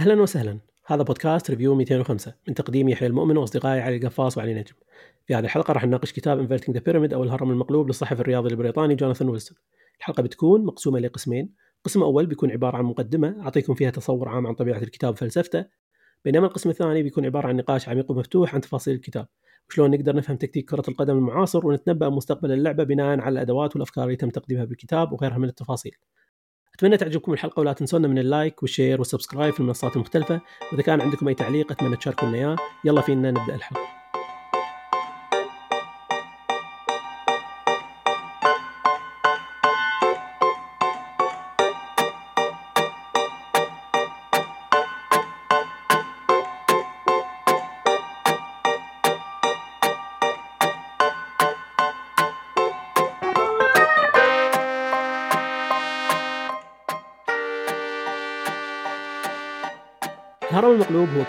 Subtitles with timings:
[0.00, 4.74] أهلا وسهلا هذا بودكاست Review 205 من تقديم يحيى المؤمن وأصدقائي علي القفاص وعلي نجم.
[5.26, 8.94] في هذه الحلقة راح نناقش كتاب Inverting the Pyramid أو الهرم المقلوب للصحفي الرياضي البريطاني
[8.94, 9.58] جوناثان ويلسون.
[9.98, 11.54] الحلقة بتكون مقسومة لقسمين،
[11.84, 15.64] قسم أول بيكون عبارة عن مقدمة أعطيكم فيها تصور عام عن طبيعة الكتاب وفلسفته،
[16.24, 19.26] بينما القسم الثاني بيكون عبارة عن نقاش عميق ومفتوح عن تفاصيل الكتاب،
[19.68, 24.16] وشلون نقدر نفهم تكتيك كرة القدم المعاصر ونتنبأ مستقبل اللعبة بناء على الأدوات والأفكار اللي
[24.16, 25.96] تم تقديمها بالكتاب وغيرها من التفاصيل.
[26.80, 30.40] أتمنى تعجبكم الحلقة ولا تنسونا من ال like وال share وال subscribe في المنصات المختلفة.
[30.72, 32.56] وإذا كان عندكم أي تعليق أتمنى تشاركونا إياه.
[32.84, 33.99] يلا فينا نبدأ الحلقة.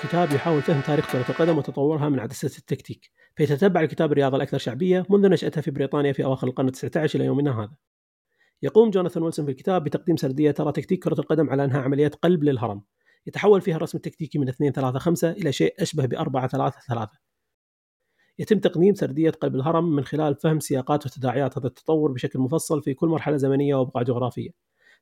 [0.03, 4.37] المقلوب هو كتاب يحاول فهم تاريخ كرة القدم وتطورها من عدسة التكتيك، فيتتبع الكتاب الرياضة
[4.37, 7.75] الأكثر شعبية منذ نشأتها في بريطانيا في أواخر القرن ال19 إلى يومنا هذا.
[8.61, 12.43] يقوم جوناثان ويلسون في الكتاب بتقديم سردية ترى تكتيك كرة القدم على أنها عملية قلب
[12.43, 12.81] للهرم،
[13.27, 17.11] يتحول فيها الرسم التكتيكي من 2 3 5 إلى شيء أشبه ب 4 3 3.
[18.39, 22.93] يتم تقديم سردية قلب الهرم من خلال فهم سياقات وتداعيات هذا التطور بشكل مفصل في
[22.93, 24.49] كل مرحلة زمنية وبقعة جغرافية.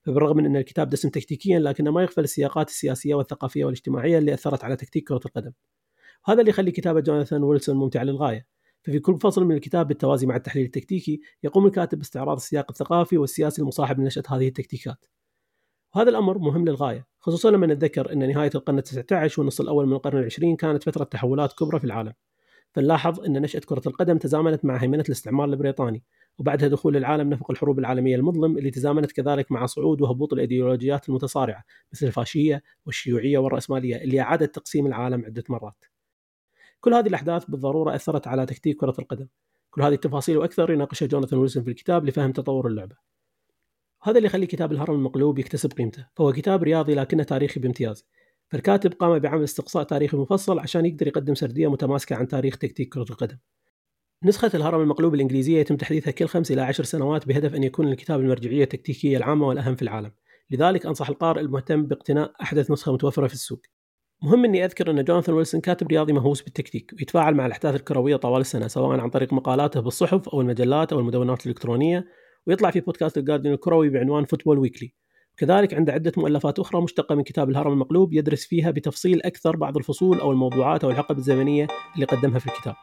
[0.05, 4.64] فبالرغم من أن الكتاب دسم تكتيكيا لكنه ما يغفل السياقات السياسية والثقافية والاجتماعية اللي أثرت
[4.64, 5.52] على تكتيك كرة القدم.
[6.28, 8.47] وهذا اللي يخلي كتابة جوناثان ويلسون ممتعة للغاية.
[8.83, 13.61] ففي كل فصل من الكتاب بالتوازي مع التحليل التكتيكي يقوم الكاتب باستعراض السياق الثقافي والسياسي
[13.61, 15.05] المصاحب لنشأة هذه التكتيكات.
[15.95, 20.20] وهذا الأمر مهم للغاية خصوصا لما نتذكر أن نهاية القرن ال19 والنصف الأول من القرن
[20.20, 22.14] العشرين كانت فترة تحولات كبرى في العالم.
[22.73, 26.03] فنلاحظ أن نشأة كرة القدم تزامنت مع هيمنة الاستعمار البريطاني
[26.39, 31.64] وبعدها دخول العالم نفق الحروب العالمية المظلم اللي تزامنت كذلك مع صعود وهبوط الأيديولوجيات المتصارعة
[31.94, 35.86] مثل الفاشية والشيوعية والرأسمالية اللي أعادت تقسيم العالم عدة مرات.
[36.81, 39.28] كل هذه الأحداث بالضرورة أثرت على تكتيك كرة القدم.
[39.70, 42.95] كل هذه التفاصيل وأكثر يناقشها جوناثان ويلسون في الكتاب لفهم تطور اللعبة.
[44.04, 46.08] هذا اللي يخلي كتاب الهرم المقلوب يكتسب قيمته.
[46.16, 48.05] فهو كتاب رياضي لكنه تاريخي بامتياز.
[48.49, 53.05] فالكاتب قام بعمل استقصاء تاريخي مفصل عشان يقدر يقدم سردية متماسكة عن تاريخ تكتيك كرة
[53.10, 53.37] القدم.
[54.23, 58.20] نسخة الهرم المقلوب الإنجليزية يتم تحديثها كل خمس إلى عشر سنوات بهدف أن يكون الكتاب
[58.20, 60.11] المرجعية التكتيكية العامة والأهم في العالم.
[60.52, 63.61] لذلك أنصح القارئ المهتم باقتناء أحدث نسخة متوفرة في السوق.
[64.23, 68.42] مهم أني أذكر أن جوناثان ويلسون كاتب رياضي مهووس بالتكتيك ويتفاعل مع الأحداث الكروية طوال
[68.42, 72.05] السنة سواء عن طريق مقالاته بالصحف أو المجلات أو المدونات الإلكترونية
[72.48, 74.93] ويطلع في بودكاست الجارديان الكروي بعنوان Football Weekly
[75.39, 79.77] كذلك عنده عدة مؤلفات أخرى مشتقة من كتاب الهرم المقلوب يدرس فيها بتفصيل أكثر بعض
[79.77, 82.76] الفصول أو الموضوعات أو الحقب الزمنية اللي قدمها في الكتاب.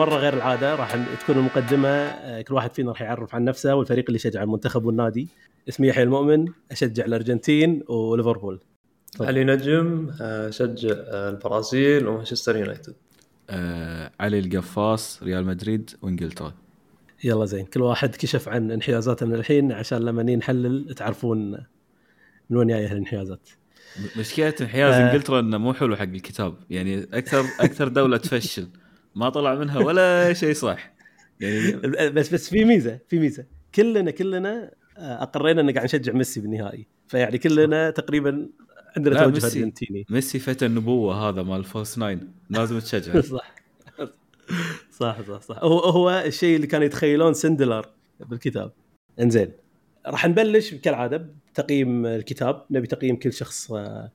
[0.00, 4.04] هالمره غير العادة راح تكون المقدمة آه، كل واحد فينا راح يعرف عن نفسه والفريق
[4.06, 5.28] اللي يشجع المنتخب والنادي.
[5.68, 8.60] اسمي يحيى المؤمن أشجع الأرجنتين وليفربول.
[9.20, 12.94] علي نجم أشجع البرازيل ومانشستر يونايتد.
[13.50, 16.54] آه علي القفاص ريال مدريد وإنجلترا.
[17.24, 21.50] يلا زين كل واحد كشف عن انحيازاته من الحين عشان لما نحلل تعرفون
[22.50, 23.48] من وين جاية الانحيازات
[24.18, 25.10] مشكلة انحياز آه.
[25.10, 28.68] إنجلترا إنه مو حلو حق الكتاب يعني أكثر أكثر دولة تفشل.
[29.14, 30.92] ما طلع منها ولا شيء صح.
[31.40, 31.72] يعني
[32.16, 33.44] بس بس في ميزة في ميزة.
[33.74, 36.86] كلنا كلنا آه، اقرينا ان قاعد نشجع ميسي بالنهائي.
[37.08, 38.48] فيعني كلنا تقريبا
[38.96, 40.06] عندنا توجه أرجنتيني.
[40.10, 42.32] ميسي فتى النبوة هذا مال فوس ناين.
[42.50, 43.20] لازم تشجعه.
[43.36, 43.54] صح.
[44.90, 45.58] صح صح صح.
[45.58, 47.86] هو هو الشيء اللي كانوا يتخيلون سندلر
[48.20, 48.72] بالكتاب.
[49.20, 49.52] إنزين.
[50.06, 52.64] راح نبلش كالعادة بتقييم الكتاب.
[52.70, 54.12] نبي تقييم كل شخص آه،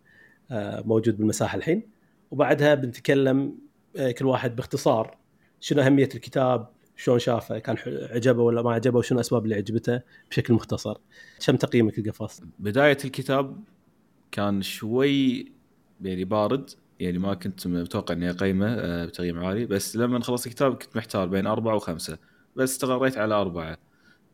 [0.52, 1.84] آه، موجود بالمساحة الحين.
[2.32, 3.56] وبعدها بنتكلم
[4.18, 5.18] كل واحد باختصار
[5.60, 10.02] شنو أهمية الكتاب شلون شافه كان عجبه ولا ما عجبه وشنو الاسباب اللي عجبته
[10.32, 10.98] بشكل مختصر.
[11.48, 13.64] كم تقييمك القفاص بداية الكتاب
[14.32, 15.52] كان شوي
[16.02, 16.70] يعني بارد
[17.00, 21.28] يعني ما كنت متوقع إني أقيمه آه، بتقييم عالي بس لما خلصت الكتاب كنت محتار
[21.28, 22.18] بين أربعة وخمسة
[22.56, 23.78] بس استقريت على أربعة.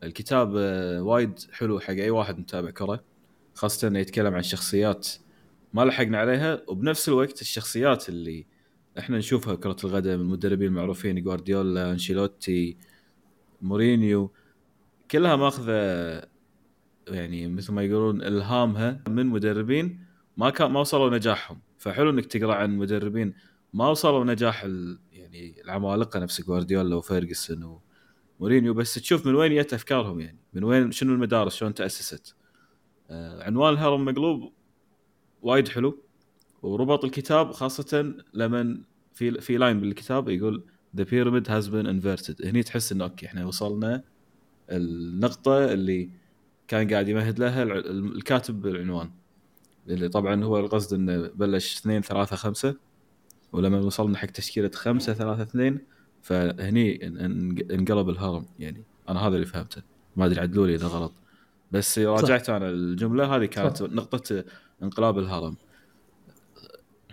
[0.03, 3.03] الكتاب آه، وايد حلو حق أي واحد متابع كرة
[3.53, 5.07] خاصة إنه يتكلم عن شخصيات
[5.73, 8.45] ما لحقنا عليها وبنفس الوقت الشخصيات اللي
[8.99, 12.77] إحنا نشوفها كرة القدم المدربين المعروفين جوارديولا أنشيلوتي
[13.61, 14.31] مورينيو
[15.11, 15.71] كلها ماخذة
[17.07, 20.05] يعني مثل ما يقولون إلهامها من مدربين
[20.37, 21.61] ما كان ما وصلوا نجاحهم.
[21.77, 23.33] فحلو إنك تقرأ عن مدربين
[23.73, 24.99] ما وصلوا نجاح ال...
[25.11, 27.79] يعني العمالقة نفس جوارديولا وفيرجسون
[28.39, 30.39] ومورينيو بس تشوف من وين جت أفكارهم يعني.
[30.53, 32.35] من وين شنو المدارس؟ شلون تأسست؟
[33.09, 34.53] آه عنوان الهرم مقلوب
[35.41, 36.03] وايد حلو.
[36.63, 38.81] وربط الكتاب خاصة لمن
[39.13, 40.63] في في line بالكتاب يقول
[40.95, 44.03] the pyramid has been inverted هني تحس إنه okay إحنا وصلنا
[44.69, 46.09] النقطة اللي
[46.67, 49.09] كان قاعد يمهد لها الكاتب بالعنوان
[49.89, 52.75] اللي طبعا هو القصد إنه بلش 2 3 5
[53.53, 55.79] ولما وصلنا حق تشكيلة 5 3 2
[56.21, 57.07] فهني
[57.71, 59.81] انقلب الهرم يعني أنا هذا اللي فهمته.
[60.15, 61.13] ما أدري عدلوا لي إذا غلط.
[61.71, 63.89] بس راجعت أنا الجملة هذه كانت صح.
[63.89, 64.43] نقطة
[64.83, 65.55] إنقلاب الهرم.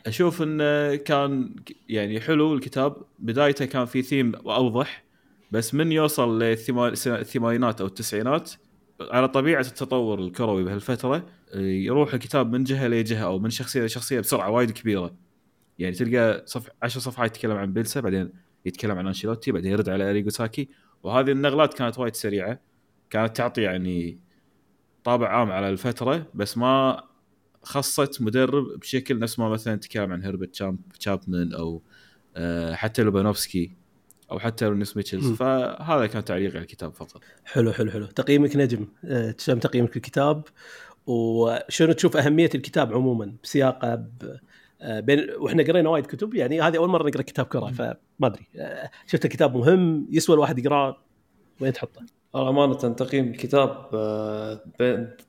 [0.08, 1.54] أشوف إنه كان
[1.88, 2.96] يعني حلو الكتاب.
[3.18, 5.04] بدايته كان في ثيم أوضح
[5.52, 8.50] بس من يوصل للثمانينات أو التسعينات
[9.00, 14.50] على طبيعة التطور الكروي بهالفترة يروح الكتاب من جهة لجهة أو من شخصية لشخصية بسرعة
[14.50, 15.14] وايد كبيرة.
[15.78, 18.32] يعني تلقى صف 10 صفحات يتكلم عن بيلسا بعدين
[18.64, 20.68] يتكلم عن أنشيلوتي بعدين يرد على اريجو ساكي.
[21.02, 22.60] وهذه النقلات كانت وايد سريعة
[23.10, 24.18] كانت تعطي يعني
[25.04, 27.02] طابع عام على الفترة بس ما
[27.62, 31.82] خصت مدرب بشكل نفس ما مثلا تكلم عن هربرت تشاب تشابمان أو
[32.36, 33.72] آه، حتى لوبانوفسكي
[34.30, 35.32] أو حتى رينوس ميتشلز.
[35.32, 37.20] فهذا كان تعليقي على الكتاب فقط.
[37.44, 38.06] حلو حلو حلو.
[38.06, 38.88] تقييمك نجم.
[39.04, 40.44] آه، تشام تقييمك الكتاب
[41.06, 44.38] وشنو تشوف أهمية الكتاب عموما بسياقه ب...
[44.80, 48.46] آه، بين وإحنا قرينا وايد كتب يعني هذه أول مرة نقرأ كتاب كره فما أدري.
[49.06, 50.96] شفت الكتاب مهم يسوى الواحد يقرأه
[51.60, 54.60] وين تحطه؟ أمانة تقييم الكتاب آه،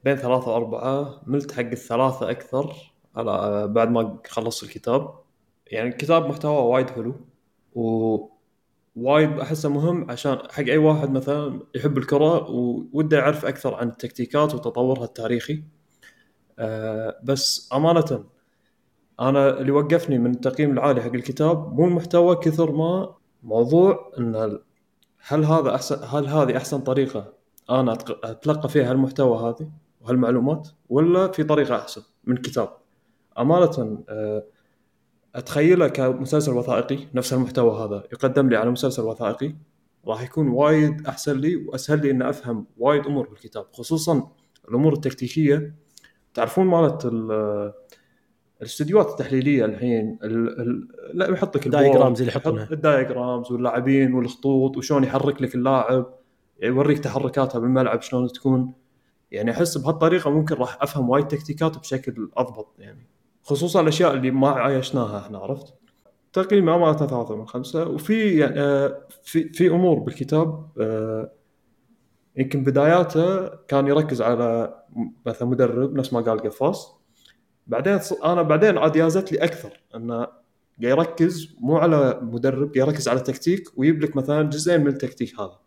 [0.03, 1.21] بين ثلاثة وأربعة.
[1.27, 2.75] ملت حق الثلاثة أكثر
[3.15, 5.13] على آه، بعد ما خلصت الكتاب.
[5.67, 7.15] يعني الكتاب محتواه وايد حلو
[7.75, 8.17] و
[8.95, 14.56] وايد أحسه مهم عشان حق أي واحد مثلا يحب الكرة ووده يعرف أكثر عن التكتيكات
[14.56, 15.63] وتطورها التاريخي.
[16.59, 18.25] أه بس أمانة
[19.19, 24.59] أنا اللي وقفني من التقييم العالي حق الكتاب مو المحتوى كثر ما موضوع إن
[25.27, 27.33] هل هذا احسن هل هذه أحسن طريقة
[27.69, 27.94] أنا
[28.24, 29.71] أتلقى فيها المحتوى هذه
[30.01, 32.69] وهالمعلومات ولا في طريقة أحسن من كتاب؟
[33.39, 34.44] أمانة آه،
[35.36, 39.56] اتخيله كمسلسل وثائقي نفس المحتوى هذا يقدم لي على مسلسل وثائقي
[40.07, 44.31] راح يكون وايد أحسن لي وأسهل لي ان أفهم وايد أمور بالكتاب خصوصا
[44.69, 45.75] الأمور التكتيكية.
[46.33, 47.06] تعرفون مالت
[48.61, 52.67] الاستديوهات التحليلية الحين ال ال لا يحط لك ال diagrams اللي يحطونها.
[52.71, 56.13] ال diagrams واللاعبين والخطوط وشلون يحرك لك اللاعب
[56.63, 58.73] يوريك تحركاتها بالملعب شلون تكون.
[59.31, 63.07] يعني أحس بهالطريقة ممكن راح أفهم وايد تكتيكات بشكل أضبط يعني.
[63.44, 65.73] خصوصا الأشياء اللي ما عايشناها إحنا عرفت؟
[66.33, 67.88] تقييم امانه ثلاثة من خمسة.
[67.88, 71.31] وفي يعني آه في في أمور بالكتاب آه
[72.38, 74.75] يمكن بداياته كان يركز على
[75.25, 76.99] مثلا مدرب نفس ما قال قفاص.
[77.69, 83.07] بعدين أنا بعدين عاد يازت لي أكثر إنه قاعد يركز مو على مدرب قاعد يركز
[83.07, 85.60] على تكتيك ويجيب لك مثلا جزئين من التكتيك هذا.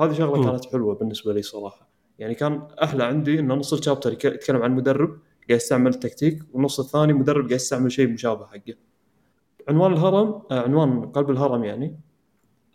[0.00, 0.44] هذه شغلة م.
[0.44, 1.88] كانت حلوة بالنسبة لي صراحة.
[2.18, 5.08] يعني كان أحلى عندي إنه نص الشابتر يتكلم عن مدرب
[5.48, 8.74] قاعد يستعمل التكتيك والنص الثاني مدرب قاعد يستعمل شيء مشابه حقه.
[9.68, 12.00] عنوان الهرم آه، عنوان قلب الهرم يعني.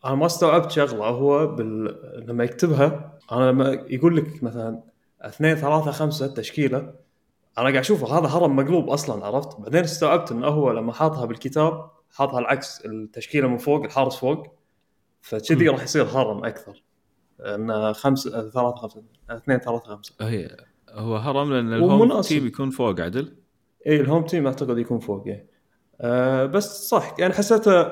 [0.06, 1.96] أنا ما استوعبت شغلة هو بال...
[2.28, 4.84] لما يكتبها أنا لما يقول لك مثلا
[5.22, 6.94] اثنين ثلاثة خمسة تشكيلة
[7.60, 11.92] أنا قاعد أشوف هذا هرم مقلوب أصلا عرفت؟ بعدين استوعبت إنه هو لما حاطها بالكتاب
[12.12, 14.48] حاطها العكس التشكيلة من فوق الحارس فوق
[15.22, 16.84] فكذي راح يصير هرم أكثر.
[17.40, 20.16] إنه خمسه ثلاثة خمسة اثنين ثلاثة خمسة.
[20.22, 20.58] هي
[20.90, 23.36] هو هرم لأن ال home team يكون فوق عدل؟
[23.88, 25.48] إي ال home team أعتقد يكون فوق يعني.
[26.02, 27.92] أه بس صح يعني حسيته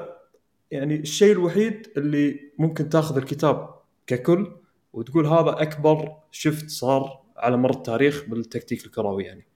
[0.71, 3.69] يعني الشيء الوحيد اللي ممكن تاخذ الكتاب
[4.07, 4.51] ككل
[4.93, 9.46] وتقول هذا أكبر شفت صار على مر التاريخ بالتكتيك الكروي يعني.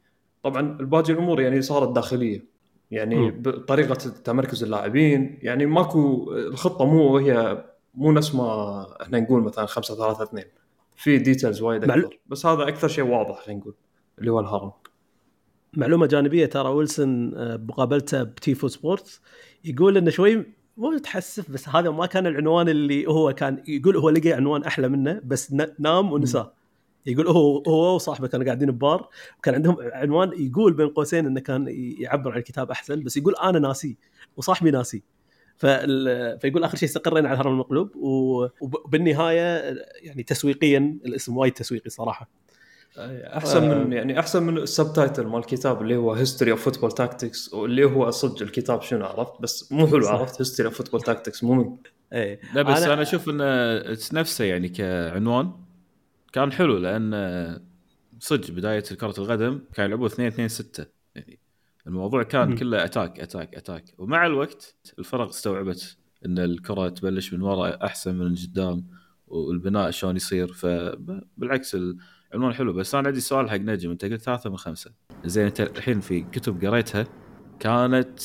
[0.44, 2.52] طبعا الباقي الأمور يعني صارت داخلية.
[2.92, 9.66] يعني بطريقه تمركز اللاعبين يعني ماكو الخطة مو هي مو نفس ما إحنا نقول مثلا
[9.66, 10.46] 5 3 2
[10.96, 12.20] في ديتيلز وايد أكثر.
[12.28, 13.74] بس هذا أكثر شيء واضح خلينا نقول
[14.20, 14.72] اللي هو الهرم.
[15.74, 19.22] معلومة جانبية ترى ويلسون آه، بمقابلته بتيفو سبورتس
[19.66, 20.46] يقول إنه شوي
[20.78, 24.90] مو متحسف بس هذا ما كان العنوان اللي هو كان يقول هو لقى عنوان أحلى
[24.90, 26.54] منه بس نام ونساه
[27.06, 31.66] يقول هو هو وصاحبه كانوا قاعدين ببار وكان عندهم عنوان يقول بين قوسين إنه كان
[32.00, 33.98] يعبر عن الكتاب أحسن بس يقول أنا ناسي
[34.38, 35.04] وصاحبي ناسي.
[35.58, 37.92] فيقول آخر شيء استقرينا على الهرم المقلوب
[38.62, 42.30] وبالنهاية يعني تسويقيا الاسم وايد تسويقي صراحة.
[42.98, 47.54] أحسن من يعني أحسن من ال subtitle مال الكتاب اللي هو history of football tactics
[47.54, 51.54] واللي هو صدق الكتاب شنو عرفت بس مو حلو عرفت؟ history of football tactics مو
[51.54, 51.76] من
[52.14, 52.40] إيه.
[52.54, 55.52] لا بس أنا, أنا أشوف إنه نفسه يعني كعنوان.
[56.32, 57.72] كان حلو لأن
[58.20, 60.86] صدق بداية كرة القدم كانوا يلعبوا 2 2 6
[61.16, 61.40] يعني
[61.88, 62.56] الموضوع كان مم.
[62.56, 63.84] كله attack attack attack.
[63.98, 68.88] ومع الوقت الفرق استوعبت إن الكرة تبلش من وراء أحسن من قدام
[69.28, 70.54] والبناء شلون يصير.
[70.54, 71.78] فبالعكس
[72.34, 72.74] العنوان حلو.
[72.74, 73.92] بس أنا عندي سؤال حق نجم.
[73.92, 74.92] أنت قلت ثلاثة من خمسة.
[75.26, 77.08] زين أنت الحين في كتب قريتها.
[77.60, 78.20] كانت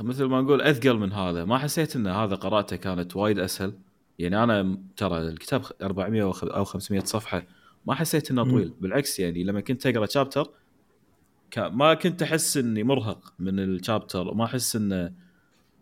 [0.00, 1.44] مثل ما نقول أثقل من هذا.
[1.44, 3.72] ما حسيت إن هذا قراءته كانت وايد أسهل؟
[4.20, 7.42] يعني أنا ترى الكتاب 400 أو 500 صفحة
[7.86, 8.44] ما حسيت إنه.
[8.44, 10.50] طويل بالعكس يعني لما كنت أقرأ شابتر
[11.56, 15.12] ما كنت أحس إني مرهق من الشابتر ما أحس إنه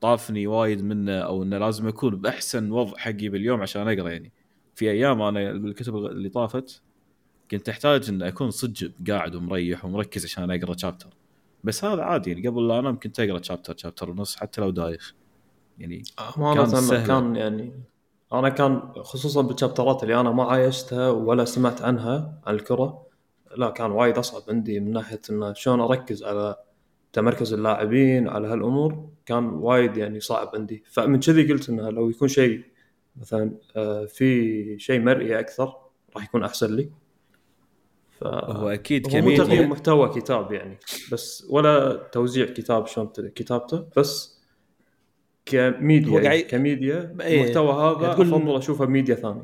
[0.00, 4.32] طافني وايد منه أو إنه لازم أكون بأحسن وضع حقي باليوم عشان أقرأ يعني
[4.74, 6.82] في أيام أنا بالكتب اللي طافت
[7.50, 11.08] كنت أحتاج إن أكون صدق قاعد ومريح ومركز عشان أقرأ شابتر
[11.64, 15.14] بس هذا عادي يعني قبل لا أنام كنت أقرأ شابتر شابتر ونص حتى لو دايخ
[15.78, 16.02] يعني
[16.36, 17.06] امانه كان سهلة.
[17.06, 17.72] كان يعني
[18.32, 23.06] أنا كان خصوصا بالشابترات اللي أنا ما عايشتها ولا سمعت عنها عن الكرة
[23.56, 26.56] لا كان وايد أصعب عندي من ناحية انه شلون أركز على
[27.12, 30.82] تمركز اللاعبين على هالأمور كان وايد يعني صعب عندي.
[30.90, 32.64] فمن كذي قلت إنه لو يكون شيء
[33.16, 35.74] مثلا آه، في شيء مرئي أكثر
[36.16, 36.90] راح يكون أحسن لي.
[38.10, 40.78] ف هو أكيد هو مو تقييم محتوى كتاب يعني
[41.12, 44.37] بس ولا توزيع كتاب شلون كتابته بس
[45.48, 49.42] كميديا قاعد- يعني كميديا إيه، المحتوى هذا قاعد تقول أفضل أشوفه بميديا ثاني.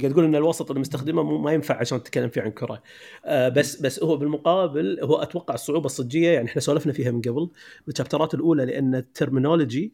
[0.00, 2.82] قاعد تقول إن الوسط اللي مستخدمه ما ينفع عشان تتكلم فيه عن كرة.
[3.24, 7.50] آه بس بس هو بالمقابل هو أتوقع الصعوبة الصجية يعني إحنا سولفنا فيها من قبل
[7.86, 9.92] بال chapterات الأولى لأن ال terminology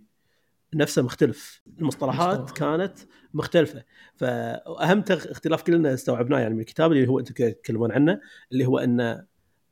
[0.75, 1.63] نفسه مختلف.
[1.81, 2.57] المصطلحات مصطلح.
[2.59, 2.99] كانت
[3.35, 3.85] مختلفة.
[4.17, 8.21] فأهم تغ- اختلاف كلنا استوعبناه يعني من الكتاب اللي هو أنتم تتكلمون عنه
[8.53, 9.25] اللي هو إن ال-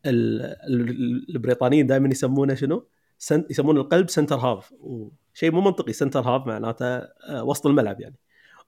[0.07, 2.87] ال- البريطانيين دائما يسمونه شنو؟
[3.21, 8.17] سن يسمون القلب centre half وشيء مو منطقي centre half معناته آه، وسط الملعب يعني.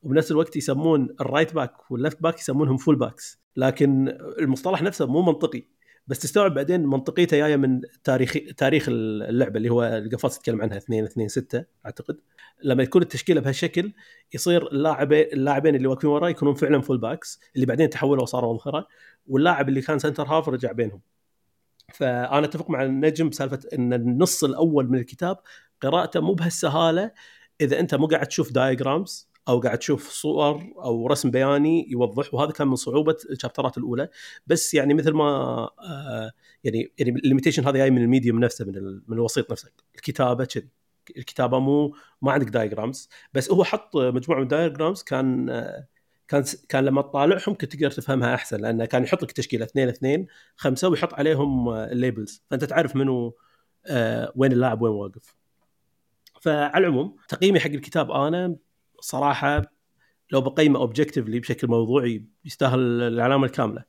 [0.03, 5.07] وبنفس الوقت يسمون ال right back وال left back يسمونهم full backs لكن المصطلح نفسه
[5.07, 5.63] مو منطقي.
[6.07, 11.05] بس تستوعب بعدين منطقيته جاية من تاريخ تاريخ اللعبة اللي هو القفاص يتكلم عنها 2
[11.05, 12.21] 2 6 أعتقد.
[12.65, 13.93] لما تكون التشكيلة بهالشكل
[14.35, 18.87] يصير اللاعبين اللاعبين اللي واقفين وراه يكونون فعلا full backs اللي بعدين تحولوا وصاروا اظهره
[19.27, 21.01] واللاعب اللي كان centre half رجع بينهم.
[21.95, 25.39] فأنا أتفق مع النجم بسالفه إن النص الأول من الكتاب
[25.81, 27.13] قراءته مو بهالسهالة
[27.61, 32.51] إذا أنت مو قاعد تشوف diagrams أو قاعد تشوف صور أو رسم بياني يوضح وهذا
[32.53, 34.09] كان من صعوبة ال chapterات الأولى.
[34.47, 36.33] بس يعني مثل ما آه
[36.65, 38.73] يعني يعني ال limitation هذا جاي من ال medium نفسه من
[39.09, 39.71] من الوسيط نفسه.
[39.95, 40.69] الكتابة كذي.
[41.17, 45.87] الكتابة مو ما عندك diagrams بس هو حط مجموعة من ال diagrams كان آه
[46.33, 50.27] كان كان لما تطالعهم كنت تقدر تفهمها أحسن لأنه كان يحط لك تشكيلة اثنين اثنين
[50.57, 53.37] خمسة ويحط عليهم آه، ال labels فأنت تعرف منو
[53.87, 55.35] آه وين اللاعب وين واقف.
[56.41, 58.57] فعلى العموم تقييمي حق الكتاب أنا
[59.01, 59.63] صراحة
[60.33, 63.85] لو بقيمه اوبجكتيفلي بشكل موضوعي يستاهل العلامة الكاملة.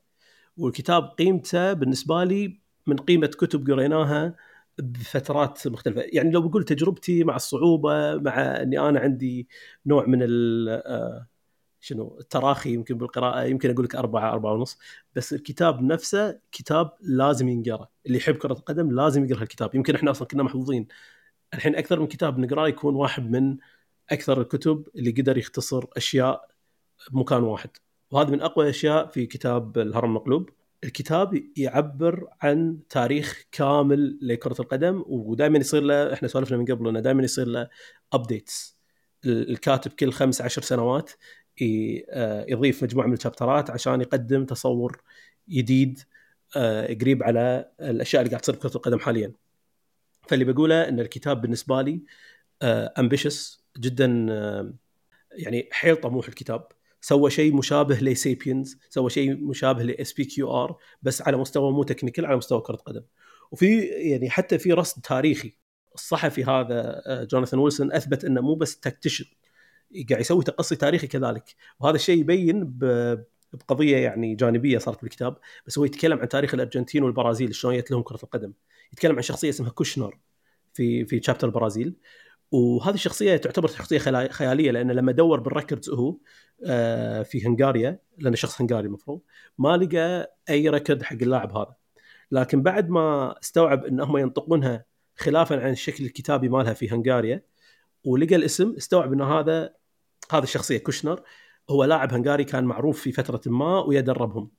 [0.57, 4.35] والكتاب قيمته بالنسبة لي من قيمة كتب قريناها
[4.79, 9.47] بفترات مختلفة، يعني لو بقول تجربتي مع الصعوبة مع إني أنا عندي
[9.85, 11.27] نوع من ال آه،
[11.83, 14.77] شنو التراخي يمكن بالقراءة يمكن أقول لك أربعة أربعة ونص
[15.15, 17.87] بس الكتاب نفسه كتاب لازم ينقرأ.
[18.05, 20.87] اللي يحب كرة القدم لازم يقرأ الكتاب يمكن إحنا أصلا كنا محظوظين.
[21.53, 23.57] الحين أكثر من كتاب نقرأه يكون واحد من
[24.11, 26.47] أكثر الكتب اللي قدر يختصر أشياء
[27.11, 27.69] بمكان واحد.
[28.11, 30.49] وهذا من أقوى الأشياء في كتاب الهرم المقلوب.
[30.83, 36.99] الكتاب يعبر عن تاريخ كامل لكرة القدم ودائما يصير له إحنا سولفنا من قبل إنه
[36.99, 37.69] دائما يصير له
[38.13, 38.77] ابديتس
[39.25, 41.11] الكاتب كل خمس عشر سنوات
[42.47, 45.01] يضيف مجموعة من ال chapterات عشان يقدم تصور
[45.49, 45.99] جديد
[46.55, 49.33] آه، قريب على الأشياء اللي قاعد تصير بكرة القدم حاليا.
[50.27, 52.01] فاللي بقوله إن الكتاب بالنسبة لي
[52.99, 54.73] ambitious جدا آه،
[55.31, 56.67] يعني حيل طموح الكتاب
[57.01, 62.25] سوى شيء مشابه ل Sapiens سوى شيء مشابه ل SPQR بس على مستوى مو technical
[62.25, 63.03] على مستوى كرة قدم
[63.51, 65.57] وفي يعني حتى في رصد تاريخي
[65.95, 69.25] الصحفي هذا آه، جوناثان ويلسون أثبت إنه مو بس tactician
[70.09, 71.55] قاعد يسوي تقصي تاريخي كذلك.
[71.79, 73.23] وهذا الشيء يبين ب-
[73.53, 78.01] بقضية يعني جانبية صارت بالكتاب بس هو يتكلم عن تاريخ الأرجنتين والبرازيل شلون جت لهم
[78.01, 78.53] كرة القدم.
[78.93, 80.19] يتكلم عن شخصية اسمها كوشنر
[80.73, 81.93] في في chapter البرازيل.
[82.51, 83.97] وهذه الشخصية تعتبر شخصية
[84.29, 86.15] خيالية لأن لما دور بال records هو
[86.65, 89.21] آه، في هنغاريا لأنه شخص هنغاري المفروض
[89.57, 91.75] ما لقى أي record حق اللاعب هذا.
[92.31, 94.85] لكن بعد ما استوعب إن هم ينطقونها
[95.15, 97.43] خلافا عن الشكل الكتابي مالها في هنغاريا
[98.03, 99.73] ولقى الاسم استوعب إن هذا
[100.31, 101.21] هذا الشخصية كوشنر
[101.69, 104.51] هو لاعب هنغاري كان معروف في فترة ما ويدربهم.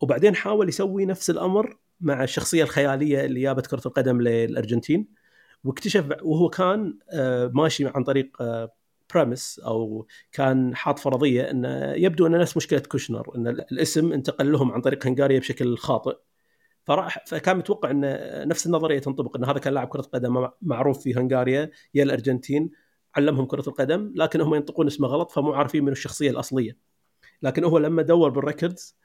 [0.00, 5.08] وبعدين حاول يسوي نفس الأمر مع الشخصية الخيالية اللي جابت كرة القدم للأرجنتين
[5.64, 8.36] واكتشف وهو كان آه، ماشي عن طريق
[9.14, 14.72] premise أو كان حاط فرضية انه يبدو إن نفس مشكلة كوشنر إن الاسم انتقل لهم
[14.72, 16.16] عن طريق هنغاريا بشكل خاطئ.
[16.84, 18.00] فراح فكان متوقع إن
[18.48, 22.70] نفس النظرية تنطبق إن هذا كان لاعب كرة قدم معروف في هنغاريا يا الأرجنتين
[23.16, 26.76] علمهم كرة القدم لكن هم ينطقون اسمه غلط فمو عارفين من الشخصية الأصلية.
[27.42, 28.96] لكن هو لما دور بالريكوردز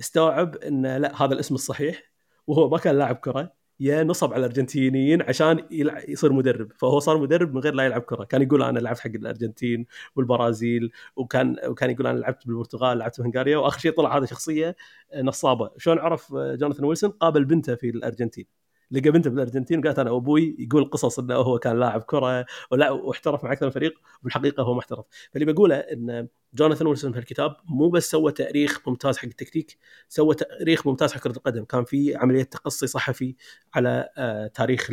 [0.00, 2.12] استوعب إن لا هذا الاسم الصحيح
[2.46, 5.66] وهو ما كان لاعب كرة يا نصب على الأرجنتينيين عشان
[6.08, 6.72] يصير مدرب.
[6.72, 8.24] فهو صار مدرب من غير لا يلعب كرة.
[8.24, 13.22] كان يقول أنا لعبت حق الأرجنتين والبرازيل وكان وكان يقول أنا لعبت بالبرتغال لعبت في
[13.22, 14.76] هنغاريا وآخر شيء طلع هذا شخصية
[15.16, 15.70] نصابة.
[15.78, 18.61] شلون عرف جوناثان ويلسون؟ قابل بنته في الأرجنتين.
[18.92, 23.52] لقى بنته بالارجنتين وقالت أنا أبوي يقول قصص إنه هو كان لاعب كرة واحترف مع
[23.52, 25.04] أكثر من فريق وبالحقيقة هو ما احترف.
[25.32, 30.34] فاللي بقوله إن جوناثان ويلسون في الكتاب مو بس سوى تأريخ ممتاز حق التكتيك سوى
[30.34, 31.64] تأريخ ممتاز حق كرة القدم.
[31.64, 33.34] كان في عملية تقصي صحفي
[33.74, 34.88] على آه، تاريخ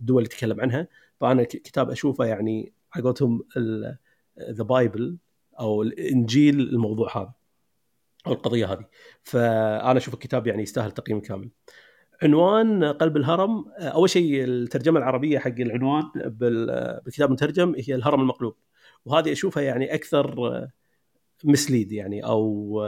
[0.00, 0.88] الدول اللي تكلم عنها.
[1.20, 3.42] فأنا كتاب أشوفه يعني على قولتهم
[4.50, 5.16] the bible
[5.60, 7.32] أو الإنجيل الموضوع هذا
[8.26, 8.84] أو القضية هذه.
[9.22, 11.50] فأنا أشوف الكتاب يعني يستاهل تقييم كامل.
[12.22, 18.56] عنوان قلب الهرم أول شيء الترجمة العربية حق العنوان بالكتاب المترجم هي الهرم المقلوب.
[19.04, 20.68] وهذه أشوفها يعني أكثر
[21.44, 22.80] mislead يعني أو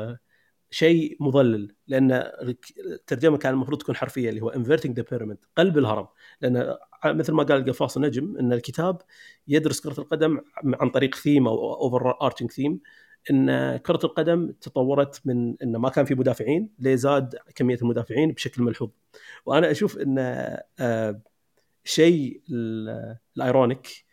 [0.71, 2.13] شيء مضلل لأن
[2.87, 6.07] الترجمة كان المفروض تكون حرفية اللي هو inverting the pyramid قلب الهرم.
[6.41, 9.03] لأن مثل ما قال القفاص النجم إن الكتاب
[9.49, 12.81] يدرس كرة القدم عن طريق ثيم أو overarching theme
[13.31, 18.91] إن كرة القدم تطورت من انه ما كان في مدافعين لازدياد كمية المدافعين بشكل ملحوظ.
[19.47, 20.19] وأنا أشوف إن
[20.79, 21.21] آه،
[21.85, 22.43] شيء
[23.37, 24.05] ال ironic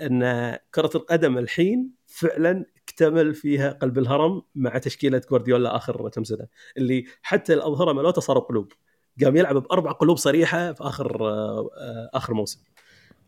[0.00, 6.46] إن كرة القدم الحين فعلا اكتمل فيها قلب الهرم مع تشكيلة جوارديولا آخر كم سنه
[6.76, 8.72] اللي حتى الأظهرة مالوته صاروا قلوب
[9.24, 12.60] قام يلعب بأربع قلوب صريحة في آخر آه، آخر موسم.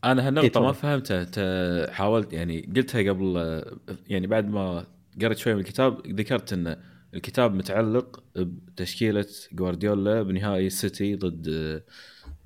[0.04, 3.62] أنا هالنقطة إيه ما فهمتها حاولت يعني قلتها قبل
[4.08, 4.87] يعني بعد ما
[5.23, 6.76] قريت شوي من الكتاب ذكرت إن
[7.14, 11.49] الكتاب متعلق بتشكيلة جوارديولا بنهائي السيتي ضد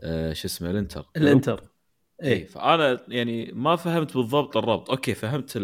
[0.00, 1.06] آه شو اسمه الإنتر.
[1.16, 1.62] الإنتر.
[2.22, 4.90] اي إيه فأنا يعني ما فهمت بالضبط الربط.
[4.90, 5.62] أوكي فهمت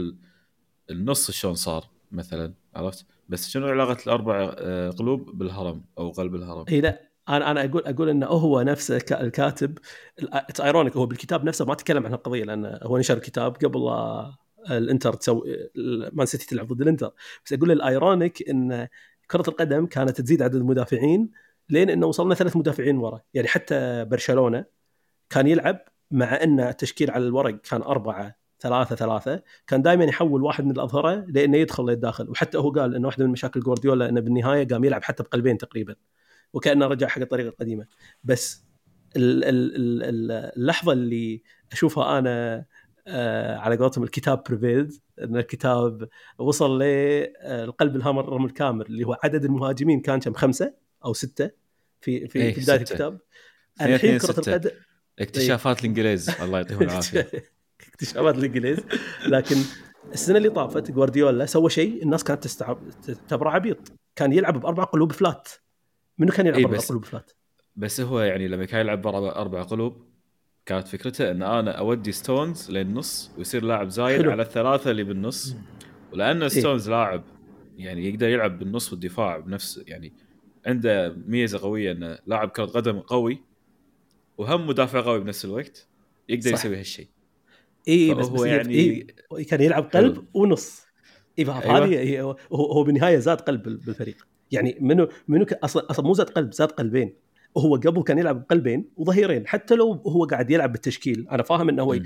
[0.91, 6.65] النص شلون صار مثلا عرفت؟ بس شنو علاقة الأربع آه، قلوب بالهرم أو قلب الهرم؟
[6.69, 7.13] اي لا.
[7.29, 9.79] أنا أنا أقول أقول إنه هو نفسه الكاتب
[10.19, 13.79] It's ironic هو بالكتاب نفسه ما تكلم عن القضية لأنه هو نشر الكتاب قبل
[14.71, 15.71] الانتر تسوي
[16.13, 17.13] مان سيتي تلعب ضد الانتر.
[17.47, 18.89] بس أقول ال ironic إن
[19.31, 21.31] كرة القدم كانت تزيد عدد المدافعين
[21.71, 23.21] لين إنه وصلنا ثلاث مدافعين ورا.
[23.35, 24.65] يعني حتى برشلونة
[25.31, 29.43] كان يلعب مع إن التشكيل على الورق كان أربعة ثلاثة ثلاثة.
[29.67, 32.31] كان دائما يحول واحد من الأظهرة لأنه يدخل للداخل.
[32.31, 35.95] وحتى هو قال أنه واحدة من مشاكل جوارديولا أنه بالنهاية قام يلعب حتى بقلبين تقريبا.
[36.53, 37.87] وكأنه رجع حق الطريقة القديمة.
[38.25, 38.65] بس
[39.17, 42.65] اللحظة اللي أشوفها أنا
[43.59, 50.21] على قولتهم الكتاب بريفيد إن الكتاب وصل للقلب الهرم الكامل اللي هو عدد المهاجمين كان
[50.21, 51.51] كم؟ خمسة أو ستة
[52.01, 53.21] في في, إيه في بداية الكتاب.
[53.81, 54.71] الحين كرة القدم
[55.19, 57.31] اكتشافات الإنجليز الله يعطيهم العافية.
[57.89, 58.79] اكتشافات الإنجليز.
[59.27, 59.57] لكن
[60.13, 63.93] السنة اللي طافت جوارديولا سوى شيء الناس كانت تعتبره عبيط.
[64.17, 65.49] كان يلعب بأربع قلوب فلات.
[66.19, 67.31] منو كان يلعب إيه بأربع قلوب flat؟
[67.77, 70.12] بس هو يعني لما كان يلعب بأربع قلوب
[70.67, 74.31] كانت فكرته إن أنا أودي ستونز للنص ويصير لاعب زايد حلو.
[74.31, 75.57] على الثلاثة اللي بالنص
[76.13, 77.25] ولأن ستونز إيه؟ لاعب
[77.77, 80.13] يعني يقدر يلعب بالنص والدفاع بنفس يعني
[80.67, 83.43] عنده ميزة قوية انه لاعب كرة قدم قوي
[84.39, 85.89] وهم مدافع قوي بنفس الوقت
[86.29, 86.53] يقدر صح.
[86.53, 87.09] يسوي هالشيء
[87.89, 89.07] اي بس, بس يعني إيه
[89.45, 90.25] كان يلعب قلب حلو.
[90.35, 90.83] ونص
[91.39, 91.85] اي أيوة.
[91.85, 96.53] هذه هو هو بالنهاية زاد قلب بالفريق يعني منو منو أصلا أصلا مو زاد قلب
[96.53, 97.15] زاد قلبين
[97.59, 101.83] هو قبل كان يلعب بقلبين وظهيرين حتى لو هو قاعد يلعب بالتشكيل أنا فاهم إنه
[101.83, 101.99] هو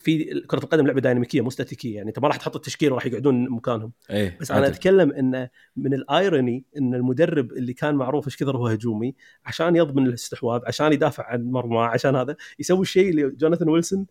[0.00, 3.50] في كرة القدم لعبة ديناميكية مو استاتيكية يعني أنت ما راح تحط التشكيل وراح يقعدون
[3.50, 4.38] مكانهم أيه.
[4.40, 9.14] بس أنا أتكلم إن من الإيروني إن المدرب اللي كان معروف إيش كثر هو هجومي
[9.44, 14.06] عشان يضمن الاستحواذ عشان يدافع عن مرمى عشان هذا يسوي الشيء اللي جوناثان ويلسون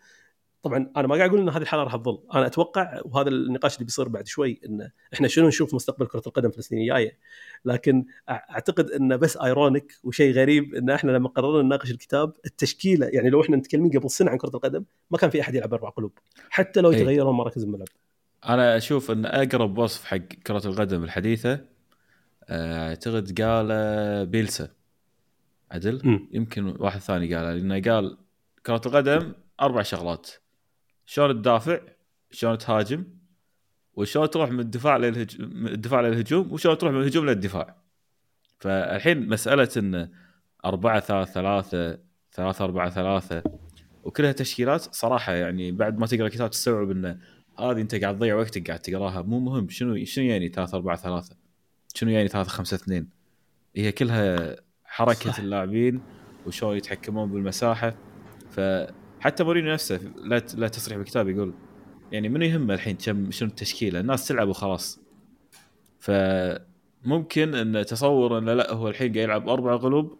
[0.64, 2.20] طبعا أنا ما قاعد أقول ان هذه الحالة راح تظل.
[2.34, 6.50] أنا أتوقع وهذا النقاش اللي بيصير بعد شوي إن إحنا شنو نشوف مستقبل كرة القدم
[6.52, 7.18] في السنين الجايه
[7.66, 13.30] لكن أعتقد إنه بس ايرونيك وشيء غريب إن إحنا لما قررنا نناقش الكتاب التشكيلة يعني
[13.30, 16.12] لو إحنا متكلمين قبل سنة عن كرة القدم ما كان في أحد يلعب أربع قلوب.
[16.50, 17.88] حتى لو يتغيرون مراكز الملعب.
[18.50, 21.62] أنا أشوف إن أقرب وصف حق كرة القدم الحديثة
[22.50, 24.70] آه، أعتقد قال بيلسا.
[25.72, 26.28] عدل؟ م.
[26.32, 28.18] يمكن واحد ثاني قال لأنه قال
[28.66, 30.30] كرة القدم أربع شغلات.
[31.10, 31.80] شلون تدافع
[32.32, 33.04] شلون تهاجم
[33.94, 37.76] وشلون تروح من الدفاع للهجوم من الدفاع للهجوم وشلون تروح من الهجوم للدفاع.
[38.60, 40.10] فالحين مسألة إن
[40.66, 42.00] أربعة ثلاثة ثلاثة
[42.34, 43.44] ثلاثة أربعة ثلاثة
[44.04, 47.20] وكلها تشكيلات صراحة يعني بعد ما تقرأ الكتاب تستوعب انه
[47.60, 49.22] هذه أنت قاعد تضيع وقتك قاعد تقراها.
[49.22, 51.36] مو مهم شنو شنو يعني ثلاثة أربعة ثلاثة؟
[51.96, 53.10] شنو يعني ثلاثة خمسة اثنين؟
[53.76, 55.40] هي كلها حركة صح.
[55.40, 56.02] اللاعبين
[56.46, 57.96] وشلون يتحكمون بالمساحة.
[59.20, 61.54] فحتى مورينيو نفسه لا لا تصريح بالكتاب يقول
[62.12, 65.00] يعني منو يهمه الحين كم شنو التشكيلة؟ الناس تلعب وخلاص.
[66.00, 70.18] فممكن إن تصور إنه لا هو الحين قاعد يلعب أربع قلوب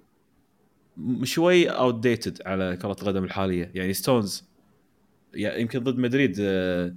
[1.24, 3.72] شوي outdated على كرة القدم الحالية.
[3.76, 4.50] يعني ستونز
[5.34, 6.94] يعني يمكن ضد مدريد آه،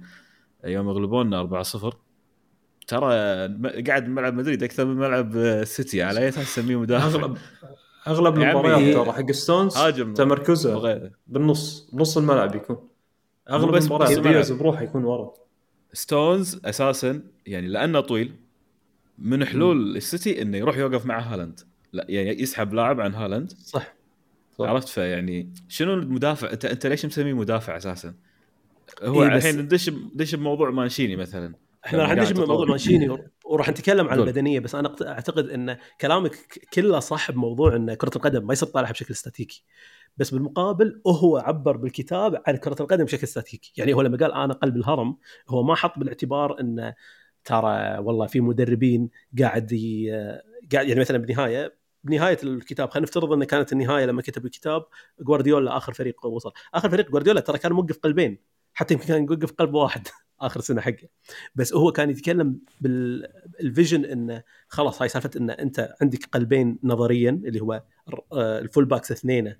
[0.65, 1.95] يوم يغلبونا 4-0
[2.87, 3.13] ترى
[3.87, 7.37] قاعد بملعب مدريد أكثر من ملعب آه، سيتي على أي أساس تسميه مدافع؟ اغلب
[8.07, 11.11] أغلب المباريات ترى حق ستونز هاجم تمركزه بغير.
[11.27, 12.77] بالنص بنص الملعب يكون
[13.49, 14.19] أغلب المباريات.
[14.19, 15.33] دياز بروحه يكون ورا
[15.93, 18.35] ستونز أساسا يعني لأنه طويل
[19.17, 21.59] من حلول السيتي إنه يروح يوقف مع هالاند
[21.93, 23.93] لا يعني يسحب لاعب عن هالاند صح
[24.57, 24.65] صح.
[24.65, 28.13] عرفت فيعني شنو المدافع أنت أنت ليش مسميه مدافع أساسا؟
[29.03, 31.53] هو إيه الحين ندش دش بموضوع مانشيني مثلا
[31.85, 32.65] إحنا راح ندش بموضوع.
[32.65, 33.17] مانشيني
[33.53, 34.19] وراح نتكلم عن.
[34.19, 36.35] البدنيه بس أنا أعتقد إن كلامك
[36.73, 39.65] كله صح بموضوع إن كرة القدم ما يصير طالعها بشكل استاتيكي
[40.17, 44.53] بس بالمقابل هو عبر بالكتاب عن كرة القدم بشكل استاتيكي يعني هو لما قال أنا
[44.53, 45.17] قلب الهرم
[45.49, 46.93] هو ما حط بالاعتبار إن
[47.43, 49.73] ترى والله في مدربين قاعد.
[50.73, 54.85] قاعد يعني مثلا بالنهاية بنهاية الكتاب خلينا نفترض إن كانت النهاية لما كتب الكتاب
[55.19, 58.37] جوارديولا آخر فريق وصل آخر فريق جوارديولا ترى كان موقف قلبين
[58.73, 60.07] حتى يمكن كان يوقف قلب واحد
[60.41, 61.07] آخر سنة حقه.
[61.55, 67.29] بس هو كان يتكلم بال vision إنه خلاص هاي سالفة ان أنت عندك قلبين نظريا
[67.45, 67.83] اللي هو
[68.33, 69.55] آه، ال full backs اثنين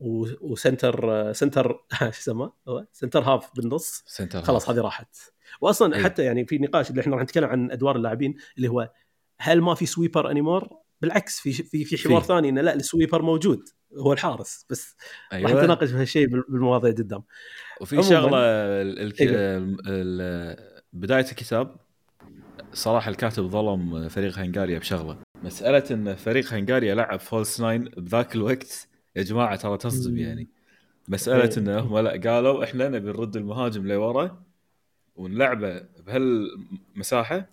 [0.00, 2.50] و center آه، center شو يسمى
[2.92, 4.02] center half بالنص.
[4.06, 5.16] center خلاص هذه راحت.
[5.60, 6.04] واصلا أي.
[6.04, 8.90] حتى يعني في نقاش اللي إحنا راح نتكلم عن أدوار اللاعبين اللي هو
[9.38, 10.68] هل ما في sweeper anymore؟
[11.00, 12.22] بالعكس في في في حوار.
[12.22, 14.96] ثاني إنه لا ال sweeper موجود هو الحارس بس
[15.32, 17.22] راح أيوه نتناقش في هالشيء بالمواضيع قدام
[17.80, 19.28] وفي شغلة ال- ال- إيه.
[19.30, 21.76] ال- ال- بداية الكتاب
[22.72, 28.88] صراحة الكاتب ظلم فريق هنغاريا بشغلة مسألة إن فريق هنغاريا لعب false nine بذاك الوقت
[29.16, 30.16] يا جماعة ترى تصدم.
[30.18, 30.48] يعني
[31.08, 31.58] مسألة إيه.
[31.58, 34.42] إن هم لا قالوا إحنا نبي نرد المهاجم لورا
[35.16, 37.46] ونلعبه بهالمساحه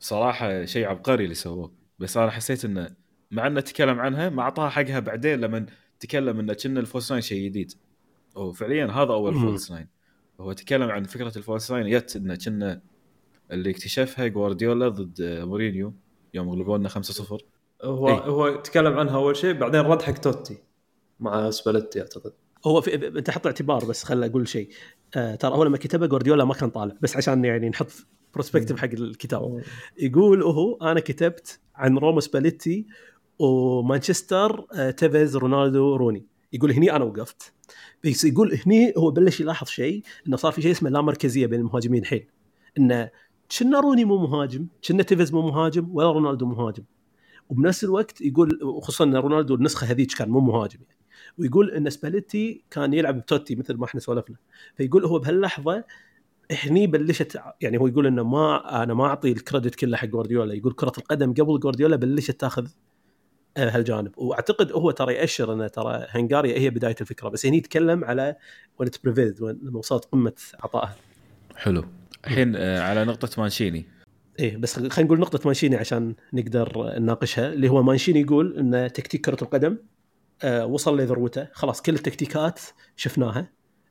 [0.00, 2.90] صراحة شيء عبقري اللي سووه بس أنا حسيت إنه
[3.30, 5.66] مع إنه تكلم عنها ما أعطاها حقها بعدين لما
[6.00, 7.72] تكلم إنه كنا ال false nine شيء جديد.
[8.36, 9.34] هو فعليا هذا أول.
[9.34, 9.88] false nine.
[10.40, 12.80] هو تكلم عن فكرة ال false nine يت إنه كنا
[13.52, 15.94] اللي اكتشفها جوارديولا ضد مورينيو
[16.34, 17.42] يوم غلبونا 5-0
[17.84, 18.14] هو إيه.
[18.14, 20.58] هو تكلم عنها أول شيء بعدين رد حق توتي
[21.20, 22.32] مع سباليتي أعتقد.
[22.66, 24.68] هو في أنت حط اعتبار بس خل أقول شيء.
[25.16, 28.88] آه ترى هو لما كتبه جوارديولا ما كان طالع بس عشان يعني نحط perspective حق
[28.92, 29.62] الكتاب.
[29.98, 32.86] يقول هو أنا كتبت عن روما سباليتي
[33.38, 36.26] ومانشستر آه تيفيز رونالدو روني.
[36.52, 37.52] يقول هني أنا وقفت.
[38.04, 41.60] بس يقول هني هو بلش يلاحظ شيء إنه صار في شيء اسمه لا مركزية بين
[41.60, 42.26] المهاجمين الحين.
[42.78, 43.10] إنه
[43.58, 46.84] كنه روني مو مهاجم كنه تيفيز مو مهاجم ولا رونالدو مهاجم.
[47.48, 50.80] وبنفس الوقت يقول وخصوصا إن رونالدو النسخة هذيك كان مو مهاجم.
[50.88, 50.98] يعني
[51.38, 54.36] ويقول إن سباليتي كان يلعب بتوتي مثل ما إحنا سولفنا.
[54.76, 55.84] فيقول هو بهاللحظة
[56.52, 60.54] هني بلشت يعني هو يقول إنه ما أنا ما أعطي ال credit كله حق جوارديولا
[60.54, 62.68] يقول كرة القدم قبل جوارديولا بلشت تاخذ
[63.56, 64.12] آه، هالجانب.
[64.16, 68.36] وأعتقد هو ترى يأشر إنه ترى هنغاريا هي بداية الفكرة بس هني يتكلم على
[68.78, 70.96] وين prevailed لما وصلت قمة عطائها.
[71.56, 71.84] حلو.
[72.26, 73.86] الحين آه، على نقطة مانشيني.
[74.38, 79.24] إيه بس خلينا نقول نقطة مانشيني عشان نقدر نناقشها اللي هو مانشيني يقول إن تكتيك
[79.24, 79.78] كرة القدم
[80.42, 82.60] آه وصل لذروته خلاص كل التكتيكات
[82.96, 83.50] شفناها.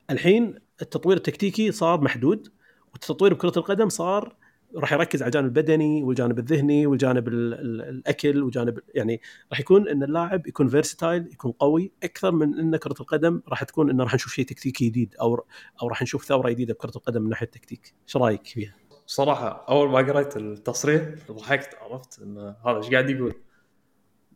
[0.10, 2.48] الحين التطوير التكتيكي صار محدود
[2.94, 4.36] والتطوير بكرة القدم صار
[4.76, 9.88] راح يركز على الجانب البدني والجانب الذهني والجانب ال ال الأكل وجانب يعني راح يكون
[9.88, 14.14] إن اللاعب يكون فيرستايل يكون قوي أكثر من إن كرة القدم راح تكون إنه راح
[14.14, 15.46] نشوف شيء تكتيكي جديد أو
[15.82, 19.90] أو راح نشوف ثورة جديدة بكرة القدم من ناحية التكتيك، إيش رأيك فيها؟ صراحة أول
[19.90, 23.34] ما قريت التصريح ضحكت عرفت إن هذا إيش قاعد يقول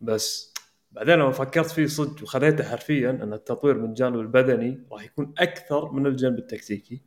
[0.01, 0.50] بس
[0.91, 5.91] بعدين لما فكرت فيه صدق وخذيته حرفيا أن التطوير من الجانب البدني راح يكون أكثر
[5.91, 7.01] من الجانب التكتيكي.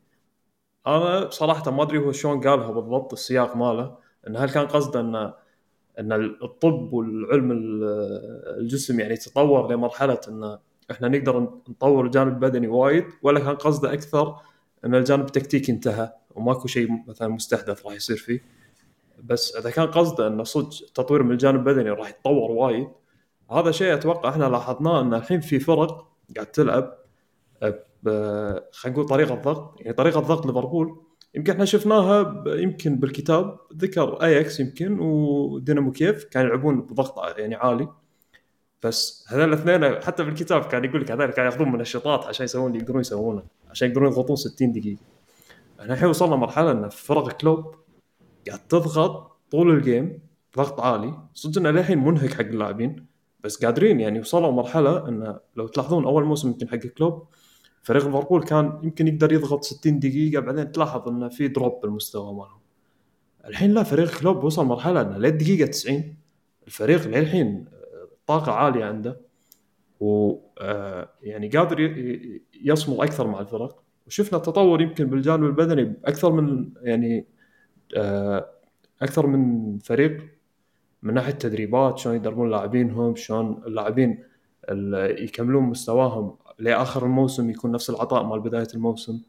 [0.86, 3.96] أنا صراحة ما أدري هو شلون قالها بالضبط السياق ماله
[4.28, 5.32] إن هل كان قصده ان
[5.98, 7.84] أن الطب والعلم ال-
[8.60, 10.58] الجسم يعني تطور لمرحلة إن
[10.90, 14.36] إحنا نقدر نطور الجانب البدني وايد ولا كان قصده أكثر
[14.84, 18.40] إن الجانب التكتيكي انتهى وماكو شيء مثلا مستحدث راح يصير فيه.
[19.24, 22.88] بس إذا كان قصده انه صدق التطوير من الجانب البدني راح يتطور وايد
[23.50, 26.94] هذا شيء أتوقع إحنا لاحظناه إن الحين في فرق قاعد تلعب
[28.72, 31.00] خلينا نقول طريقة ضغط يعني طريقة ضغط ليفربول.
[31.34, 37.88] يمكن إحنا شفناها يمكن بالكتاب ذكر اياكس يمكن ودينامو كيف كانوا يلعبون بضغط يعني عالي.
[38.82, 42.78] بس هذول الاثنين حتى بالكتاب كان يقول لك هذول كانوا ياخذون منشطات عشان يسوون اللي
[42.78, 45.00] يقدرون يسوونه عشان يقدرون يضغطون 60 دقيقة.
[45.80, 47.74] إحنا الحين وصلنا مرحلة إن فرق كلوب
[48.46, 50.18] قاعد تضغط طول ال game
[50.56, 51.18] ضغط عالي.
[51.34, 53.13] صدق إنه للحين منهك حق اللاعبين.
[53.44, 57.26] بس قادرين يعني وصلوا مرحلة انه لو تلاحظون أول موسم يمكن حق كلوب
[57.82, 62.60] فريق ليفربول كان يمكن يقدر يضغط 60 دقيقة بعدين تلاحظ انه في drop بالمستوى مالهم.
[63.46, 66.16] الحين لا فريق كلوب وصل مرحلة إنه للدقيقه 90
[66.66, 67.64] الفريق للحين
[68.26, 69.20] طاقة عالية عنده.
[70.00, 71.80] و آه، يعني قادر
[72.64, 73.82] يصمد أكثر مع الفرق.
[74.06, 77.26] وشفنا تطور يمكن بالجانب البدني أكثر من يعني
[77.96, 78.50] آه،
[79.02, 80.33] أكثر من فريق.
[81.04, 84.24] من ناحية التدريبات شلون يدربون لاعبينهم شلون اللاعبين
[84.70, 89.20] ال- يكملون مستواهم لآخر الموسم يكون نفس العطاء مال بداية الموسم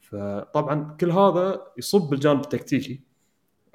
[0.00, 3.00] فطبعا كل هذا يصب بالجانب التكتيكي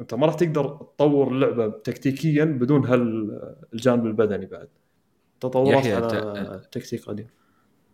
[0.01, 4.67] أنت ما راح تقدر تطور اللعبة تكتيكيا بدون هالجانب البدني بعد
[5.39, 7.27] تطورات على أنت- تكتيك قديم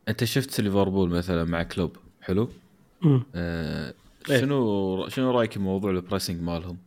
[0.07, 2.49] أنت شفت ليفربول مثلا مع كلوب حلو
[3.01, 3.23] مم.
[3.35, 3.93] آه
[4.29, 4.39] إيه.
[4.39, 6.77] شنو شنو رأيك بموضوع ال pressing مالهم؟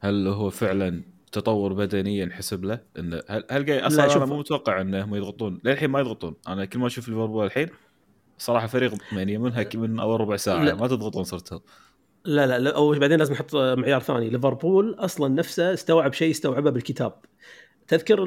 [0.00, 4.80] هل هو فعلا تطور بدني ينحسب له؟ إنه هل هل قاعد أصلا أنا مو متوقع
[4.80, 5.60] انهم يضغطون.
[5.64, 6.34] للحين ما يضغطون.
[6.48, 7.68] أنا كل ما أشوف ليفربول الحين
[8.38, 10.64] صراحة فريق يعني منهك من أول ربع ساعة.
[10.64, 10.74] لا.
[10.74, 11.58] ما تضغطون صرتوا
[12.24, 14.30] لا لا, لا أو بعدين لازم نحط معيار ثاني.
[14.30, 17.12] ليفربول أصلا نفسه استوعب شيء استوعبه بالكتاب.
[17.88, 18.24] تذكر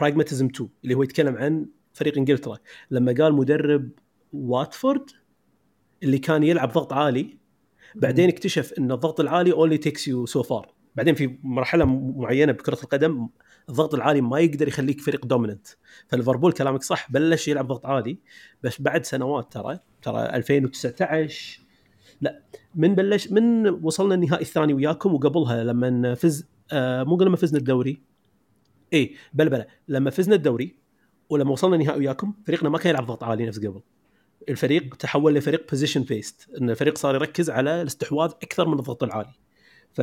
[0.00, 2.58] pragmatism 2 اللي هو يتكلم عن فريق إنجلترا.
[2.90, 3.90] لما قال مدرب
[4.32, 5.10] واتفورد
[6.02, 7.38] اللي كان يلعب ضغط عالي
[7.94, 12.78] بعدين اكتشف إن الضغط العالي only takes you so far بعدين في مرحلة معينة بكرة
[12.82, 13.28] القدم
[13.68, 15.66] الضغط العالي ما يقدر يخليك فريق dominant
[16.08, 18.18] فليفربول كلامك صح بلش يلعب ضغط عالي
[18.62, 21.60] بس بعد سنوات ترى ترى 2019
[22.20, 22.42] لا
[22.74, 28.02] من بلش من وصلنا النهائي الثاني وياكم وقبلها لما فز آه مو لما فزنا الدوري.
[28.92, 30.76] اي بلا بلا لما فزنا الدوري
[31.30, 33.80] ولما وصلنا النهائي وياكم فريقنا ما كان يلعب ضغط عالي نفس قبل.
[34.48, 39.32] الفريق تحول لفريق position based إن الفريق صار يركز على الاستحواذ أكثر من الضغط العالي.
[39.94, 40.00] ف.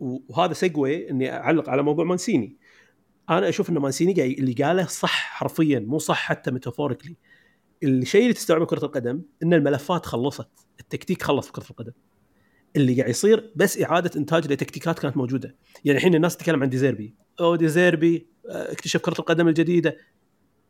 [0.00, 2.56] وهذا segue إني أعلق على موضوع مانشيني.
[3.30, 7.16] أنا أشوف إن مانشيني اللي قاله صح حرفيا مو صح حتى metaphorically
[7.82, 10.48] الشيء اللي تستوعبه كرة القدم إن الملفات خلصت
[10.80, 11.92] التكتيك خلص في كرة القدم.
[12.76, 15.56] اللي قاعد يصير بس إعادة إنتاج لتكتيكات كانت موجودة.
[15.84, 17.14] يعني الحين الناس تتكلم عن ديزيربي.
[17.40, 19.96] أو ديزيربي آه، اكتشف كرة القدم الجديدة.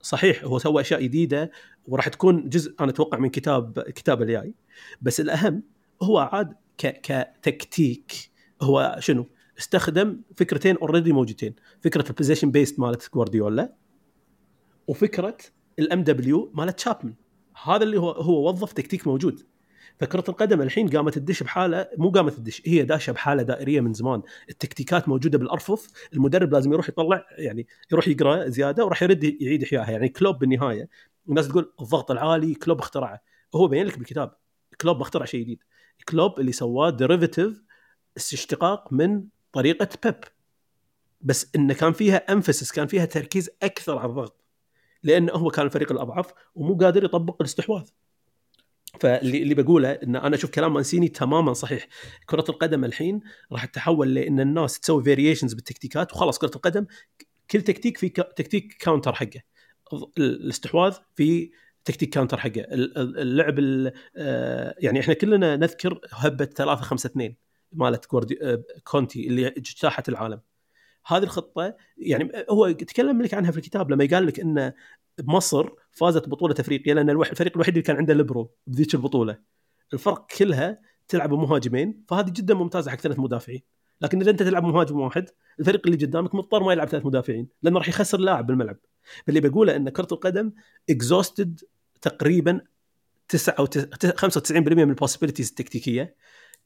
[0.03, 1.51] صحيح هو سوى أشياء جديدة
[1.87, 4.55] وراح تكون جزء أنا أتوقع من كتاب كتاب الجاي
[5.03, 5.63] بس الأهم
[6.03, 6.55] هو عاد
[6.87, 8.13] كتكتيك
[8.63, 9.27] هو شنو؟
[9.59, 13.75] استخدم فكرتين already موجودتين فكرة ال position based مالت جوارديولا
[14.87, 15.37] وفكرة
[15.79, 17.15] ال M W مالت تشابمان
[17.65, 19.47] هذا اللي هو هو وظف تكتيك موجود.
[19.99, 24.23] فكرة القدم الحين قامت تدش بحالة مو قامت تدش هي داشة بحالة دائرية من زمان.
[24.51, 29.91] التكتيكات موجودة بالأرفف المدرب لازم يروح يطلع يعني يروح يقرأ زيادة وراح يرد يعيد إحيائها.
[29.91, 30.89] يعني كلوب بالنهاية
[31.29, 33.23] الناس تقول الضغط العالي كلوب اخترعه.
[33.55, 34.35] هو بين لك بالكتاب
[34.81, 35.63] كلوب ما اخترع شيء جديد.
[36.09, 37.63] كلوب اللي سواه derivative
[38.17, 40.21] اشتقاق من طريقة بيب
[41.21, 44.45] بس إنه كان فيها emphasis كان فيها تركيز أكثر على الضغط.
[45.03, 47.89] لأنه هو كان الفريق الأضعف ومو قادر يطبق الاستحواذ.
[49.01, 51.89] فاللي اللي بقوله إن أنا أشوف كلام مانشيني تماما صحيح.
[52.27, 53.21] كرة القدم الحين
[53.53, 56.87] راح تتحول لإن الناس تسوي variations بالتكتيكات وخلاص كرة القدم
[57.51, 59.43] كل تكتيك في تكتيك counter حقه.
[59.93, 61.51] ال- الاستحواذ في
[61.85, 62.61] تكتيك counter حقه.
[62.61, 67.37] ال- ال- اللعب ال- آه، يعني إحنا كلنا نذكر هبة 3 5 2
[67.73, 68.07] مالت
[68.43, 70.41] آه، كونتي اللي اجتاحت العالم.
[71.07, 74.73] هذه الخطة يعني هو يتكلم لك عنها في الكتاب لما قال لك إن
[75.23, 79.39] مصر فازت ببطوله أفريقيا لأن الفريق الوحيد اللي كان عنده ليبرو بذيك البطولة.
[79.93, 83.63] الفرق كلها تلعب بمهاجمين فهذه جدا ممتازة حق ثلاث مدافعين.
[84.01, 85.29] لكن إذا أنت تلعب مهاجم واحد
[85.61, 88.77] الفريق اللي قدامك مضطر ما يلعب ثلاث مدافعين لأنه راح يخسر لاعب بالملعب.
[89.27, 90.53] فاللي بقوله إن كرة القدم
[90.91, 91.61] exhausted
[92.03, 92.61] تقريبا
[93.29, 96.17] 9 أو 95% من ال possibilities التكتيكية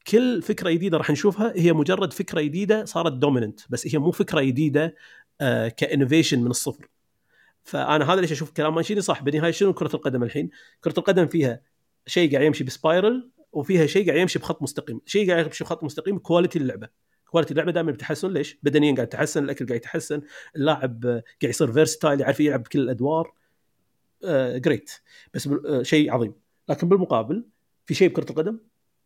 [0.07, 4.41] كل فكرة جديدة راح نشوفها هي مجرد فكرة جديدة صارت dominant بس هي مو فكرة
[4.41, 4.95] جديدة
[5.41, 6.89] آه ك innovation من الصفر
[7.63, 10.49] فأنا هذا ليش أشوف كلام مانشيني صح بالنهاية شنو كرة القدم الحين؟
[10.83, 11.61] كرة القدم فيها
[12.07, 15.83] شيء قاعد يمشي ب spiral وفيها شيء قاعد يمشي بخط مستقيم، شيء قاعد يمشي بخط
[15.83, 16.89] مستقيم quality اللعبة.
[17.35, 18.33] quality اللعبه دائما بتحسن.
[18.33, 20.21] ليش؟ بدنيا قاعد يتحسن، الأكل قاعد يتحسن،
[20.55, 23.33] اللاعب قاعد يصير versatile يعرف يلعب بكل الأدوار.
[24.25, 24.91] آه great
[25.33, 26.33] بس آه شيء عظيم،
[26.69, 27.45] لكن بالمقابل
[27.85, 28.59] في شيء بكرة القدم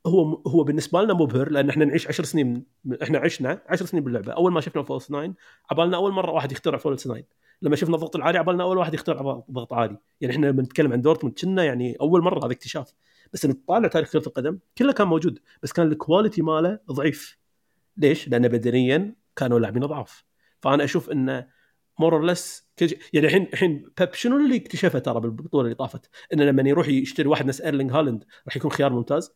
[0.08, 2.66] هو هو بالنسبة لنا مبهر لأن إحنا نعيش 10 سنين
[3.04, 5.34] إحنا عشنا 10 سنين باللعبة، أول ما شفنا false 9
[5.72, 7.24] عبالنا أول مرة واحد يخترع false 9
[7.62, 9.98] لما شفنا الضغط العالي عبالنا أول واحد يخترع ضغط عالي.
[10.22, 12.94] يعني إحنا لما نتكلم عن دورتموند كنا يعني أول مرة هذا اكتشاف.
[13.34, 15.40] بس لما تطالع تاريخ كرة القدم كله كان موجود.
[15.64, 17.39] بس كان ال quality ماله ضعيف.
[18.00, 20.24] ليش؟ لأن بدنيا كانوا لاعبين ضعاف
[20.62, 21.48] فأنا أشوف انه
[22.00, 22.70] more or less
[23.14, 27.28] يعني الحين الحين بيب شنو اللي اكتشفه ترى بالبطولة اللي طافت؟ انه لما يروح يشتري
[27.28, 29.32] واحد نفس ايرلينج هالاند راح يكون خيار ممتاز.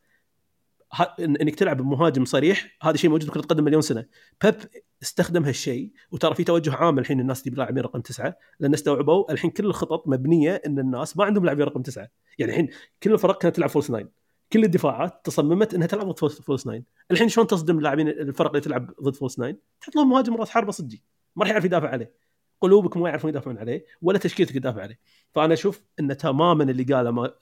[1.20, 4.06] إنك تلعب بمهاجم صريح هذا شيء موجود بكره القدم مليون سنة.
[4.44, 4.56] بيب
[5.04, 9.52] استخدم هالشيء وترى في توجه عام الحين الناس تجيب لاعبين رقم تسعة لأن استوعبوا الحين
[9.52, 12.10] كل الخطط مبنية إن الناس ما عندهم لاعبين رقم تسعة.
[12.38, 12.70] يعني الحين
[13.04, 14.23] كل الفرق كانت تلعب false nine.
[14.54, 16.86] كل الدفاعات تصممت إنها تلعب ضد false- false nine.
[17.12, 20.72] الحين شلون تصدم اللاعبين الفرق اللي تلعب ضد false nine؟ تحط لهم مهاجم راس حربة
[20.72, 20.98] صدقي
[21.36, 22.14] ما راح يعرف يدافع عليه.
[22.62, 25.00] قلوبك ما يعرفون يدافعون عليه ولا تشكيلتك تدافع عليه.
[25.32, 27.34] فأنا أشوف إن تماما اللي قاله ما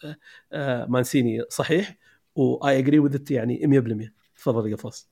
[0.53, 1.97] آه، مانشيني صحيح
[2.35, 5.09] و I agree with يعني 100% تفضل يا قفص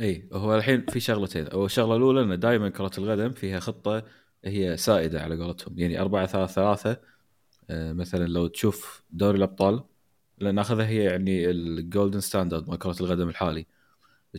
[0.00, 1.46] إي هو الحين في شغلتين.
[1.46, 4.02] أو الشغلة الأولى إن دائما كرة القدم فيها خطة
[4.44, 5.78] هي سائدة على قولتهم.
[5.78, 7.00] يعني 4 3 3
[7.70, 9.84] مثلا لو تشوف دوري الأبطال
[10.40, 13.66] لأن ناخذها هي يعني ال golden standard مال كره القدم الحالي.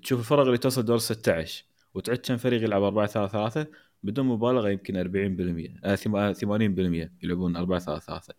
[0.04, 3.68] تشوف الفرق اللي توصل دور 16 وتعد كم فريق يلعب 4 3 3
[4.04, 8.34] بدون مبالغة يمكن 40% آه ثم- آه، 80% يلعبون 4 3 3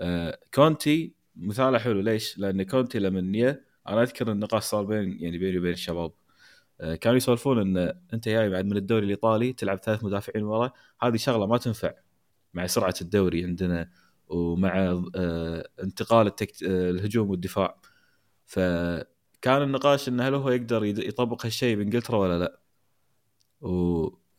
[0.00, 2.00] آه كونتي مثاله حلو.
[2.00, 6.12] ليش؟ لأن كونتي لما جاء أنا أذكر النقاش صار بين يعني بيني وبين الشباب.
[6.80, 11.16] آه، كانوا يسولفون إن أنت جاي بعد من الدوري الإيطالي تلعب ثلاث مدافعين ورا هذه
[11.16, 11.92] شغلة ما تنفع
[12.54, 13.90] مع سرعة الدوري عندنا.
[14.30, 16.62] ومع آه، انتقال التكت...
[16.62, 17.80] آه، الهجوم والدفاع.
[18.46, 22.60] فكان النقاش انه هل هو يقدر يطبق هالشيء بإنجلترا ولا لا.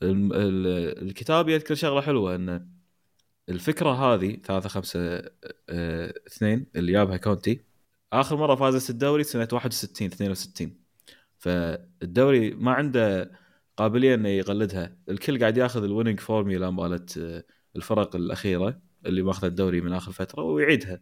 [0.01, 2.67] والكتاب يذكر شغلة حلوة إن
[3.49, 4.99] الفكرة هذه 3 5
[5.69, 7.61] 2 اللي جابها كونتي
[8.13, 10.77] آخر مرة فازت الدوري سنة 61 62
[11.39, 13.31] فالدوري ما عنده
[13.77, 14.97] قابلية إنه يقلدها.
[15.09, 17.43] الكل قاعد ياخذ الـ winning formula مالت آه،
[17.75, 18.81] الفرق الأخيرة.
[19.05, 21.01] اللي ماخذ الدوري من آخر فترة ويعيدها.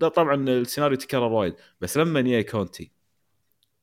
[0.00, 2.90] ده طبعا السيناريو تكرر وايد بس لما يا كونتي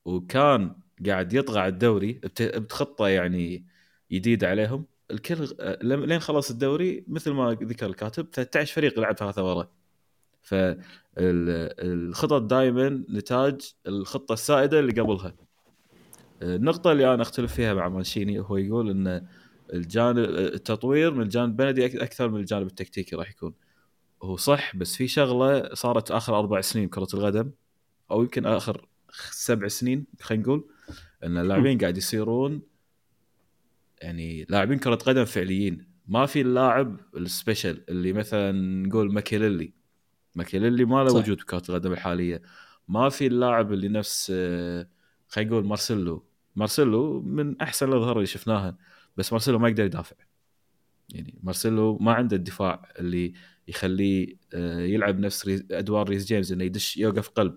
[0.06, 0.76] وكان
[1.06, 3.66] قاعد يطغى على الدوري بخطه يعني
[4.12, 5.48] جديده عليهم الكل
[5.82, 9.70] لين خلص الدوري مثل ما ذكر الكاتب 13 فريق لعب ثلاثة ورا
[10.42, 15.36] فالخطط دائما نتاج الخطة السائدة اللي قبلها.
[16.42, 19.28] النقطة اللي أنا أختلف فيها مع مانشيني هو يقول أن
[19.74, 23.54] الجانب التطوير من الجانب البلدي أكثر من الجانب التكتيكي راح يكون.
[24.24, 27.52] هو صح بس في شغلة صارت آخر أربع سنين كرة القدم
[28.12, 28.88] أو يمكن آخر
[29.32, 30.68] سبع سنين خلينا نقول
[31.24, 32.62] أن اللاعبين قاعد يصيرون
[34.02, 35.90] يعني لاعبين كرة قدم فعليين.
[36.08, 38.52] ما في اللاعب السبيشل اللي مثلا
[38.88, 39.74] نقول ماكيليلي.
[40.36, 41.14] ماكيليلي ما له.
[41.14, 42.42] وجود بكرة القدم الحالية.
[42.88, 44.88] ما في اللاعب اللي نفس آه،
[45.28, 46.26] خلينا نقول مارسيلو.
[46.56, 48.78] مارسيلو من أحسن الاظهار اللي شفناها.
[49.20, 50.16] بس مارسيلو ما يقدر يدافع.
[51.10, 53.34] يعني مارسيلو ما عنده الدفاع اللي
[53.68, 57.54] يخليه آه، يلعب نفس ريز- أدوار ريس جيمس إنه يدش يوقف قلب.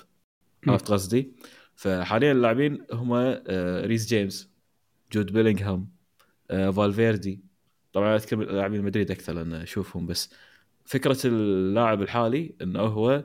[0.69, 1.33] عرفت قصدي؟
[1.77, 4.51] فحاليا اللاعبين هم آه، ريس جيمس
[5.13, 5.89] جود بيلينغهام
[6.51, 7.41] آه، فالفيردي.
[7.93, 10.35] طبعا أذكر لاعبين مدريد أكثر لأن أشوفهم بس
[10.85, 13.25] فكرة اللاعب الحالي إنه هو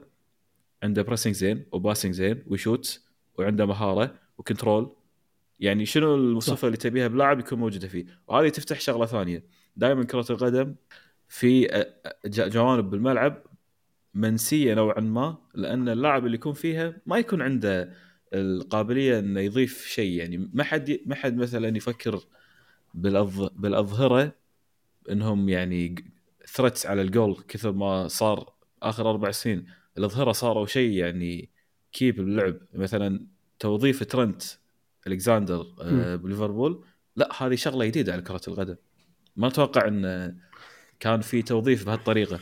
[0.83, 3.01] عنده pressing زين و passing زين و shoot
[3.37, 4.95] وعنده مهارة و control
[5.59, 6.63] يعني شنو صح.
[6.63, 8.05] اللي تبيها بلاعب يكون موجودة فيه.
[8.27, 9.43] وهذه تفتح شغلة ثانية.
[9.75, 10.75] دائما كرة القدم
[11.27, 11.67] في
[12.25, 13.43] جوانب بالملعب
[14.13, 17.93] منسية نوعا ما لأن اللاعب اللي يكون فيها ما يكون عنده
[18.33, 20.19] القابلية إنه يضيف شيء.
[20.19, 22.19] يعني ما حد ما حد مثلا يفكر
[22.93, 23.47] بالأظ...
[23.55, 24.35] بالأظهرة
[25.11, 25.95] إنهم يعني
[26.47, 29.65] threats على الجول كثر ما صار آخر أربع سنين.
[29.97, 31.49] الأظهرة صاروا شيء يعني
[31.91, 33.27] key باللعب مثلا
[33.59, 34.43] توظيف ترنت
[35.07, 36.83] الكساندر آه، بليفربول.
[37.15, 38.75] لا هذه شغلة جديدة على كرة القدم.
[39.35, 40.35] ما أتوقع إن
[40.99, 42.39] كان في توظيف بهالطريقة.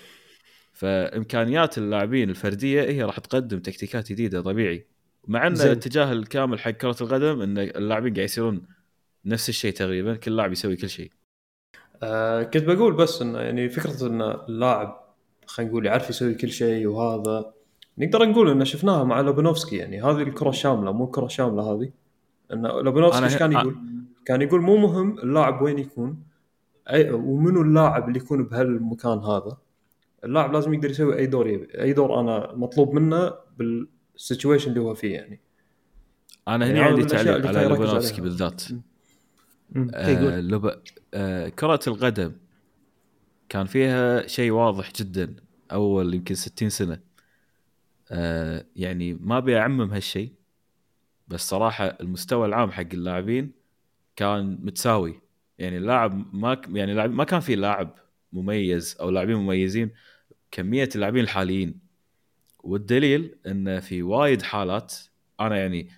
[0.74, 4.86] فإمكانيات اللاعبين الفردية هي راح تقدم تكتيكات جديدة طبيعي.
[5.28, 5.54] مع إن.
[5.54, 8.62] الاتجاه الكامل حق كرة القدم إن اللاعبين قاعد يصيرون
[9.26, 11.12] نفس الشيء تقريبا كل لاعب يسوي كل شيء.
[12.04, 16.88] آه كنت بقول بس انه يعني فكرة إن اللاعب خلينا نقول يعرف يسوي كل شيء
[16.88, 17.54] وهذا
[17.98, 19.76] نقدر نقول إن شفناها مع لوبنوفسكي.
[19.76, 21.92] يعني هذه الكرة الشامله مو الكره الشامله هذه؟
[22.54, 23.76] إن لوبنوفسكي إيش كان ه- يقول؟
[24.26, 26.24] كان يقول مو مهم اللاعب وين يكون
[26.90, 29.58] أي ومنو اللاعب اللي يكون بهالمكان هذا
[30.24, 34.82] اللاعب لازم يقدر يسوي أي دور يبي أي دور أنا مطلوب منه بال situation اللي
[34.82, 35.40] هو فيه يعني
[36.48, 38.22] أنا يعني هنا هذا عندي تعليق على عليها.
[38.22, 38.64] بالذات
[39.72, 39.92] مم.
[39.94, 40.40] آه.
[40.40, 40.72] لوب...
[41.14, 42.32] آه كرة القدم
[43.50, 45.36] كان فيها شيء واضح جدا
[45.72, 47.00] أول يمكن 60 سنة
[48.12, 50.32] آه يعني ما ابي اعمم هالشيء
[51.28, 53.52] بس صراحة المستوى العام حق اللاعبين
[54.16, 55.22] كان متساوي
[55.60, 57.96] يعني اللاعب ما ك- يعني لاعب ما كان في لاعب
[58.34, 59.92] مميز أو لاعبين مميزين
[60.52, 61.80] كمية اللاعبين الحاليين
[62.64, 64.96] والدليل إن في وايد حالات
[65.40, 65.90] أنا يعني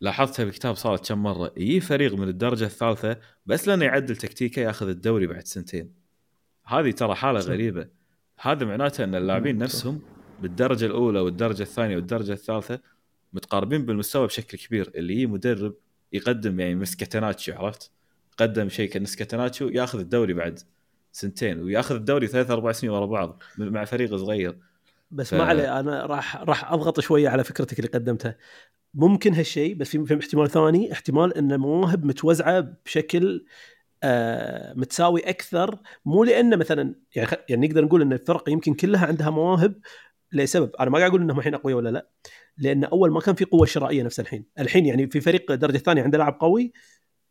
[0.00, 3.16] لاحظتها بالكتاب صارت كم مرة يجي فريق من الدرجة الثالثة
[3.46, 5.94] بس لأنه يعدل تكتيكه ياخذ الدوري بعد سنتين
[6.66, 7.40] هذه ترى حالة.
[7.40, 7.88] غريبة
[8.40, 9.58] هذا معناته إن اللاعبين.
[9.58, 10.02] نفسهم
[10.42, 12.80] بالدرجة الأولى والدرجة الثانية والدرجة الثالثة
[13.34, 15.74] متقاربين بالمستوى بشكل كبير اللي هي مدرب
[16.12, 17.90] يقدم يعني مسكتناتشو عرفت؟
[18.36, 20.60] قدم شيء كنسكتناتشو ياخذ الدوري بعد
[21.12, 24.58] سنتين وياخذ الدوري ثلاث أربع سنين ورا بعض مع فريق صغير.
[25.10, 28.36] بس ف- ما عليه أنا راح راح أضغط شوية على فكرتك اللي قدمتها.
[28.94, 33.44] ممكن هالشيء بس في احتمال ثاني احتمال ان المواهب متوزعة بشكل
[34.02, 35.78] آه متساوي أكثر.
[36.04, 39.80] مو لأن مثلا يعني يعني نقدر نقول إن الفرق يمكن كلها عندها مواهب
[40.32, 40.70] لسبب.
[40.80, 42.08] أنا ما قاعد أقول إنهم الحين أقوياء ولا لا.
[42.58, 44.44] لأن أول ما كان في قوة شرائية نفس الحين.
[44.58, 46.72] الحين يعني في فريق الدرجه الثانية عنده لاعب قوي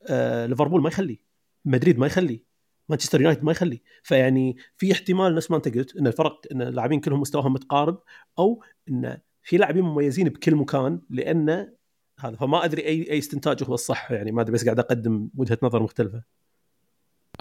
[0.10, 1.20] آه ليفربول ما يخلي
[1.66, 2.44] مدريد ما يخلي
[2.90, 7.00] مانشستر يونايتد ما يخلي فيعني في احتمال نفس ما أنت قلت إن الفرق إن اللاعبين
[7.00, 8.00] كلهم مستواهم متقارب
[8.40, 11.74] أو إن في لاعبين مميزين بكل مكان لأن
[12.20, 12.36] هذا.
[12.36, 14.12] فما أدري أي أي استنتاج هو الصح.
[14.12, 16.24] يعني ما أدري بس قاعد أقدم وجهة نظر مختلفة.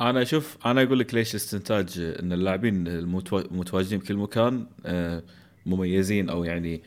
[0.01, 5.23] أنا أشوف أنا أقول لك ليش استنتاج إن اللاعبين المتوا- المتواجدين بكل مكان آه،
[5.67, 6.83] مميزين أو يعني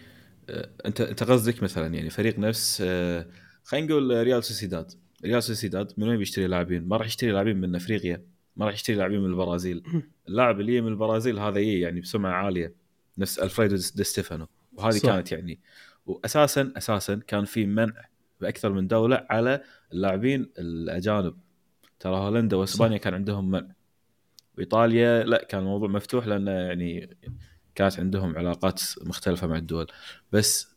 [0.86, 3.28] انت أنت قصدك مثلا يعني فريق نفس آه،
[3.64, 4.92] خلينا نقول ريال سوسيداد.
[5.26, 8.26] ريال سوسيداد من وين بيشتري لاعبين؟ ما راح يشتري لاعبين من أفريقيا
[8.56, 9.84] ما راح يشتري لاعبين من البرازيل.
[10.28, 12.74] اللاعب اللي من البرازيل هذا يجي يعني بسمعة عالية
[13.18, 15.10] نفس ألفريدو دي ستيفانو وهذه صح.
[15.10, 15.60] كانت يعني
[16.06, 18.06] واساسا أساسا كان في منع
[18.42, 19.62] بأكثر من دولة على
[19.94, 21.38] اللاعبين الأجانب.
[22.00, 23.76] ترى هولندا وإسبانيا كان عندهم منع.
[24.58, 27.18] وإيطاليا لا كان الموضوع مفتوح لأن يعني
[27.76, 29.88] كانت عندهم علاقات مختلفة مع الدول.
[30.32, 30.76] بس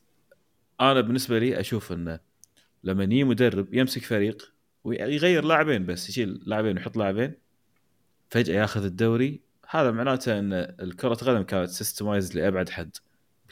[0.81, 2.21] أنا بالنسبة لي أشوف إنه
[2.85, 4.53] لما يجي مدرب يمسك فريق
[4.85, 7.35] ويغير لاعبين بس يشيل لاعبين ويحط لاعبين
[8.31, 9.41] فجأة ياخذ الدوري.
[9.71, 12.97] هذا معناته إن الكرة قدم كانت سيستمايز لأبعد حد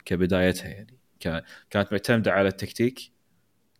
[0.04, 0.98] كبدايتها يعني.
[1.20, 3.00] كان- كانت معتمدة على التكتيك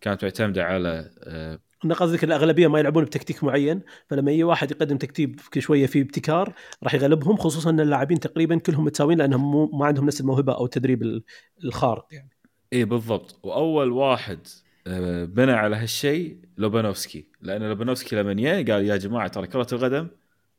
[0.01, 4.97] كانت معتمدة على آه، ان قصدك الأغلبية ما يلعبون بتكتيك معين فلما يجي واحد يقدم
[4.97, 9.87] تكتيك شوية فيه ابتكار راح يغلبهم خصوصا إن اللاعبين تقريبا كلهم متساويين لأنهم مو ما
[9.87, 11.22] عندهم نفس الموهبة أو التدريب ال-
[11.64, 12.31] الخارق يعني.
[12.72, 13.41] اي بالضبط.
[13.43, 14.39] وأول واحد
[14.87, 17.27] آه، بنى على هالشيء لوبانوفسكي.
[17.41, 20.09] لأن لوبانوفسكي لما جاء قال يا جماعة ترى كرة القدم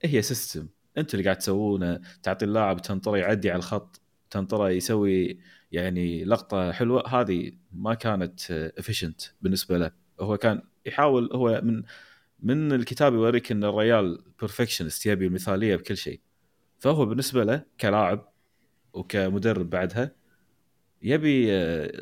[0.02, 2.00] هي system أنتوا اللي قاعد تسوونه.
[2.24, 5.40] تعطي اللاعب تنطره يعدي على الخط تنطره يسوي
[5.72, 7.08] يعني لقطة حلوة.
[7.22, 9.92] هذه ما كانت efficient بالنسبة له.
[10.20, 11.84] هو كان يحاول هو من
[12.40, 16.20] من الكتاب يوريك إن الريال perfectionist يبي المثالية بكل شيء.
[16.80, 18.30] فهو بالنسبة له كلاعب
[18.94, 20.16] وكمدرب بعدها
[21.02, 21.48] يبي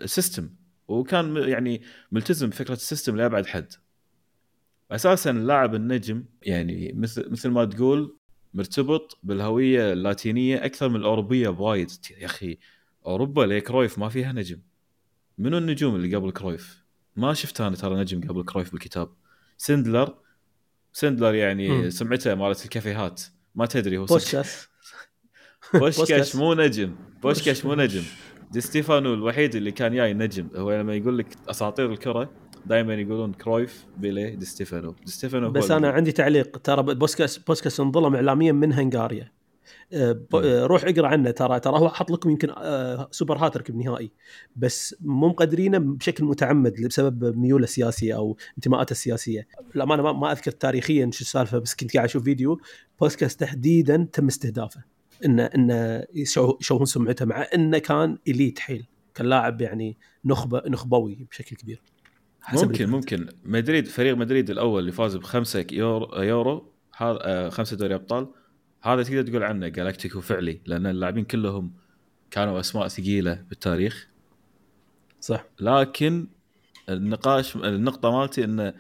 [0.08, 0.50] system
[0.88, 1.82] وكان م- يعني
[2.12, 3.74] ملتزم بفكرة ال system لأبعد حد.
[4.92, 8.18] أساسا اللاعب النجم يعني مثل مثل ما تقول
[8.54, 11.92] مرتبط بالهوية اللاتينية أكثر من الأوروبية بوايد.
[12.18, 12.58] يا أخي
[13.06, 14.62] أوروبا ليه كرويف ما فيها نجم.
[15.38, 16.85] منو النجوم اللي قبل كرويف؟
[17.16, 19.10] ما شفت أنا ترى نجم قبل كرويف بالكتاب.
[19.58, 20.14] سينديلار
[20.94, 21.90] سينديلار يعني مم.
[21.90, 23.22] سمعته مالت الكافيهات.
[23.56, 24.68] ما تدري هو بوشكاس
[25.74, 26.36] بوشكاش بوسكاس.
[26.36, 26.96] مو نجم.
[27.24, 28.04] بوشكاش مو نجم.
[28.52, 30.48] دي ستيفانو الوحيد اللي كان جاي نجم.
[30.56, 32.30] هو لما يقول لك أساطير الكرة
[32.66, 34.96] دائما يقولون كرويف بيليه دي ستيفانو.
[35.06, 36.58] دي ستيفانو بس أنا عندي تعليق.
[36.58, 39.32] ترى بوسكاس بوسكاس انظلم اعلاميا من هنغاريا.
[40.44, 41.60] روح اقرأ عنه ترى.
[41.60, 44.12] ترى هو حط لكم يمكن أه، super hat-trick بنهائي.
[44.56, 49.48] بس مو مقدرينه بشكل متعمد بسبب ميوله السياسيه أو انتماءاته السياسية.
[49.76, 52.60] للامانه ما, ما أذكر تاريخيا شو السالفة بس كنت قاعد أشوف فيديو
[53.02, 54.84] بوسكاس تحديدا تم استهدافه.
[55.26, 58.86] انه إنه يشو- يشوهون سمعته مع إنه كان إليت حيل
[59.16, 61.82] كان لاعب يعني نخبه نخبوي بشكل كبير.
[62.54, 63.28] ممكن ممكن.
[63.46, 68.28] مدريد فريق مدريد الأول اللي فاز بخمسة يورو, يورو هذا آه، خمسة دوري أبطال.
[68.86, 71.74] هذا تقدر تقول عنه جالاكتيكو فعلي لأن اللاعبين كلهم
[72.32, 74.08] كانوا أسماء ثقيلة بالتاريخ
[75.22, 76.28] صح لكن
[76.90, 78.74] النقاش النقطة مالتي انه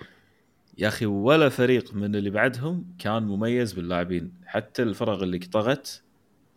[0.78, 6.02] يا أخي ولا فريق من اللي بعدهم كان مميز باللاعبين حتى الفرق اللي طغت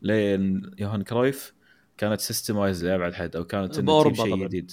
[0.03, 1.55] لين يوهان كرويف
[1.99, 4.47] كانت systemized لابعد حد أو كانت تجيب شيء.
[4.47, 4.73] جديد.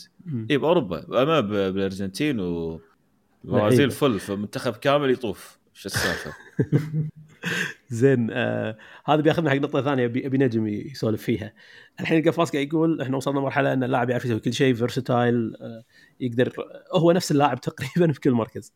[0.51, 3.93] إي بأوروبا أما بالأرجنتين والبرازيل لعيبة.
[3.93, 6.33] فل فمنتخب كامل يطوف شو السالفة؟
[7.89, 11.53] زين آه هذا بياخذنا حق نقطة ثانية ابي أبي نجم يسولف فيها.
[11.99, 15.83] الحين القفاص قاعد يقول إحنا وصلنا مرحلة إن اللاعب يعرف يسوي كل شيء versatile آه
[16.19, 16.53] يقدر
[16.93, 18.73] هو نفس اللاعب تقريبا في كل مركز.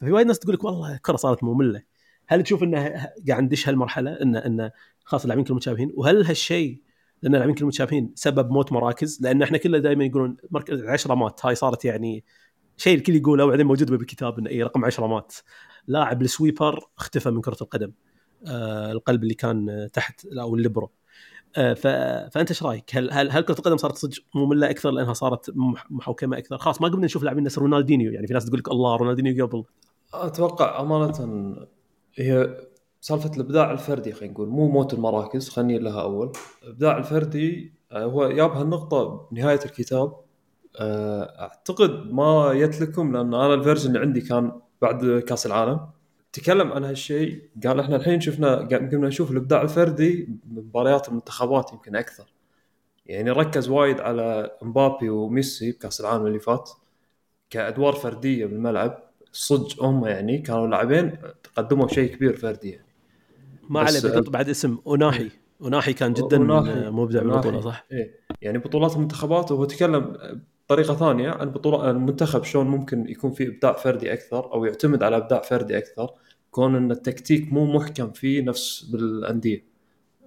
[0.00, 1.82] ففي وايد ناس تقول لك والله الكرة صارت مملة.
[2.28, 4.70] هل تشوف إنه قاعد ندش هالمرحلة ان إن
[5.04, 6.82] خلاص اللاعبين كلهم متشابهين وهل هالشيء
[7.22, 11.46] لأن اللاعبين كلهم متشابهين سبب موت مراكز لأن إحنا كلنا دائما يقولون مركز 10 مات
[11.46, 12.24] هاي صارت يعني
[12.76, 15.34] شيء الكل يقوله وبعدين موجود بالكتاب انه اي رقم 10 مات.
[15.86, 17.92] لاعب ال sweeper اختفى من كرة القدم.
[18.46, 20.90] آه، القلب اللي كان تحت أو الليبرو
[21.56, 21.74] آه،.
[22.28, 25.90] فأنت إيش رأيك؟ هل هل هل كرة القدم صارت صدق ممله أكثر لأنها صارت مح-
[25.90, 28.96] محوكمه أكثر؟ خلاص ما قمنا نشوف لاعبين نفس رونالدينيو يعني في ناس تقول لك الله
[28.96, 29.64] رونالدينيو قبل
[30.14, 31.56] أتوقع أمانة
[32.14, 32.56] هي
[33.00, 36.32] سالفة الإبداع الفردي خلينا نقول مو موت المراكز خليني لها أول
[36.62, 40.12] الابداع الفردي آه، هو جاب هالنقطة بنهاية الكتاب
[40.80, 45.80] أعتقد ما جت لكم لأن أنا ال version اللي عندي كان بعد كأس العالم
[46.32, 52.24] تكلم عن هالشيء قال إحنا الحين شفنا قمنا نشوف الإبداع الفردي بمباريات المنتخبات يمكن أكثر
[53.06, 56.70] يعني ركز وايد على مبابي وميسي بكأس العالم اللي فات
[57.50, 59.02] كأدوار فردية بالملعب
[59.32, 61.16] صدق هم يعني كانوا لاعبين
[61.56, 62.86] قدموا شيء كبير فردي يعني
[63.68, 65.30] ما عليه بتحط بعد اسم اوناحي
[65.62, 66.90] اوناحي كان جدا أوناحي.
[66.90, 67.60] مبدع بالبطولة.
[67.60, 68.14] صح؟ إيه.
[68.42, 70.16] يعني بطولات المنتخبات وهو تكلم
[70.70, 75.16] بطريقه ثانية عن بطولة المنتخب شلون ممكن يكون في إبداع فردي أكثر أو يعتمد على
[75.16, 76.10] إبداع فردي أكثر؟
[76.50, 79.64] كون إن التكتيك مو محكم فيه نفس بالأندية.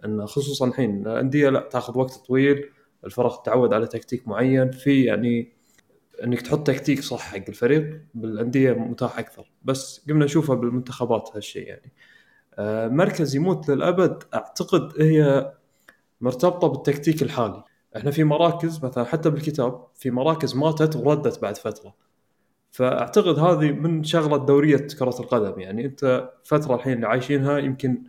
[0.06, 2.70] إن خصوصا الحين الأندية لا تاخذ وقت طويل
[3.06, 5.54] الفرق تعود على تكتيك معين في يعني
[6.24, 9.52] إنك تحط تكتيك صح حق الفريق بالأندية متاح أكثر.
[9.64, 11.94] بس قمنا نشوفها بالمنتخبات هالشيء يعني.
[12.54, 15.52] آه، مركز يموت للأبد أعتقد هي
[16.22, 17.64] مرتبطة بالتكتيك الحالي.
[17.98, 21.96] إحنا في مراكز مثلا حتى بالكتاب في مراكز ماتت وردت بعد فترة.
[22.72, 25.60] فأعتقد هذه من شغلة دورية كرة القدم.
[25.60, 28.04] يعني أنت فترة الحين اللي عايشينها يمكن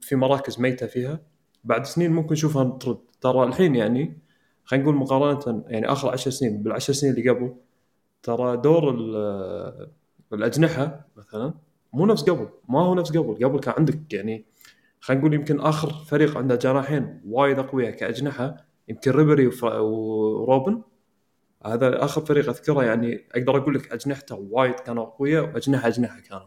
[0.00, 1.20] في مراكز ميتة فيها.
[1.64, 2.98] بعد سنين ممكن نشوفها ترد.
[3.20, 4.18] ترى الحين يعني
[4.64, 7.54] خلينا نقول مقارنة يعني آخر عشر سنين بالعشر سنين اللي قبل
[8.22, 9.90] ترى دور ال-
[10.32, 11.54] الأجنحة مثلا
[11.92, 12.48] مو نفس قبل.
[12.68, 13.44] ما هو نفس قبل.
[13.44, 14.44] قبل كان عندك يعني
[15.00, 20.82] خلينا نقول يمكن آخر فريق عنده جناحين وايد أقوياء كأجنحة يمكن ريبري وروبن
[21.66, 26.46] هذا آخر فريق أذكره يعني أقدر أقول لك أجنحته وايد كانوا أقوياء وأجنحة أجنحة كانوا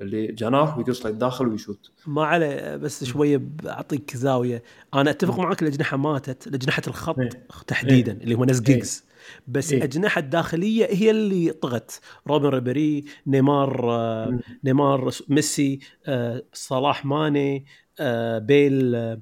[0.00, 4.62] اللي جناح ويقص لك داخل ويشوت ما عليه بس شوية بعطيك زاوية
[4.94, 7.28] أنا أتفق معك الأجنحة ماتت اجنحه الخط إيه.
[7.66, 8.64] تحديدا اللي هو ناس إيه.
[8.64, 9.04] جيجز
[9.48, 9.78] بس إيه.
[9.78, 14.38] الأجنحة الداخلية هي اللي طغت روبن ريبيري نيمار آه،.
[14.64, 17.64] نيمار ميسي آه، صلاح ماني
[18.00, 19.20] آه، بيل آه،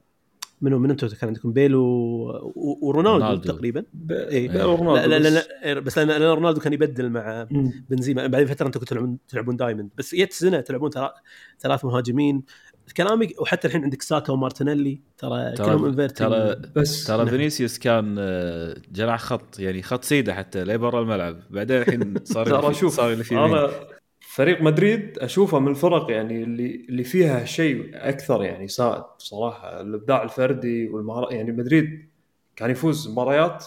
[0.63, 1.83] منو من أنتم كان عندكم؟ بيل و...
[1.85, 2.79] و...
[2.83, 3.53] ورونالدو رونالدو.
[3.53, 3.85] تقريبا.
[3.93, 4.49] ب- إيه.
[4.49, 7.47] بيل لا ورونالدو لا, لا, بس- لا بس لأن لأن رونالدو كان يبدل مع.
[7.91, 8.27] بنزيما.
[8.27, 11.11] بعدين فترة أنتم كنتوا تلعبون تلعبون diamond بس جت سنه تلعبون ثلاث
[11.61, 12.43] ثلاث مهاجمين.
[12.97, 15.01] كلامي وحتى الحين عندك ساكا ومارتينيلي.
[15.19, 17.27] ترى كلهم ترى inverting ترى بس ترى نعم.
[17.29, 21.37] فينيسيوس كان آه، جناح خط يعني خط سيدة حتى لي برا الملعب.
[21.51, 23.71] بعدين الحين صار ترى شوف صار اللي في يمين أنا
[24.35, 30.23] فريق مدريد أشوفه من الفرق يعني اللي اللي فيها شيء أكثر يعني سائد بصراحه الإبداع
[30.23, 32.09] الفردي والمهارات يعني مدريد
[32.57, 33.65] كان يفوز مباريات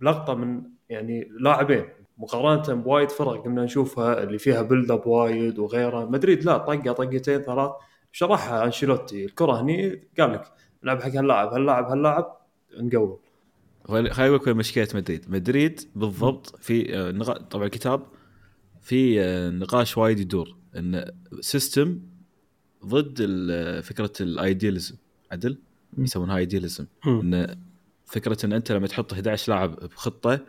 [0.00, 1.84] بلقطة من يعني لاعبين.
[2.18, 6.04] مقارنة بوايد فرق قمنا نشوفها اللي فيها build up وايد وغيره.
[6.04, 7.70] مدريد لا طقه طقتين ثلاث.
[8.12, 9.24] شرحها أنشيلوتي.
[9.24, 10.52] الكرة هني قال لك
[10.82, 12.36] لعب حق هاللاعب هاللاعب هاللاعب
[12.80, 13.18] نقول
[13.84, 15.24] خليني أقول مشكلة مدريد.
[15.28, 17.32] مدريد بالضبط في آه،.
[17.50, 18.02] طبعا الكتاب
[18.84, 22.00] في آه، نقاش وايد يدور إن system
[22.86, 24.96] ضد ال- فكرة ال idealism
[25.32, 25.58] عدل.
[25.98, 26.86] يسمونها idealism.
[27.06, 27.56] إن
[28.06, 30.40] فكرة إن أنت لما تحط 11 لاعب بخطة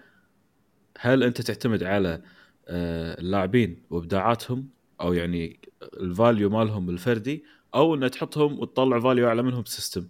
[1.00, 2.22] هل أنت تعتمد على
[2.68, 4.68] آه، اللاعبين وإبداعاتهم
[5.02, 5.60] أو يعني
[5.94, 7.44] ال value مالهم الفردي
[7.76, 10.08] أو إن تحطهم وتطلع value أعلى منهم ب system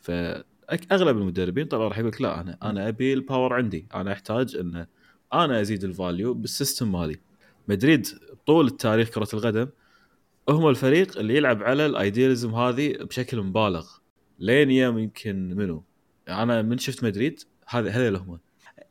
[0.00, 3.86] فاغلب المدربين طبعا راح يقول لك لا أنا أنا أبي ال power عندي.
[3.94, 4.86] أنا أحتاج إن
[5.34, 7.16] أنا ازيد ال value بال system مالي.
[7.68, 8.06] مدريد
[8.46, 9.68] طول التاريخ كرة القدم
[10.48, 13.86] هم الفريق اللي يلعب على ال idealism هذه بشكل مبالغ.
[14.38, 15.84] لين يوم يمكن منو؟
[16.28, 18.38] أنا من شفت مدريد هذا هذول هم.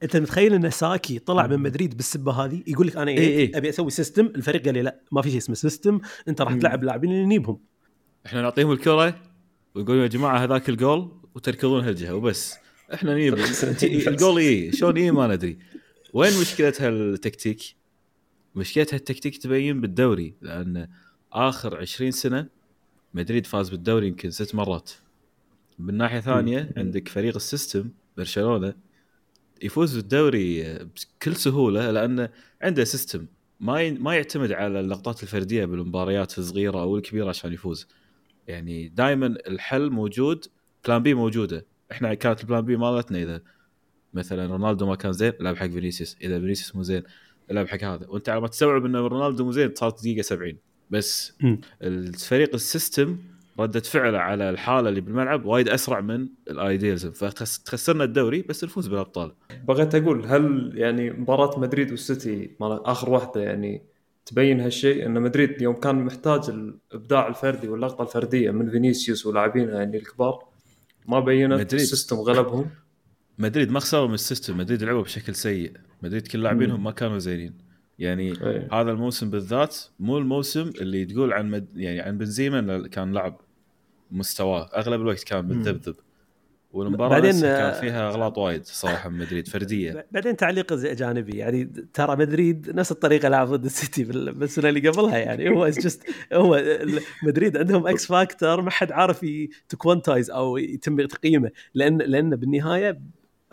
[0.03, 3.57] انت متخيل ان ساكي طلع من مدريد بالسبة هذه؟ يقول لك أنا إيه إيه إيه.
[3.57, 6.53] أبي أسوي system الفريق قال لي لا ما في شيء اسمه system أنت راح.
[6.53, 7.59] تلعب لاعبين اللي نجيبهم
[8.25, 9.21] إحنا نعطيهم الكرة
[9.75, 12.55] ويقولون يا جماعة هذاك الجول وتركضون هالجهة وبس.
[12.93, 13.33] إحنا نجيب
[14.07, 15.57] الجول اي شلون اي ما ندري.
[16.13, 17.61] وين مشكلة هالتكتيك؟
[18.55, 20.87] مشكلة هالتكتيك تبين بالدوري لأن
[21.33, 22.47] آخر 20 سنة
[23.13, 24.91] مدريد فاز بالدوري يمكن ست مرات.
[25.79, 28.73] من ناحية ثانية عندك فريق ال system برشلونة
[29.61, 32.29] يفوز بالدوري بكل سهولة لأنه
[32.61, 33.25] عنده system.
[33.59, 37.87] ما ي- ما يعتمد على اللقطات الفردية بالمباريات الصغيرة أو الكبيرة عشان يفوز.
[38.47, 40.45] يعني دائما الحل موجود
[40.85, 41.65] plan B موجودة.
[41.91, 43.41] إحنا كانت ال plan B مالتنا إذا
[44.13, 46.17] مثلا رونالدو ما كان زين لعب حق فينيسيوس.
[46.21, 47.03] إذا فينيسيوس مو زين
[47.51, 48.07] لعب حق هذا.
[48.07, 50.57] وأنت على ما تستوعب إن رونالدو مو زين صارت دقيقة 70
[50.89, 51.33] بس.
[51.81, 53.17] الفريق ال system
[53.59, 58.87] ردة فعله على الحالة اللي بالملعب وايد أسرع من ال idealism فتخسرنا الدوري بس نفوز
[58.87, 59.31] بالأبطال.
[59.67, 63.81] بغيت أقول هل يعني مباراة مدريد والسيتي مال آخر واحدة يعني
[64.25, 69.97] تبين هالشيء؟ إن مدريد يوم كان محتاج الإبداع الفردي واللقطة الفردية من فينيسيوس ولاعبينها يعني
[69.97, 70.43] الكبار
[71.07, 71.73] ما بينت.
[71.73, 72.69] ال system غلبهم؟
[73.39, 75.71] مدريد ما خسروا من ال system مدريد لعبوا بشكل سيء.
[76.03, 77.53] مدريد كل لاعبينهم ما كانوا زينين.
[77.99, 78.67] يعني إيه.
[78.71, 81.67] هذا الموسم بالذات مو الموسم اللي تقول عن مد...
[81.75, 83.41] يعني عن بنزيما إنه كان لعب
[84.11, 84.69] مستواه.
[84.75, 85.95] أغلب الوقت كان متذبذب
[86.73, 90.05] والمباراة بعدين، بعدين آه، كان فيها أغلاط وايد صراحة من مدريد فردية.
[90.11, 95.17] بعدين تعليق جانبي يعني ترى مدريد نفس الطريقة لعب ضد السيتي بال- بالسنة اللي قبلها
[95.17, 96.03] يعني هو just
[96.33, 96.63] هو
[97.23, 99.25] مدريد عندهم X factor ما حد عارف
[99.69, 101.51] to quantize أو يتم تقييمه.
[101.73, 103.01] لأن لأن بالنهاية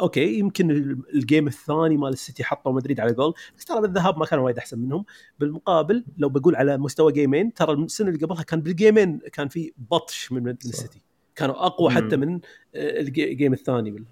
[0.01, 4.18] okay يمكن ال- ال game الثاني مال السيتي حطوا مدريد على جول بس ترى بالذهاب
[4.18, 5.05] ما كانوا وايد أحسن منهم.
[5.38, 9.20] بالمقابل لو بقول على مستوى game ين ترى السنة اللي قبلها كان بال game ين
[9.32, 11.03] كان في بطش من, من السيتي.
[11.36, 12.16] كانوا أقوى حتى.
[12.16, 14.05] من آه، ال ga- ال game الثاني بال-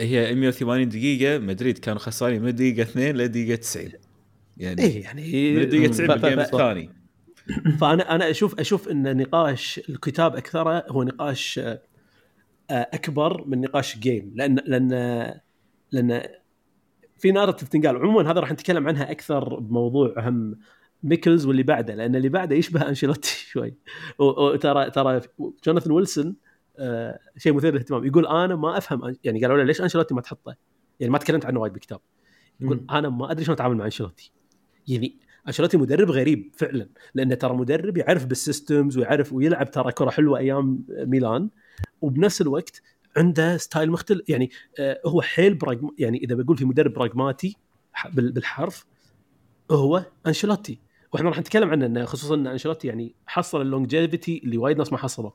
[0.00, 3.92] هي 180 دقيقة مدريد كانوا خسرانين من دقيقة 2 لدقيقة 90
[4.56, 6.90] يعني إيه يعني من دقيقة 90 ف- ف- بال game الثاني.
[7.80, 11.82] فأنا أنا أشوف أشوف إن نقاش الكتاب أكثره هو نقاش آه،
[12.70, 14.90] أكبر من نقاش game لأن لأن
[15.92, 16.22] لأن
[17.18, 17.96] في narrative تنقال.
[17.96, 20.58] عموما هذا راح نتكلم عنها أكثر بموضوع أهم
[21.02, 23.74] Michels واللي بعده لأن اللي بعده يشبه أنشيلوتي شوي.
[24.18, 25.20] وترى ترى
[25.64, 26.36] جوناثان ويلسون
[26.78, 28.04] آه، شيء مثير للاهتمام.
[28.04, 30.56] يقول أنا ما أفهم يعني قالوا له ليش أنشيلوتي ما تحطه؟
[31.00, 32.00] يعني ما تكلمت عنه وايد بالكتاب.
[32.60, 32.86] يقول مم.
[32.90, 34.32] أنا ما أدري شلون أتعامل مع أنشيلوتي.
[34.88, 35.18] يعني
[35.48, 40.38] أنشيلوتي مدرب غريب فعلا لأنه ترى مدرب يعرف بال systems ويعرف ويلعب ترى كرة حلوة
[40.38, 41.48] أيام ميلان.
[42.00, 42.82] وبنفس الوقت
[43.16, 47.56] عنده style مختلف يعني آه، هو حيل pragma- يعني إذا بقول في مدرب براغماتي
[48.12, 48.86] بالحرف
[49.70, 50.80] هو أنشيلوتي.
[51.12, 54.92] وإحنا راح نتكلم عنه إنه خصوصا إن أنشيلوتي يعني حصل ال longevity اللي وايد ناس
[54.92, 55.30] ما حصلوا.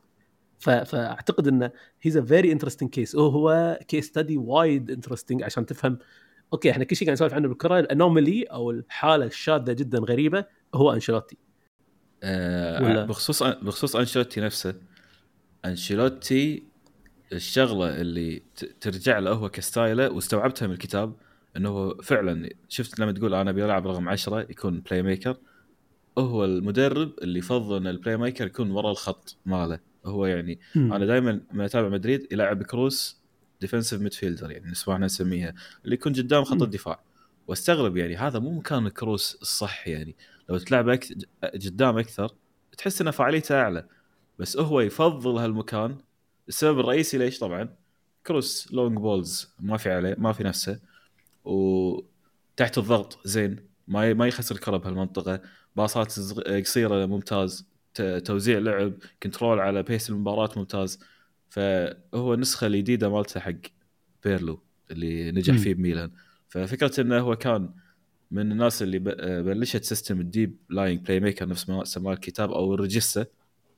[0.59, 5.97] ف- فأعتقد إنه he's a very interesting case وهو case study وايد interesting عشان تفهم.
[6.53, 7.79] okay إحنا كل شيء قاعد نسولف عنه بالكرة.
[7.79, 11.37] ال anomaly أو الحالة الشاذة جدا غريبة هو أنشيلوتي.
[12.23, 14.75] ولا؟ بخصوص بخصوص أنشيلوتي نفسه
[15.65, 16.63] أنشيلوتي
[17.33, 18.41] الشغلة اللي
[18.81, 21.13] ترجع له هو ك style ه واستوعبتها من الكتاب
[21.57, 25.37] إنه هو فعلا شفت لما تقول أنا بيلعب رقم 10 يكون playmaker
[26.17, 29.79] هو المدرب اللي يفضل إن ال playmaker يكون ورا الخط ماله.
[30.05, 33.17] هو يعني أنا دائما لما أتابع مدريد يلعب كروس
[33.61, 35.53] defensive midfielder يعني نسمعنا نسميها
[35.85, 36.61] اللي يكون قدام خط.
[36.61, 36.99] الدفاع.
[37.47, 40.15] واستغرب يعني هذا مو مكان الكروس الصح يعني.
[40.49, 41.07] لو تلعب أك...
[41.43, 42.31] قدام أكثر
[42.77, 43.85] تحس إن فعاليته أعلى.
[44.39, 45.97] بس هو يفضل هالمكان.
[46.47, 47.69] السبب الرئيسي ليش؟ طبعا
[48.27, 50.79] كروس long balls ما في عليه ما في نفسه.
[51.45, 55.41] وتحت الضغط زين ما ما يخسر الكرة بهالمنطقة.
[55.75, 57.65] باصات قصيرة ممتاز.
[58.25, 60.99] توزيع لعب control على pace المباراة ممتاز.
[61.49, 63.51] فهو النسخة الجديدة مالته حق
[64.23, 64.59] بيرلو
[64.91, 65.57] اللي نجح.
[65.57, 66.11] فيه بميلان.
[66.49, 67.69] ففكرة إنه هو كان
[68.31, 72.80] من الناس اللي ب- بلشت system ال deep-lying playmaker نفس ما سماه الكتاب أو ال
[72.80, 73.25] regista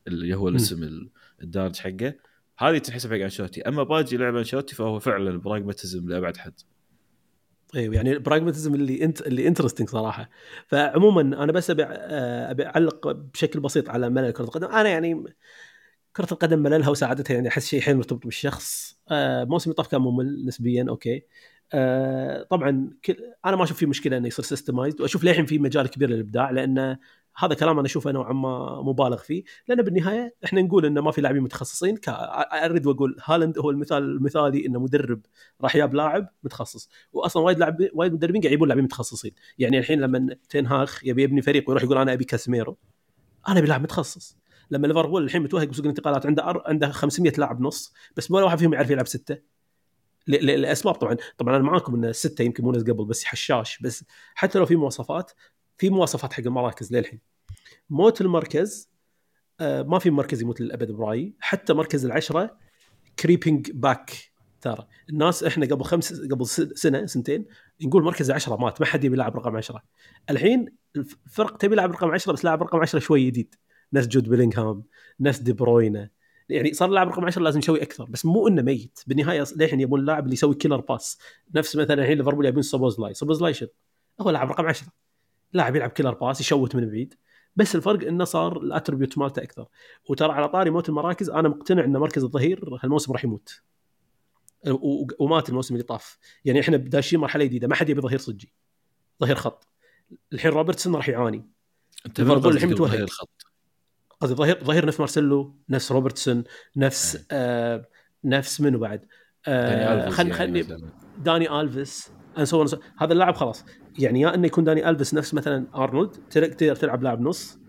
[0.07, 1.09] اللي هو الاسم ال-
[1.43, 2.13] الدارج حقه.
[2.57, 6.53] هذه تنحسب حق انشيلوتي أما باجي لعب انشيلوتي فهو فعلا pragmatism لأبعد حد.
[7.75, 10.29] أيوه يعني ال pragmatism اللي انت اللي interesting صراحة.
[10.67, 14.67] فعموما أنا بس ابي آه، أبي أعلق بشكل بسيط على ملل كرة القدم.
[14.67, 15.23] أنا يعني
[16.15, 18.99] كرة القدم مللها وسعادتها يعني أحس شيء حيل مرتبط بالشخص.
[19.11, 21.23] آه، موسم اللي طاف كان ممل نسبيا أوكي.
[21.73, 22.89] آه، طبعا
[23.45, 26.97] أنا ما أشوف في مشكلة إنه يصير systemized وأشوف للحين في مجال كبير للإبداع لأن
[27.37, 31.21] هذا كلام أنا أشوفه نوعا ما مبالغ فيه لأن بالنهاية إحنا نقول انه ما في
[31.21, 35.21] لاعبين متخصصين أريد وأقول هالاند هو المثال المثالي انه مدرب
[35.61, 39.31] راح ياب لاعب متخصص واصلا وايد لاعب وايد مدربين قاعد يجيبون لاعبين متخصصين.
[39.57, 42.77] يعني الحين لما تنهاخ يبي يبني فريق ويروح يقول أنا أبي كاسميرو
[43.47, 44.37] أنا أبي لاعب متخصص.
[44.71, 46.63] لما ليفربول الحين متوهق بسوق الانتقالات عنده أر...
[46.65, 49.37] عنده 500 لاعب نص بس ولا واحد فيهم يعرف يلعب ستة.
[50.27, 51.17] لأسباب طبعا.
[51.37, 54.03] طبعا أنا معاكم إن السته يمكن مو قبل بس حشاش بس
[54.35, 55.31] حتى لو في مواصفات
[55.77, 57.19] في مواصفات حق المراكز للحين.
[57.89, 58.89] موت المركز
[59.59, 61.33] آه ما في مركز يموت للأبد برأيي.
[61.39, 62.57] حتى مركز العشرة
[63.19, 64.11] creeping back
[64.61, 66.47] ترى الناس إحنا قبل خمس قبل
[66.77, 67.45] سنة سنتين
[67.81, 69.83] نقول مركز العشرة مات ما حد يبي يلعب رقم عشرة.
[70.29, 73.55] الحين الفرق تبي يلعب رقم عشرة بس لاعب رقم عشرة شوي جديد.
[73.93, 74.83] نفس جود بيلينغهام
[75.19, 76.09] نفس دي بروينه
[76.49, 78.99] يعني صار لاعب رقم 10 لازم يسوي أكثر بس مو إنه ميت.
[79.07, 81.17] بالنهاية للحين يبون اللاعب اللي يسوي killer pass
[81.55, 83.13] نفس مثلا الحين ليفربول يبون سوبوزلاي.
[83.13, 83.69] سوبوزلاي شنو؟
[84.21, 84.87] هو لاعب رقم 10
[85.53, 87.13] لاعب يلعب killer pass يشوت من بعيد.
[87.55, 89.67] بس الفرق إنه صار ال attribute مالته أكثر.
[90.09, 93.61] وترى على طاري موت المراكز أنا مقتنع ان مركز الظهير هالموسم راح يموت.
[94.67, 96.17] و- ومات الموسم اللي طاف.
[96.45, 98.53] يعني إحنا داشين مرحلة جديدة ما حد يبي ظهير صجي.
[99.21, 99.67] ظهير خط.
[100.33, 101.45] الحين روبرتسون راح يعاني.
[102.05, 102.93] أنت الحين متوهق.
[102.95, 103.29] الخط
[104.21, 106.43] قصدي ظهير ظهير نفس مارسيلو نفس روبرتسون
[106.75, 107.25] نفس.
[107.31, 107.87] آه
[108.23, 108.99] نفس منو بعد؟
[109.47, 110.91] داني آه ألفيز خل يعني.
[111.17, 112.11] داني ألفيس.
[112.37, 113.65] so- هذا اللاعب خلاص.
[113.99, 117.59] يعني يا إنه يكون داني ألفيس نفس مثلا أرنولد تقدر تلعب لاعب نص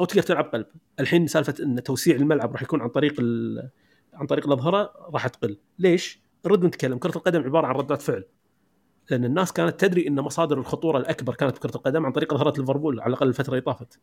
[0.00, 0.66] أو تقدر تلعب قلب.
[1.00, 3.14] الحين سالفة إن توسيع الملعب راح يكون عن طريق.
[4.14, 5.58] عن طريق الأظهرة راح تقل.
[5.78, 8.24] ليش؟ نرد نتكلم كرة القدم عبارة عن ردات فعل.
[9.10, 13.00] لأن الناس كانت تدري إن مصادر الخطورة الأكبر كانت بكرة القدم عن طريق أظهرة ليفربول
[13.00, 14.00] على الأقل الفترة اللي طافت.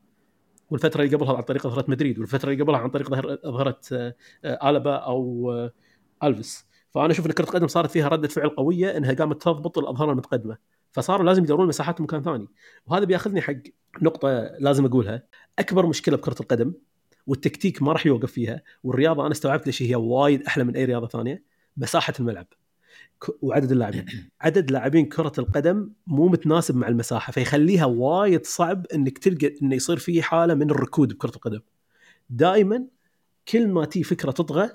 [0.70, 4.70] والفترة اللي قبلها عن طريق أظهرة مدريد والفترة اللي قبلها عن طريق ظهر- أظهرة آه،
[4.70, 5.72] البا أو آه،
[6.24, 6.66] ألفيس.
[6.92, 10.58] فأنا أشوف إن كرة القدم صارت فيها ردة فعل قوية إنها قامت تضبط الأظهرة المتقدمة.
[10.92, 12.48] فصاروا لازم يدورون مساحات مكان ثاني.
[12.86, 13.54] وهذا بياخذني حق
[14.02, 14.30] نقطة
[14.60, 15.24] لازم أقولها.
[15.60, 16.74] أكبر مشكلة بكرة القدم
[17.28, 21.08] والتكتيك ما راح يوقف فيها والرياضة أنا استوعبت ليش هي وايد أحلى من أي رياضة
[21.08, 21.44] ثانية
[21.78, 22.48] مساحة الملعب
[23.42, 24.06] وعدد اللاعبين.
[24.42, 29.98] عدد لاعبين كرة القدم مو متناسب مع المساحة فيخليها وايد صعب إنك تلقى إنه يصير
[29.98, 31.62] في حالة من الركود بكرة القدم.
[32.30, 32.86] دائما
[33.48, 34.70] كل ما تي فكرة تطغى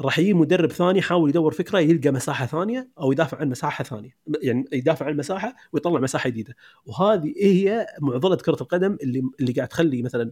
[0.00, 4.16] راح يجي مدرب ثاني يحاول يدور فكرة يلقى مساحة ثانية أو يدافع عن مساحة ثانية.
[4.42, 6.56] يعني يدافع عن المساحه ويطلع مساحة جديدة.
[6.86, 10.30] وهذه هي معضلة كرة القدم اللي اللي قاعد تخلي مثلا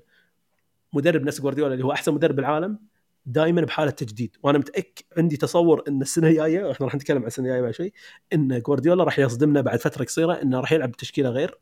[0.92, 2.78] مدرب نفس جوارديولا اللي هو أحسن مدرب بالعالم
[3.26, 4.36] دائما بحالة تجديد.
[4.42, 7.92] وأنا متأكد عندي تصور إن السنة الجاية وإحنا راح نتكلم عن السنة الجاية بعد شوي
[8.32, 11.58] إن جوارديولا راح يصدمنا بعد فترة قصيرة إنه راح يلعب بتشكيلة غير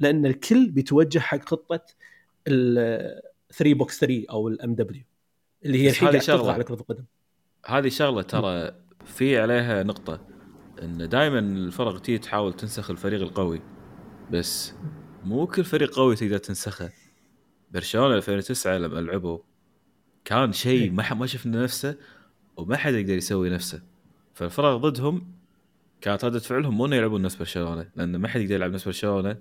[0.00, 1.84] لأن الكل بيتوجه حق خطة
[2.48, 3.22] ال
[3.52, 5.02] 3 box 3 أو ال MW
[5.64, 6.52] اللي هي الحين قاعد شغلة.
[6.52, 7.04] على كره القدم.
[7.66, 8.70] هذه شغلة ترى
[9.04, 10.20] في عليها نقطة
[10.82, 13.60] إن دائما الفرق تيجي تحاول تنسخ الفريق القوي
[14.30, 14.74] بس
[15.24, 16.90] مو كل فريق قوي تقدر تنسخه.
[17.72, 19.38] برشلونة 2009 لما لعبوا
[20.24, 21.96] كان شيء ما ح- ما شفنا نفسه
[22.56, 23.82] وما حد يقدر يسوي نفسه.
[24.34, 25.32] فالفرق ضدهم
[26.00, 29.36] كانت ردة فعلهم مو إنه يلعبون نفس برشلونة لأن ما حد يقدر يلعب نفس برشلونة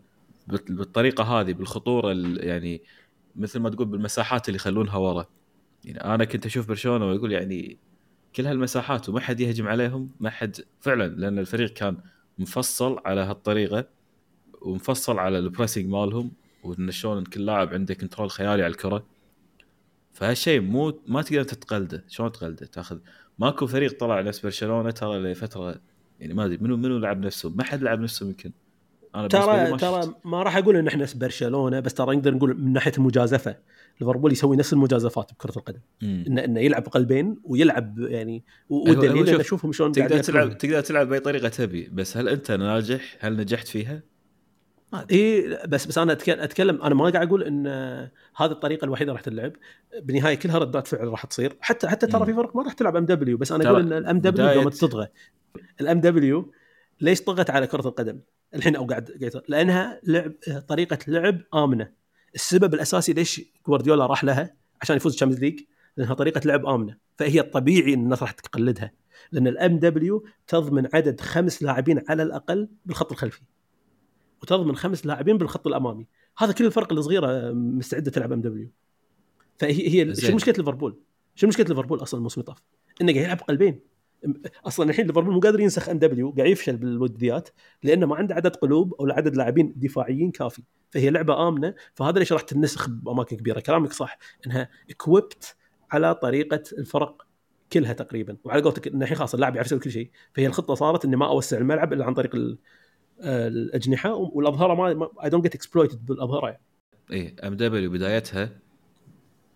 [0.48, 2.82] بال- بالطريقة هذه بالخطورة ال- يعني
[3.36, 5.26] مثل ما تقول بالمساحات اللي يخلونها ورا.
[5.86, 7.78] يعني أنا كنت أشوف برشلونة وأقول يعني
[8.36, 11.98] كل هالمساحات وما حد يهجم عليهم ما حد فعلا لأن الفريق كان
[12.38, 13.88] مفصل على هالطريقة
[14.62, 16.32] ومفصل على ال pressing مالهم
[16.64, 19.06] وإن شلون كل لاعب عنده control خيالي على الكرة.
[20.14, 22.04] فهالشيء مو ما تقدر تتقلده.
[22.08, 23.00] شلون تقلده؟ تأخذ
[23.40, 25.82] ماكو فريق طلع نفس برشلونة ترى لفترة
[26.20, 28.52] يعني ما أدري منو منو لعب نفسه؟ ما حد لعب نفسه يمكن.
[29.16, 30.14] أنا ترى ترى.
[30.26, 33.56] ما راح أقول إن إحنا برشلونة بس ترى نقدر نقول من ناحيه المجازفة
[34.02, 35.80] ليفربول يسوي نفس المجازفات بكرة القدم.
[36.04, 40.58] انه إنه يلعب بقلبين ويلعب يعني والدليل شوف، اشوفهم شلون تقدر تلعب.
[40.58, 44.02] تقدر تلعب بأي طريقة تبي بس هل أنت ناجح هل نجحت فيها.
[45.12, 47.68] اي بس بس أنا أتكلم أنا ما قاعد أقول إن
[48.36, 49.54] هذه الطريقة الوحيدة راح تلعب
[50.02, 52.26] بالنهايه كلها ردات فعل راح تصير حتى حتى ترى.
[52.26, 55.08] في فرق ما راح تلعب MW بس أنا أقول إن ال MW قامت تطغى
[55.82, 56.52] ال MW
[57.02, 58.20] ليش طغت على كرة القدم
[58.56, 60.34] الحين أو قاعد قاعد؟ لأنها لعب
[60.68, 61.92] طريقة لعب آمنة.
[62.36, 65.60] السبب الأساسي ليش جوارديولا راح لها؟ عشان يفوز ال Champions League
[65.98, 66.98] لأنها طريقة لعب آمنة.
[67.18, 68.92] فهي الطبيعي إن الناس راح تقلدها.
[69.32, 73.42] لأن ال MW تضمن عدد خمس لاعبين على الأقل بالخط الخلفي.
[74.42, 76.08] وتضمن خمس لاعبين بالخط الأمامي.
[76.38, 78.70] هذا كل الفرق الصغيرة مستعدة تلعب MW
[79.58, 80.16] فهي هي.
[80.16, 81.00] شو مشكلة ليفربول؟
[81.36, 82.64] شو مشكلة ليفربول أصلا الموسم اللي طاف؟
[83.02, 83.80] إنه قاعد يلعب قلبين.
[84.68, 87.50] أصلا الحين ليفربول مو قادر ينسخ MW قاعد يفشل بالوديات
[87.84, 90.64] لأنه ما عنده عدد قلوب أو عدد لاعبين دفاعيين كافي.
[90.90, 93.60] فهي لعبة آمنة فهذا ليش راح تنسخ بأماكن كبيرة.
[93.60, 94.18] كلامك صح
[94.48, 95.56] إنها equipped
[95.92, 97.26] على طريقة الفرق
[97.74, 98.38] كلها تقريبا.
[98.44, 100.12] وعلى قولتك إن الحين خلاص اللاعب يعرف يسوي كل شيء.
[100.34, 102.58] فهي الخطة صارت اني ما أوسع الملعب إلا عن طريق ال-
[103.24, 106.62] الأجنحة والأظهرة ما I don't get exploited بالأظهرة يعني.
[107.12, 108.50] إيه MW بدايتها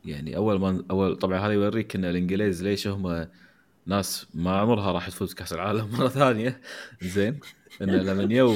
[0.05, 3.27] يعني أول ما اول طبعا هذا يوريك إن الإنجليز ليش هم
[3.85, 6.61] ناس ما عمرها راح تفوز كأس العالم مرة ثانية.
[7.01, 7.39] زين.
[7.81, 8.55] انه لما يو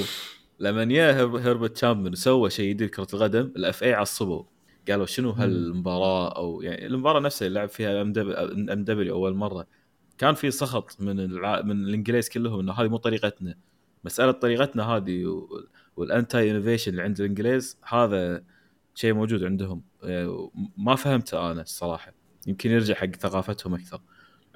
[0.59, 4.43] لما يا هرب- هربرت تشابمان سوى شيء جديد كرة القدم ال FA عصبوا
[4.89, 9.67] قالوا شنو هالمباراة؟ أو يعني المباراة نفسها اللي لعب فيها MW أول مرة.
[10.17, 11.61] كان في سخط من الع...
[11.61, 13.55] من الإنجليز كلهم إنه هذه مو طريقتنا.
[14.03, 15.47] مسألة طريقتنا هذه و...
[15.97, 18.43] وال anti innovation اللي عند الإنجليز هذا
[18.95, 19.82] شيء موجود عندهم.
[20.03, 22.13] آه، ما فهمته أنا الصراحة.
[22.47, 24.01] يمكن يرجع حق ثقافتهم أكثر.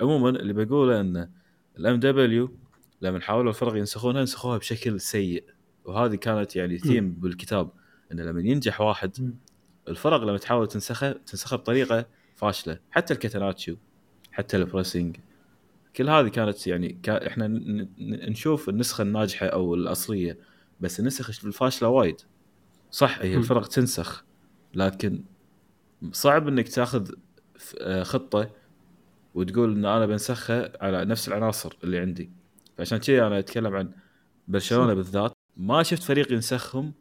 [0.03, 1.29] عموما اللي بقوله إن
[1.79, 2.57] ال MW
[3.01, 5.43] لما حاولوا الفرق ينسخونها نسخوها بشكل سيء.
[5.85, 7.69] وهذه كانت يعني ثيم بالكتاب
[8.11, 9.35] انه لما ينجح واحد.
[9.87, 12.79] الفرق لما تحاول تنسخه تنسخه بطريقة فاشلة.
[12.91, 13.77] حتى ال catenaccio
[14.31, 15.17] حتى ال pressing
[15.95, 17.47] كل هذه كانت يعني كا إحنا
[17.99, 20.37] نشوف النسخة الناجحة أو الأصلية
[20.79, 22.21] بس النسخ الفاشلة وايد.
[22.91, 23.35] صح هي.
[23.35, 24.25] الفرق تنسخ
[24.73, 25.23] لكن
[26.11, 27.11] صعب إنك تاخذ
[28.01, 28.49] خطة
[29.33, 32.31] وتقول إن أنا بنسخها على نفس العناصر اللي عندي.
[32.77, 33.91] فعشان كذا أنا أتكلم عن
[34.47, 36.93] برشلونة بالذات ما شفت فريق ينسخهم.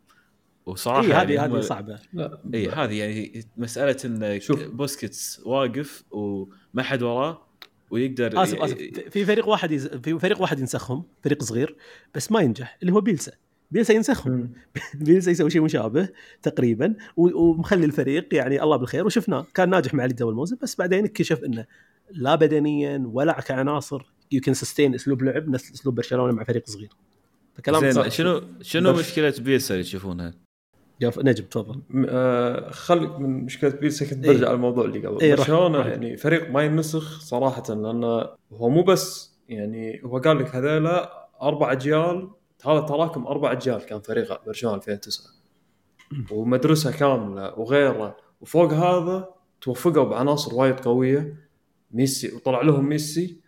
[0.66, 1.98] وصراحة اي يعني هذه هم- هذه صعبة.
[2.54, 4.62] اي هذه يعني مسألة إن شوف.
[4.64, 7.46] بوسكيتس واقف وما حد وراه
[7.90, 8.76] ويقدر آسف آسف.
[9.10, 9.86] في فريق واحد يز...
[9.88, 11.76] في فريق واحد ينسخهم فريق صغير
[12.14, 13.32] بس ما ينجح اللي هو بيلسا.
[13.72, 14.52] بيلسا ينسخهم.
[14.94, 16.08] بيلسا يسوي شيء مشابه
[16.42, 21.04] تقريبا ومخلي الفريق يعني الله بالخير وشفناه كان ناجح مع ليدز أول موسم بس بعدين
[21.04, 21.66] اكتشف إنه
[22.10, 26.90] لا بدنيا ولا كعناصر you can sustain أسلوب لعب نفس أسلوب برشلونة مع فريق صغير
[27.54, 30.34] فكلام زين شنو شنو بس- مشكلة بيلسا اللي تشوفونها؟
[31.00, 34.32] يا نجم تفضل آه، خليك من مشكلة بيلسا كنت إيه.
[34.32, 35.78] برجع على الموضوع اللي قبل إيه، برشلونة.
[35.78, 41.72] يعني فريق ما ينسخ صراحة لأنه هو مو بس يعني هو قال لك هذيلا أربع
[41.72, 42.30] أجيال
[42.66, 45.26] هذا تراكم أربع أجيال كان فريق برشلونه 2009
[46.30, 48.16] ومدرسة كاملة وغيره.
[48.40, 51.36] وفوق هذا توفقوا بعناصر وايد قوية.
[51.90, 53.40] ميسي وطلع لهم ميسي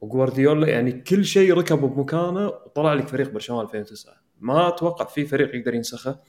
[0.00, 5.54] وجوارديولا يعني كل شيء ركبوا بمكانه وطلع لك فريق برشلونة 2009 ما أتوقع في فريق
[5.54, 6.20] يقدر ينسخه.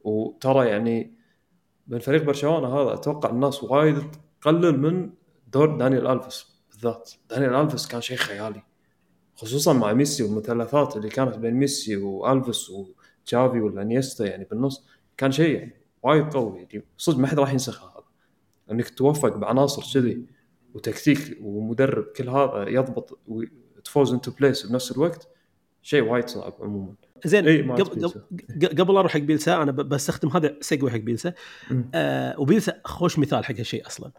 [0.00, 1.14] وترى يعني
[1.86, 5.10] من فريق برشلونة هذا أتوقع الناس وايد تقلل من
[5.52, 7.10] دور دانيال ألفيس بالذات.
[7.30, 8.62] دانيال ألفيس كان شيء خيالي.
[9.42, 14.84] خصوصا مع ميسي والمثلثات اللي كانت بين ميسي وألفيس وتشافي ولا انيستا يعني بالنص
[15.16, 16.84] كان شيء يعني وايد قوي يعني.
[16.98, 18.04] صدق ما حد راح ينسخه هذا
[18.70, 20.26] انك توفق بعناصر كذي
[20.74, 25.28] وتكتيك ومدرب كل هذا يضبط و falls into place بنفس الوقت
[25.82, 26.94] شيء وايد صعب عموما.
[27.24, 28.08] زين إي، ما قبل.
[28.66, 31.32] قبل أروح حق بيلسا أنا بستخدم هذا segue حق بيلسا.
[31.94, 34.10] آه وبيلسا خوش مثال حق هالشيء أصلا.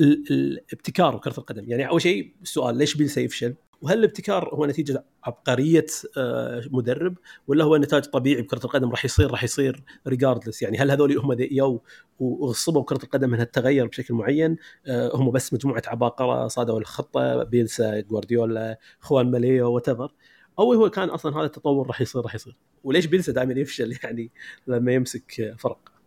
[0.00, 1.64] ال- الابتكار وكره القدم.
[1.70, 7.64] يعني أول شيء السؤال ليش بيلسا يفشل؟ وهل الابتكار هو نتيجة عبقرية آه، مدرب ولا
[7.64, 11.82] هو نتاج طبيعي بكرة القدم راح يصير راح يصير regardless يعني هل هذول هم يو
[12.20, 14.56] وغصبوا كره القدم إنها تتغير بشكل معين؟
[14.86, 21.36] آه، هم بس مجموعة عباقرة صادوا الخطة بيلسا جوارديولا خوانما ليو whatever هو كان أصلا
[21.36, 22.56] هذا التطور راح يصير راح يصير.
[22.84, 24.30] وليش بيلسا دائما يفشل؟ يعني
[24.66, 25.97] لما يمسك فرق.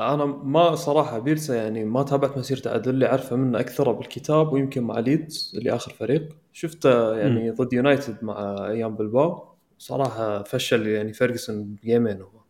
[0.00, 4.82] أنا ما صراحة بيلسا يعني ما تابعت مسيرته عدل اللي أعرفه منه أكثر بالكتاب ويمكن
[4.82, 6.28] مع ليدز اللي اخر فريق.
[6.52, 9.48] شفته يعني ضد يونايتد مع أيام بلباو.
[9.78, 12.40] صراحة فشل يعني فيرجسون جيمين هو.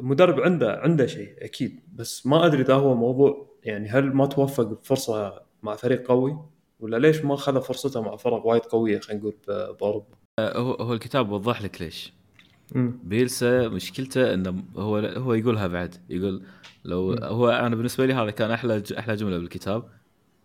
[0.00, 4.62] مدرب عنده عنده شيء أكيد بس ما أدري إذا هو موضوع يعني هل ما توفق
[4.62, 6.38] بفرصة مع فريق قوي
[6.80, 10.16] ولا ليش ما خذ فرصته مع فرق وايد قوية خلينا نقول بأوروبا.
[10.38, 12.12] آه، هو هو الكتاب وضح لك ليش.
[13.04, 16.42] بيلسا مشكلته إنه هو هو يقولها بعد يقول
[16.84, 17.12] لو.
[17.12, 19.88] هو أنا بالنسبة لي هذا كان أحلى أحلى جملة بالكتاب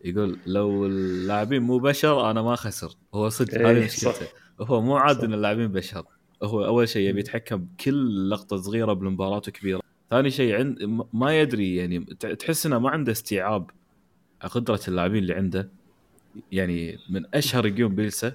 [0.06, 4.10] يقول لو اللاعبين مو بشر أنا ما خسر هو صدق إيه، هذه صح.
[4.10, 5.24] مشكلته هو مو عاد.
[5.24, 6.06] إن اللاعبين بشر
[6.44, 11.76] هو أول شيء يبي يتحكم بكل لقطة صغيرة بالمباراة كبيره ثاني شيء عند ما يدري
[11.76, 12.00] يعني
[12.40, 13.70] تحس إنه ما عنده استيعاب
[14.42, 15.70] قدرة اللاعبين اللي عنده
[16.52, 18.34] يعني من أشهر جيوم بيلسا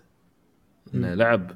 [0.95, 1.15] إنه.
[1.15, 1.51] لعب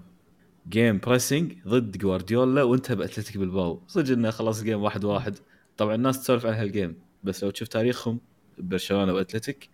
[0.69, 3.83] game pressing ضد جوارديولا وانت بأتلتيك بلباو.
[3.87, 5.39] صدق إنه خلص ال game واحد واحد.
[5.77, 8.21] طبعا الناس تسولف عن هال game بس لو تشوف تاريخهم
[8.59, 9.69] برشلونة وأتلتيك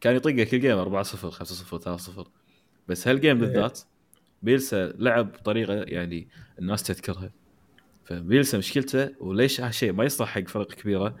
[0.00, 2.28] كان يطقه كل game 4 0 5 0 3 0
[2.88, 3.46] بس هال game إيه.
[3.46, 3.80] بالذات
[4.42, 6.28] بيلسا لعب بطريقة يعني
[6.58, 7.30] الناس تذكرها.
[8.04, 11.16] فبيلسا مشكلته وليش هالشيء ما يصلح حق فرق كبيرة؟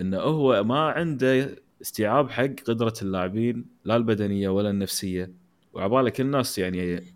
[0.00, 5.32] إنه هو ما عنده استيعاب حق قدرة اللاعبين لا البدنية ولا النفسية.
[5.72, 7.14] وعبالك الناس يعني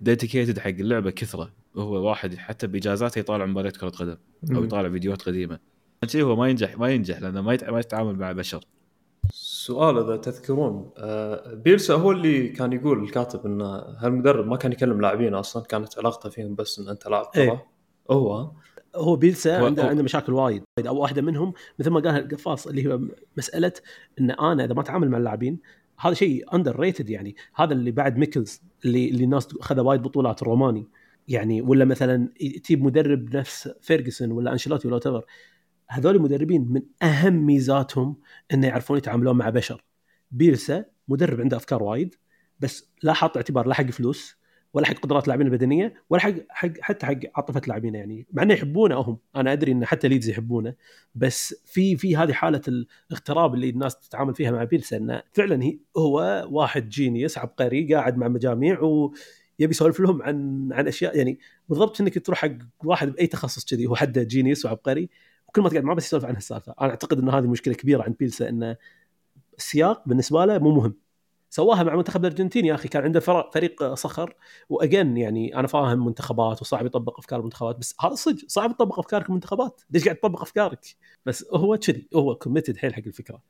[0.00, 1.52] dedicated حق اللعبة كثرة.
[1.76, 4.16] هو واحد حتى بإجازاته يطالع مباريات كرة قدم
[4.54, 4.64] أو.
[4.64, 5.58] يطالع فيديوهات قديمة.
[6.06, 8.64] شيء هو ما ينجح ما ينجح لأنه ما ما يتعامل مع بشر.
[9.32, 13.60] سؤال إذا تذكرون آه، بيلسا هو اللي كان يقول الكاتب إن
[13.98, 17.42] هالمدرب ما كان يكلم لاعبين أصلا كانت علاقته فيهم بس إن أنت لاعب كرة.
[17.42, 17.66] إيه.
[18.10, 18.50] هو؟
[18.96, 20.62] هو بيلسا عنده عنده مشاكل وايد.
[20.86, 23.00] أو واحدة منهم مثل ما قال القفاص اللي هو
[23.36, 23.72] مسألة
[24.20, 25.58] إن أنا إذا ما أتعامل مع اللاعبين
[25.98, 27.36] هذا شيء underrated يعني.
[27.54, 30.86] هذا اللي بعد ميكلز اللي اللي الناس اخذ وايد بطولات الروماني
[31.28, 32.28] يعني ولا مثلا
[32.64, 35.24] تجيب مدرب نفس فيرجسون ولا أنشيلوتي whatever
[35.88, 38.16] هذول المدربين من أهم ميزاتهم
[38.54, 39.84] إنه يعرفون يتعاملون مع بشر.
[40.30, 42.14] بيلسا مدرب عنده أفكار وايد
[42.60, 44.36] بس لا حاط اعتبار لا حق فلوس.
[44.76, 48.26] ولا حق قدرات اللاعبين البدنيه ولا حق حق حتى حق عاطفة اللاعبين يعني.
[48.32, 49.18] مع إنه يحبونه هم.
[49.36, 50.74] أنا أدري إن حتى ليدز يحبونه.
[51.14, 55.78] بس في في هذه حالة الاغتراب اللي الناس تتعامل فيها مع بيلسا إنه فعلا هي
[55.96, 59.14] هو واحد genius عبقري قاعد مع مجاميع ويبي
[59.58, 61.16] يسولف لهم عن عن أشياء.
[61.16, 62.52] يعني بالضبط إنك تروح حق
[62.84, 65.08] واحد بأي تخصص كذي هو حده genius وعبقري
[65.48, 66.74] وكل ما تقعد معاه بس يسولف عن هالسالفة.
[66.80, 68.76] أنا أعتقد إن هذه مشكلة كبيرة عند بيلسا إنه
[69.58, 71.05] السياق بالنسبة له مو مهم.
[71.50, 72.64] سواها مع منتخب الأرجنتين.
[72.64, 74.34] يا أخي كان عنده فريق صخر
[74.68, 79.28] وأجين يعني أنا فاهم منتخبات وصعب يطبق أفكار المنتخبات بس هذا صدق صعب تطبق أفكارك
[79.28, 79.82] المنتخبات.
[79.90, 80.86] ليش قاعد تطبق أفكارك؟
[81.26, 83.42] بس هو كذي هو committed حيل حق الفكرة.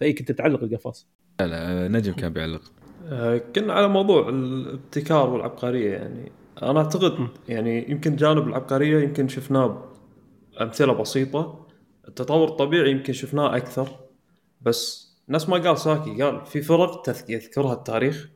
[0.00, 1.08] فإي كنت بتعلق القفاص
[1.40, 2.72] لا لا نجم كان بيعلق.
[3.06, 6.32] آه، كنا على موضوع الابتكار والعبقرية يعني.
[6.62, 9.84] أنا أعتقد يعني يمكن جانب العبقرية يمكن شفناه
[10.60, 11.66] امثله بسيطة.
[12.08, 13.88] التطور الطبيعي يمكن شفناه أكثر
[14.60, 18.28] بس نفس ما قال ساكي قال في فرق يذكرها التاريخ.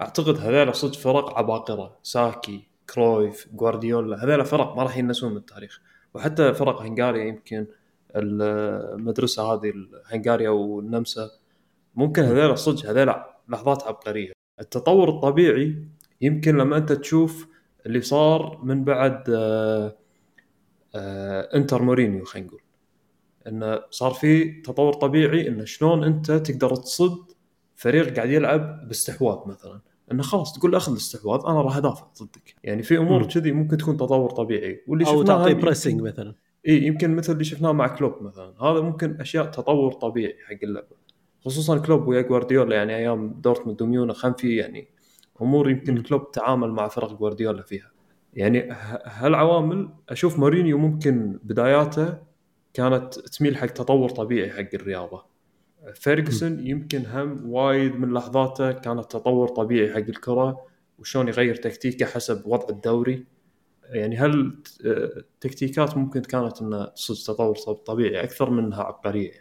[0.00, 1.98] أعتقد هذول صدق فرق عباقرة.
[2.02, 5.80] ساكي كرويف جوارديولا هذول فرق ما راح ينسون من التاريخ.
[6.14, 7.66] وحتى فرق هنغاريا يمكن
[8.16, 9.72] المدرسة هذه
[10.06, 11.30] هنغاريا والنمسا
[11.94, 13.14] ممكن هذول صدق هذول
[13.48, 14.32] لحظات عبقرية.
[14.60, 15.88] التطور الطبيعي
[16.20, 17.48] يمكن لما أنت تشوف
[17.86, 19.96] اللي صار من بعد آه،
[20.94, 22.63] آه، إنتر مورينيو خلينا نقول.
[23.48, 27.18] انه صار في تطور طبيعي انه شلون أنت تقدر تصد
[27.74, 29.80] فريق قاعد يلعب باستحواذ مثلا.
[30.12, 32.54] انه خلاص تقول أخذ الاستحواذ أنا راح أدافع ضدك.
[32.64, 33.26] يعني في أمور.
[33.26, 34.84] كذي ممكن تكون تطور طبيعي.
[34.86, 36.34] واللي أو تعطي pressing مثلا.
[36.68, 38.54] إي يمكن مثل اللي شفناه مع كلوب مثلا.
[38.62, 41.04] هذا ممكن أشياء تطور طبيعي حق اللعبه
[41.44, 44.88] خصوصا كلوب ويا جوارديولا يعني أيام دورتموند وميونخ كان في يعني
[45.42, 46.02] أمور يمكن.
[46.02, 47.90] كلوب تعامل مع فرق جوارديولا فيها.
[48.34, 48.68] يعني
[49.04, 52.18] هالعوامل أشوف مورينيو ممكن بداياته
[52.74, 55.26] كانت تميل حق تطور طبيعي حق الرياضة.
[55.94, 60.66] فيرجسون يمكن هم وايد من لحظاته كانت تطور طبيعي حق الكرة
[60.98, 63.26] وشلون يغير تكتيكه حسب وضع الدوري.
[63.84, 64.62] يعني هل
[65.40, 69.32] تكتيكات ممكن كانت انها صدق تطور طبيعي أكثر منها عبقرية؟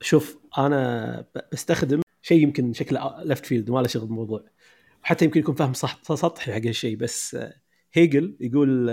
[0.00, 4.44] شوف أنا بستخدم شيء يمكن شكله لفت فيلد ما له شغل بالموضوع.
[5.02, 7.38] حتى يمكن يكون فهم صح سطحي حق هالشيء بس
[7.92, 8.90] هيجل يقول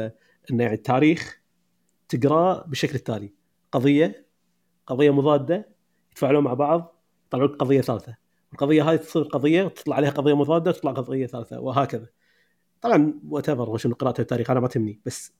[0.51, 1.41] إنه يعني التاريخ
[2.09, 3.33] تقرأه بالشكل التالي.
[3.75, 4.25] قضية
[4.87, 5.69] قضية مضادة
[6.11, 8.15] يتفاعلون مع بعض يطلعون قضية ثالثة.
[8.53, 12.07] القضية هذه تصير قضية وتطلع عليها قضية مضادة وتطلع قضية ثالثة وهكذا.
[12.81, 15.33] طبعا whatever شنو قراءة التاريخ أنا ما تهمني بس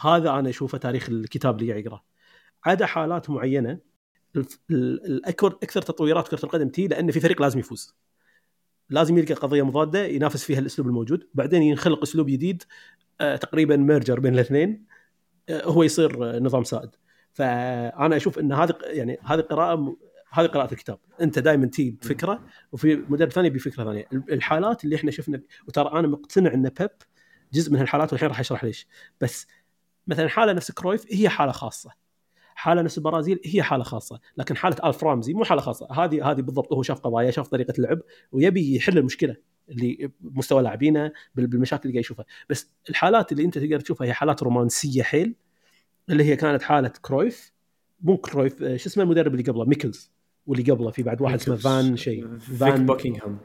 [0.00, 2.04] هذا أنا أشوفه تاريخ الكتاب اللي يقرأه.
[2.64, 3.78] عدا حالات معينة
[4.36, 7.94] الف- ال- الاكبر أكثر تطويرات كرة القدم تي لأن في فريق لازم يفوز.
[8.90, 11.28] لازم يلقى قضية مضادة ينافس فيها الأسلوب الموجود.
[11.34, 12.62] بعدين ينخلق أسلوب جديد
[13.20, 14.86] آه، تقريبا merger بين الاثنين
[15.48, 16.90] آه، هو يصير آه، نظام سائد.
[17.36, 19.96] فأنا أشوف إن هذه يعني هذه قراءة
[20.30, 20.98] هذه قراءة الكتاب.
[21.20, 24.08] أنت دائما تي بفكرة وفي مدرب ثاني بفكرة ثانية.
[24.12, 26.90] الحالات اللي إحنا شفنا وترى أنا مقتنع إن بيب
[27.52, 28.86] جزء من هالحالات والحين راح أشرح ليش.
[29.20, 29.46] بس
[30.06, 31.90] مثلا حالة نفس كرويف هي حالة خاصة.
[32.54, 34.20] حالة نفس البرازيل هي حالة خاصة.
[34.36, 35.88] لكن حالة ألف رامزي مو حالة خاصة.
[35.92, 37.98] هذه هذه بالضبط هو شاف قضايا شاف طريقة اللعب
[38.32, 39.36] ويبي يحل المشكلة
[39.68, 42.24] اللي بمستوى لاعبينه بال- بالمشاكل اللي قاعد يشوفها.
[42.50, 45.34] بس الحالات اللي أنت تقدر تشوفها هي حالات رومانسية حيل.
[46.10, 47.52] اللي هي كانت حالة كرويف.
[48.00, 50.10] مو كرويف آه، شو اسمه المدرب اللي قبله؟ ميكلز
[50.46, 53.38] واللي قبله في بعد واحد اسمه فان شيء فان باكينغهام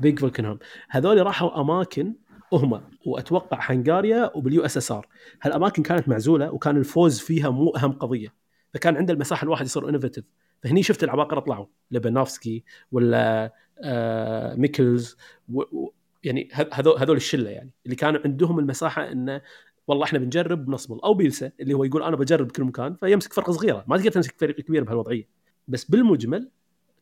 [0.00, 2.14] بيج فولكنهام هذول راحوا أماكن
[2.52, 5.08] هم وأتوقع هنغاريا وبال USSR.
[5.42, 8.34] هالأماكن كانت معزولة وكان الفوز فيها مو أهم قضية.
[8.74, 10.24] فكان عنده المساحة الواحد يصير innovative
[10.62, 11.66] فهني شفت العباقرة طلعوا.
[11.90, 13.52] لوبانوفسكي ولا
[13.82, 15.16] آه ميكلز
[15.52, 15.92] و و
[16.24, 17.70] يعني هذول هذول الشلة يعني.
[17.84, 19.40] اللي كانوا عندهم المساحة إنه
[19.86, 23.52] والله إحنا بنجرب بنصمل أو بيلسا اللي هو يقول أنا بجرب بكل مكان فيمسك فرقة
[23.52, 23.84] صغيرة.
[23.86, 25.28] ما تقدر تمسك فريق كبير بهالوضعية.
[25.68, 26.50] بس بالمجمل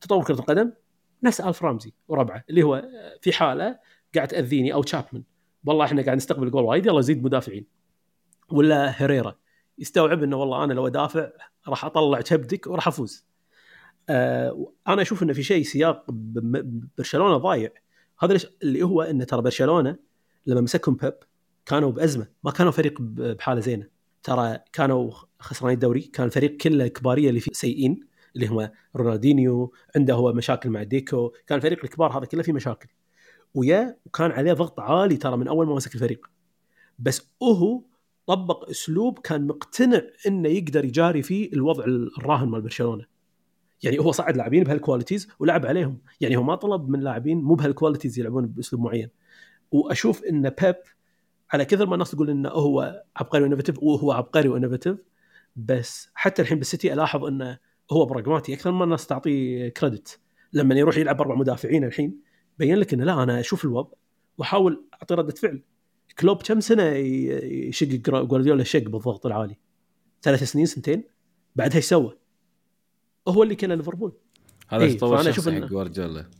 [0.00, 0.72] تطور كرة القدم
[1.22, 2.88] نفس الف رامزي وربعه اللي هو
[3.20, 3.78] في حالة
[4.14, 5.22] قاعد تأذيني أو تشابمان
[5.64, 7.66] والله إحنا قاعد نستقبل جول وايد يلا زيد مدافعين.
[8.50, 9.34] ولا هيريرا
[9.78, 11.30] يستوعب إنه والله أنا لو أدافع
[11.68, 13.26] راح أطلع كبدك وراح أفوز.
[14.08, 16.04] آه أنا أشوف إنه في شيء سياق
[16.98, 17.70] برشلونة ضايع.
[18.22, 19.96] هذا اللي هو إنه ترى برشلونة
[20.46, 21.14] لما مسكهم بيب
[21.66, 22.26] كانوا بأزمة.
[22.44, 23.86] ما كانوا فريق بحالة زينة.
[24.22, 26.00] ترى كانوا خسرانين الدوري.
[26.00, 28.00] كان الفريق كله الكباريه اللي فيه سيئين
[28.36, 31.32] اللي هم رونالدينيو عنده هو مشاكل مع ديكو.
[31.46, 32.88] كان الفريق الكبار هذا كله فيه مشاكل.
[33.54, 36.30] ويا وكان عليه ضغط عالي ترى من أول ما مسك الفريق.
[36.98, 37.82] بس هو
[38.26, 43.04] طبق أسلوب كان مقتنع إنه يقدر يجاري فيه الوضع الراهن مال برشلونة.
[43.82, 45.98] يعني هو صعد لاعبين بهال qualities ولعب عليهم.
[46.20, 49.08] يعني هو ما طلب من لاعبين مو بهال qualities يلعبون بأسلوب معين.
[49.70, 50.76] وأشوف إن بيب
[51.52, 54.96] على كثر ما الناس تقول إنه هو عبقري و innovative وهو عبقري و innovative
[55.56, 57.58] بس حتى الحين بالسيتي ألاحظ إنه
[57.92, 58.54] هو براغماتي.
[58.54, 60.20] أكثر ما الناس تعطيه credit
[60.52, 62.20] لما يروح يلعب أربع مدافعين الحين
[62.58, 63.92] بين لك إنه لا أنا أشوف الوضع
[64.38, 65.62] وأحاول أعطي ردة فعل.
[66.18, 69.56] كلوب كم سنة يشق جوارديولا شق بالضغط العالي؟
[70.22, 71.04] ثلاث سنين سنتين؟
[71.56, 72.18] بعدها إيش سوى؟
[73.28, 74.12] هو اللي كان ليفربول.
[74.68, 76.30] هذا إيه، تطور أشوف حق جوارديولا؟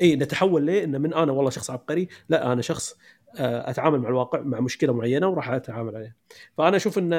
[0.00, 2.96] اي نتحول ليه؟ إنه من أنا والله شخص عبقري لا أنا شخص
[3.36, 6.14] أتعامل مع الواقع مع مشكلة معينة وراح أتعامل عليها.
[6.58, 7.12] فأنا أشوف إن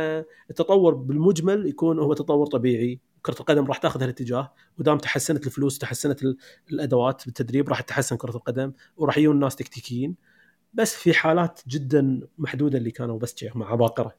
[0.50, 3.00] التطور بالمجمل يكون هو تطور طبيعي.
[3.22, 4.54] كرة القدم راح تأخذ هالاتجاه.
[4.80, 6.38] ودام تحسنت الفلوس تحسنت ال-
[6.72, 10.16] الأدوات بالتدريب راح تتحسن كرة القدم وراح يجون ناس تكتيكيين.
[10.74, 14.16] بس في حالات جدا محدودة اللي كانوا بس مع عباقرة.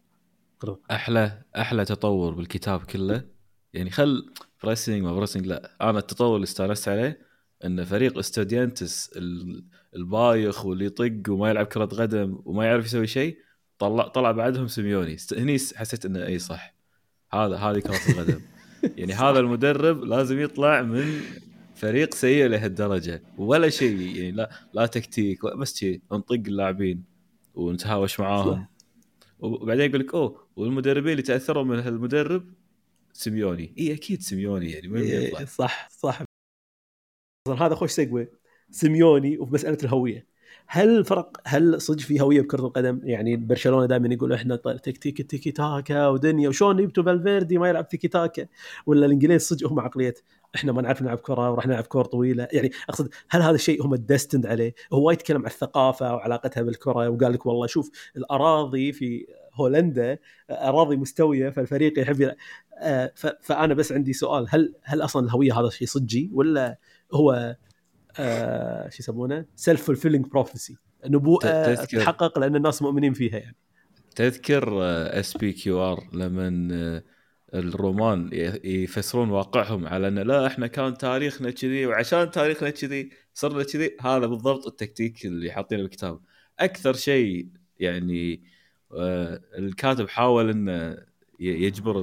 [0.90, 3.24] أحلى أحلى تطور بالكتاب كله.
[3.72, 4.32] يعني خل
[4.64, 5.76] pressing ما pressing لا.
[5.80, 7.31] أنا التطور اللي استانست عليه
[7.64, 9.64] إن فريق إستوديانتس ال-
[9.96, 13.38] البايخ واللي يطق وما يلعب كرة قدم وما يعرف يسوي شيء
[13.78, 15.16] طلع طلع بعدهم سيميوني.
[15.32, 16.74] هني حسيت إنه إي صح.
[17.32, 18.40] هذا هذه كرة القدم.
[18.98, 21.20] يعني هذا المدرب لازم يطلع من
[21.74, 23.22] فريق سيء لهالدرجة.
[23.38, 27.04] ولا شيء يعني لا لا تكتيك بس شيء نطق اللاعبين
[27.54, 28.66] ونتهاوش معاهم.
[29.38, 32.44] وبعدين يقول لك أوه والمدربين اللي تأثروا من هالمدرب
[33.12, 33.74] سيميوني.
[33.78, 35.40] إي أكيد سيميوني يعني من يطلع.
[35.40, 36.22] إيه، صح صح.
[37.48, 38.28] هذا خوش segue
[38.70, 40.26] سيميوني وفي مساله الهوية.
[40.66, 45.30] هل الفرق هل صدق في هوية بكرة القدم؟ يعني برشلونة دائما يقول إحنا ط- تكتيك
[45.30, 48.46] تيكي تاكا ودنيا وشلون يبتوا فالفيردي ما يلعب تيكي تاكا؟
[48.86, 50.14] ولا الإنجليز صدق هم عقلية
[50.54, 52.48] إحنا ما نعرف نلعب كرة وراح نلعب كور طويلة.
[52.52, 57.08] يعني أقصد هل هذا الشيء هم يستند عليه؟ هو وايد تكلم عن الثقافة وعلاقتها بالكرة
[57.08, 60.18] وقال لك والله شوف الأراضي في هولندا
[60.50, 62.36] أراضي مستوية فالفريق يحب يلعب.
[62.78, 66.78] آه، فأنا بس عندي سؤال هل هل أصلا الهوية هذا شيء صجي ولا
[67.14, 67.56] هو
[68.18, 71.74] آه شو يسمونه؟ self-fulfilling prophecy نبوءه.
[71.74, 73.56] تتحقق لأن الناس مؤمنين فيها يعني.
[74.16, 74.68] تذكر
[75.20, 77.02] SPQR لما آه،
[77.54, 78.30] الرومان
[78.64, 83.96] يفسرون واقعهم على أن لا إحنا كان تاريخنا كذي وعشان تاريخنا كذي صرنا كذي.
[84.00, 86.20] هذا بالضبط التكتيك اللي حاطينه بالكتاب
[86.58, 87.46] أكثر شيء
[87.80, 88.42] يعني
[88.96, 90.92] آه، الكاتب حاول انه
[91.40, 92.00] ي- يجبر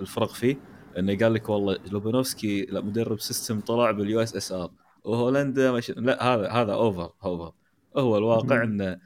[0.00, 0.56] الفرق فيه
[0.98, 4.70] إنه قال لك والله لوبانوفسكي لا مدرب system طلع بال USSR.
[5.04, 5.90] وهولندا مش...
[5.90, 7.52] لا هذا هذا over over
[7.96, 9.00] هو الواقع إنه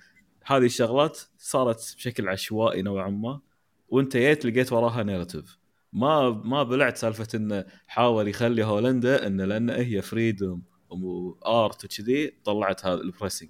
[0.45, 3.41] هذه الشغلات صارت بشكل عشوائي نوعا ما
[3.89, 5.59] وأنت جيت لقيت وراها narrative
[5.93, 12.33] ما ما بلعت سالفة إنه حاول يخلي هولندا إنه لأن هي freedom و art وكذي
[12.45, 13.49] طلعت هذا ال pressing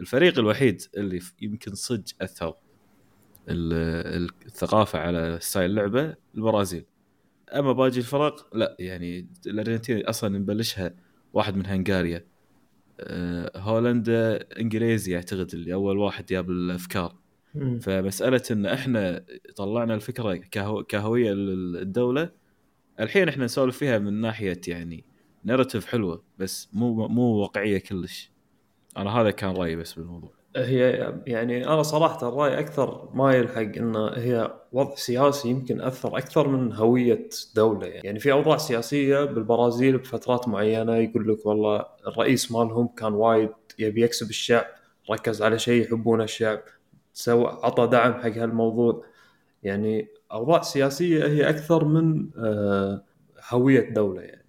[0.00, 2.48] الفريق الوحيد اللي يمكن صج أثر
[3.48, 6.84] ال- ال- الثقافة على style اللعبة البرازيل.
[7.58, 10.94] أما باقي الفرق لا يعني الأرجنتين أصلا نبلشها
[11.32, 12.24] واحد من هنغاريا.
[13.00, 17.16] أه، هولندا إنجليزي أعتقد اللي أول واحد جاب الأفكار.
[17.80, 19.24] فمسألة إن إحنا
[19.56, 22.30] طلعنا الفكرة كهو كهوية للدولة
[23.00, 25.04] الحين إحنا نسولف فيها من ناحية يعني
[25.44, 28.30] نارتيف حلوة بس مو مو واقعية كلش.
[28.96, 30.39] أنا هذا كان رأيي بس بالموضوع.
[30.56, 36.48] هي يعني أنا صراحة الرأي أكثر مايل حق انه هي وضع سياسي يمكن أثر أكثر
[36.48, 42.52] من هوية دولة يعني, يعني في أوضاع سياسية بالبرازيل بفترات معينة يقول لك والله الرئيس
[42.52, 44.64] مالهم كان وايد يبي يكسب الشعب
[45.10, 46.60] ركز على شيء يحبونه الشعب
[47.12, 49.04] سوى عطى دعم حق هالموضوع.
[49.62, 53.04] يعني أوضاع سياسية هي أكثر من آه،
[53.50, 54.46] هوية دولة يعني.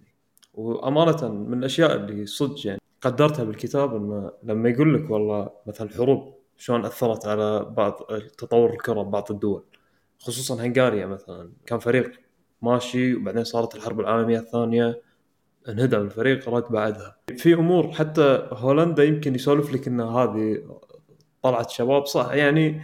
[0.54, 2.81] وأمانة من الأشياء اللي صدق يعني.
[3.02, 7.92] قدرتها بالكتاب إنه لما يقول لك والله مثلا الحروب شلون أثرت على بعض
[8.38, 9.64] تطور الكرة ببعض الدول
[10.18, 12.12] خصوصا هنغاريا مثلا كان فريق
[12.62, 15.02] ماشي وبعدين صارت الحرب العالمية الثانية
[15.68, 17.16] انهدم الفريق رد بعدها.
[17.36, 20.62] في أمور حتى هولندا يمكن يسولف لك إن هذه
[21.42, 22.82] طلعت شباب صح؟ يعني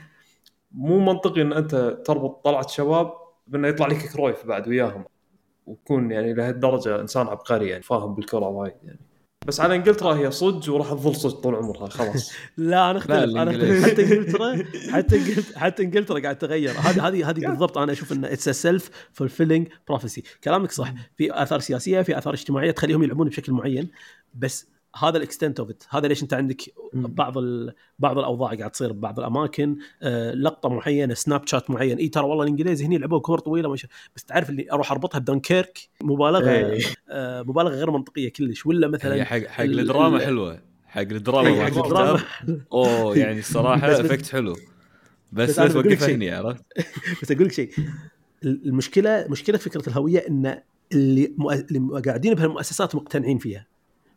[0.72, 1.74] مو منطقي إن أنت
[2.06, 3.12] تربط طلعت شباب
[3.46, 5.04] بأنه يطلع لك كرويف بعد وياهم
[5.66, 9.07] ويكون يعني لهالدرجة إنسان عبقري يعني فاهم بالكرة وايد يعني.
[9.46, 12.32] بس على إنجلترا هي صج وراح تظل صج طول عمرها خلاص.
[12.56, 13.36] لا أنا أختلف.
[13.36, 13.82] أنا.
[13.86, 16.70] حتى إنجلترا حتى إنجلترا حتى إنجلترا قاعد تغير.
[16.70, 20.94] هذه هذه هذه بالضبط أنا أشوف انه it's self-fulfilling prophecy كلامك صح.
[21.16, 23.90] في آثار سياسية في آثار اجتماعية تخليهم يلعبون بشكل معين
[24.34, 24.66] بس
[24.96, 26.62] هذا ال extent of هذا ليش انت عندك
[26.94, 27.74] بعض ال...
[27.98, 29.76] بعض الأوضاع قاعد تصير ببعض الأماكن.
[30.02, 31.98] آه، لقطة معينة snapshot معين.
[31.98, 33.86] إي ترى والله الانجليز هني لعبوا كور طويلة مش...
[34.16, 36.80] بس تعرف اللي أروح أربطها بدنكيرك؟ مبالغة إيه.
[37.08, 38.66] آه، مبالغة غير منطقية كلش.
[38.66, 40.62] ولا مثلا حق حق ال- الدراما ال- حلوة.
[40.86, 42.20] حق الدراما حق الدراما.
[42.72, 44.52] أوه يعني الصراحة بس- بس- effect حلو.
[45.32, 46.14] بس, بس بس وقفها شيء.
[46.14, 46.64] هني عرفت؟
[47.22, 47.70] بس أقول لك شيء.
[48.44, 50.60] المشكلة مشكلة فكرة الهوية إن
[50.92, 51.52] اللي, مؤ...
[51.52, 53.66] اللي قاعدين بهالمؤسسات مقتنعين فيها.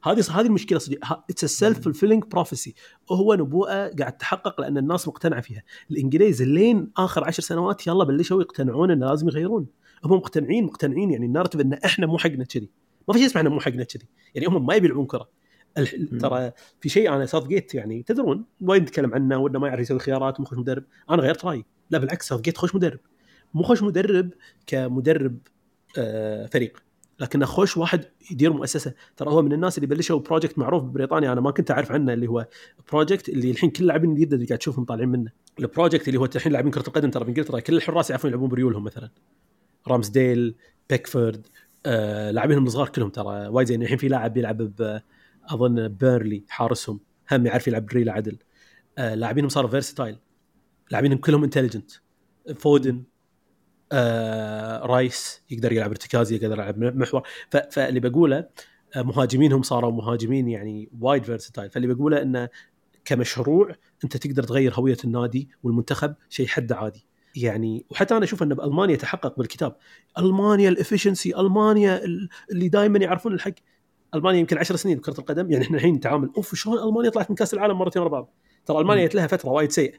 [0.03, 0.97] هذه هذه المشكلة صدق
[1.29, 2.75] it's self-fulfilling prophecy
[3.09, 5.63] وهو نبوءة قاعد تحقق لأن الناس مقتنعة فيها.
[5.91, 9.67] الإنجليز لين آخر عشر سنوات يلا بلشوا يقتنعون انه لازم يغيرون.
[10.03, 12.69] هم مقتنعين مقتنعين يعني ال narrative إن إحنا مو حقنا كذي.
[13.07, 14.05] ما في شيء اسمه إحنا مو حقنا كذي.
[14.35, 15.29] يعني هم ما يبي يلعبون كره
[16.19, 19.99] ترى في شيء أنا ساوث جيت يعني تدرون؟ وايد نتكلم عنه وإنه ما يعرف يسوي
[19.99, 20.83] خيارات مو خوش مدرب.
[21.09, 21.65] أنا غيرت رأيي.
[21.89, 22.99] لا بالعكس ساوث جيت خوش مدرب.
[23.53, 24.29] مو خوش مدرب
[24.67, 25.37] كمدرب
[25.97, 26.83] آه فريق.
[27.21, 28.93] لكنه خوش واحد يدير مؤسسة.
[29.17, 31.33] ترى هو من الناس اللي بلشوا project معروف ببريطانيا.
[31.33, 32.47] أنا ما كنت أعرف عنه اللي هو
[32.91, 35.31] project اللي الحين كل اللاعبين الجدد اللي قاعد تشوفهم طالعين منه.
[35.59, 38.83] ال project اللي هو الحين لاعبين كرة القدم ترى بإنجلترا كل الحراس يعرفون يلعبون بريولهم
[38.83, 39.09] مثلا.
[39.87, 40.55] رامسديل
[40.89, 41.47] بيكفورد
[41.85, 43.47] آه لاعبينهم الصغار كلهم ترى.
[43.47, 43.81] وايد زين.
[43.81, 44.99] الحين في لاعب يلعب ب
[45.45, 46.99] أظن بيرنلي حارسهم.
[47.31, 48.37] هم يعرف يلعب بريله عدل.
[48.97, 50.17] آه لاعبينهم صاروا versatile
[50.91, 51.91] لاعبينهم كلهم intelligent
[52.55, 53.03] فودن
[53.91, 57.21] آه رايس يقدر يلعب ارتكازي يقدر يلعب محور.
[57.71, 58.47] فاللي بقوله
[58.95, 62.49] آه، مهاجمينهم صاروا مهاجمين يعني وايد versatile فاللي بقوله إنه
[63.05, 67.05] كمشروع أنت تقدر تغير هوية النادي والمنتخب شيء حد عادي.
[67.35, 69.75] يعني وحتى أنا أشوف إن بألمانيا تحقق بالكتاب.
[70.17, 73.53] ألمانيا ال efficiency ألمانيا ال- اللي دائما يعرفون الحق.
[74.15, 77.35] ألمانيا يمكن 10 سنين بكرة القدم يعني إحنا الحين نتعامل أوف شلون ألمانيا طلعت من
[77.35, 78.33] كأس العالم مرتين ورا بعض؟
[78.65, 79.93] ترى ألمانيا جت لها فترة وايد سيئة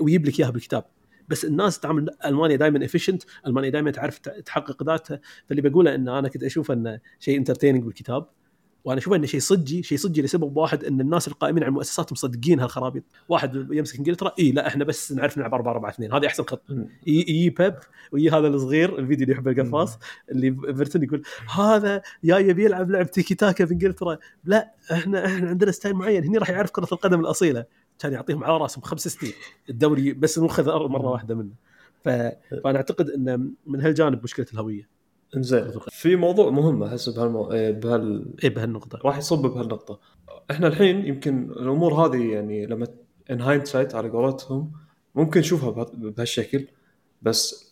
[0.00, 0.84] ويجيب لك إياها بالكتاب.
[1.30, 5.20] بس الناس تعامل ألمانيا دائما efficient ألمانيا دائما تعرف تحقق ذاتها.
[5.48, 8.26] فاللي بقوله إن أنا كنت أشوف إنه شيء entertaining بالكتاب
[8.84, 12.60] وأنا أشوف إنه شيء صجي شيء صجي لسبب واحد إن الناس القائمين على المؤسسات مصدقين
[12.60, 13.02] هالخرابيط.
[13.28, 16.62] واحد يمسك إنجلترا اي لا إحنا بس نعرف نلعب 4 4 2 هذه أحسن خط.
[17.06, 17.74] يجي بيب
[18.12, 19.98] ويجي هذا الصغير الفيديو اللي يحب القفاص
[20.30, 21.22] اللي إيفرتون يقول
[21.54, 24.18] هذا جاي بيلعب لعب تيكي تاكا في إنجلترا.
[24.44, 26.24] لا إحنا إحنا عندنا style معين.
[26.24, 27.64] هني راح يعرف كرة القدم الأصيلة.
[28.00, 29.32] كان يعطيهم على راسهم خمس سنين.
[29.70, 31.52] الدوري بس مخذ مرة واحدة منه.
[32.04, 32.08] ف...
[32.64, 34.88] فأنا أعتقد إن من هالجانب مشكلة الهوية.
[35.36, 35.70] إنزين.
[35.90, 37.52] في موضوع مهم أحس بهالمو...
[37.52, 38.98] إيه، بهال اي بهالنقطة.
[39.04, 40.00] راح يصب بهالنقطة.
[40.50, 42.86] إحنا الحين يمكن الأمور هذه يعني لما
[43.30, 44.72] in hindsight على قولتهم
[45.14, 46.66] ممكن نشوفها بها- بهالشكل
[47.22, 47.70] بس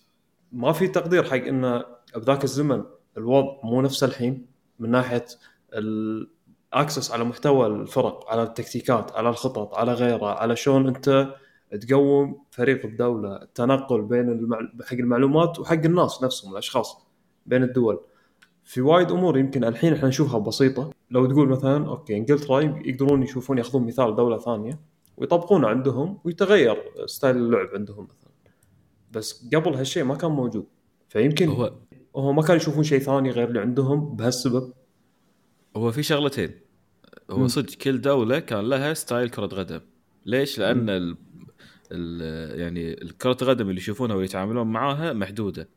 [0.53, 1.85] ما في تقدير حق انه
[2.17, 2.83] بذاك الزمن
[3.17, 4.47] الوضع مو نفس الحين
[4.79, 5.25] من ناحية
[6.75, 11.35] ال access على محتوى الفرق على التكتيكات على الخطط على غيره على شلون أنت
[11.81, 14.59] تقوم فريق بدوله التنقل بين المع...
[14.85, 17.07] حق المعلومات وحق الناس نفسهم الأشخاص
[17.47, 18.01] بين الدول.
[18.65, 20.91] في وايد أمور يمكن الحين إحنا نشوفها بسيطة.
[21.11, 24.81] لو تقول مثلا okay إنجلترا يقدرون يشوفون يأخذون مثال دولة ثانية
[25.17, 26.77] ويطبقونه عندهم ويتغير
[27.07, 28.31] style اللعب عندهم مثلا.
[29.11, 30.67] بس قبل هالشيء ما كان موجود.
[31.09, 31.65] فيمكن هو,
[32.17, 34.73] هو هو ما كانوا يشوفون شيء ثاني غير اللي عندهم بهالسبب.
[35.77, 36.51] هو في شغلتين
[37.31, 37.47] هو.
[37.47, 39.81] صدق كل دولة كان لها style كرة قدم
[40.27, 41.17] ليش؟ لأن ال...
[41.93, 42.61] ال...
[42.61, 45.69] يعني كره القدم اللي يشوفونها واللي يتعاملون معاها محدودة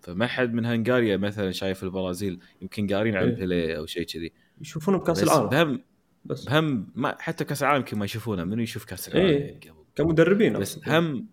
[0.00, 3.34] فما حد من هنغاريا مثلا شايف البرازيل يمكن قارين عن إيه.
[3.34, 5.80] بيليه أو شيء كذي يشوفونه بكأس بس العالم بهم
[6.24, 9.40] بس بهم ما حتى كأس العالم يمكن ما يشوفونه منو يشوف كأس العالم إيه.
[9.40, 10.98] يعني قبل كمدربين بس أصلاً.
[10.98, 11.26] هم.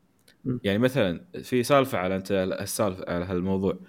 [0.64, 2.32] يعني مثلا في سالفة على انت
[2.62, 3.80] السالفة على هالموضوع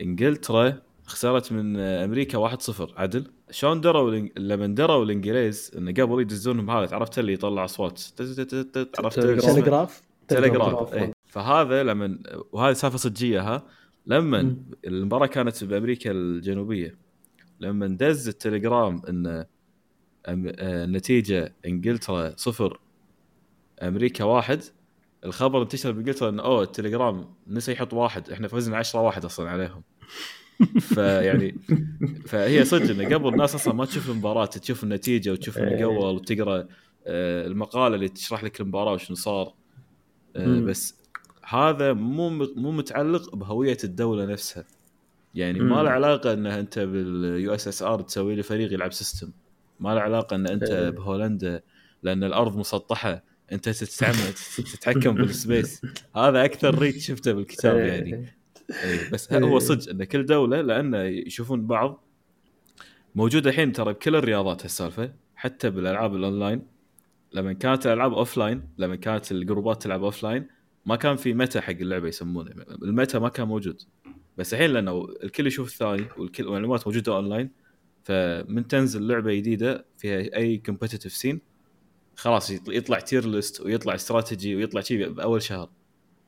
[0.00, 6.94] إنجلترا خسرت من أمريكا 1-0 عدل شلون دروا لما دروا الإنجليز انه قبل يدزونهم هذا
[6.96, 8.02] عرفت اللي يطلع أصوات
[8.98, 10.02] عرفت تلغراف.
[10.28, 10.94] تلغراف.
[10.94, 12.18] اي فهذا لما
[12.52, 13.62] وهذه سالفة صجية ها
[14.06, 14.56] لما.
[14.86, 16.98] المباراة كانت بأمريكا الجنوبية
[17.60, 19.46] لما دز التليجرام إن أم-
[20.28, 22.80] آه، النتيجه إنجلترا صفر
[23.82, 24.62] أمريكا واحد
[25.24, 29.82] الخبر انتشر بإنجلترا انه أوه التليجرام نسى يحط واحد إحنا فزنا 10 واحد أصلا عليهم
[30.80, 31.54] فيعني
[32.26, 35.84] فهي صدق انه قبل الناس أصلا ما تشوف المباراة تشوف النتيجة وتشوف إنه إيه.
[35.84, 36.66] قبل وتقرأ
[37.06, 39.54] آه، المقالة اللي تشرح لك المباراة وشنو صار
[40.36, 40.60] آه،.
[40.60, 41.00] بس
[41.44, 44.64] هذا مو مو متعلق بهوية الدولة نفسها
[45.34, 45.82] يعني ما.
[45.82, 49.32] له علاقة انه أنت بال USSR تسوي لي فريق يلعب system
[49.80, 50.90] ما له علاقة إن أنت إيه.
[50.90, 51.62] بهولندا
[52.02, 55.82] لأن الأرض مسطحة أنت تتعمد تتحكم بال space
[56.16, 57.92] هذا أكثر reach شفته بالكتاب إيه.
[57.92, 58.34] يعني
[58.70, 59.40] إيه، بس إيه.
[59.44, 62.04] هو صدق إن كل دولة لأنه يشوفون بعض.
[63.14, 66.62] موجودة الحين ترى بكل الرياضات هالسالفة حتى بالألعاب الأونلاين.
[67.32, 70.46] لما كانت الألعاب offline لما كانت الجروبات تلعب offline
[70.86, 72.50] ما كان في meta حق اللعبة يسمونه.
[72.82, 73.82] ال meta ما كان موجود.
[74.38, 77.50] بس الحين لأنه الكل يشوف الثاني والكل المعلومات موجودة أونلاين
[78.04, 81.40] فمن تنزل لعبة جديدة فيها أي competitive scene
[82.16, 85.70] خلاص يطل- يطلع tier list ويطلع استراتيجي ويطلع شيء باول شهر.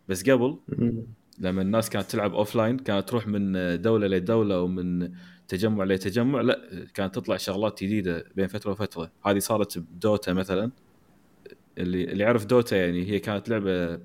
[0.09, 0.59] بس قبل.
[1.39, 3.53] لما الناس كانت تلعب offline كانت تروح من
[3.83, 5.13] دولة لدولة ومن
[5.49, 9.13] تجمع لتجمع لا كانت تطلع شغلات جديدة بين فترة وفترة.
[9.27, 10.71] هذه صارت بدوتا مثلا.
[11.79, 14.01] اللي اللي يعرف دوتا يعني هي كانت لعبة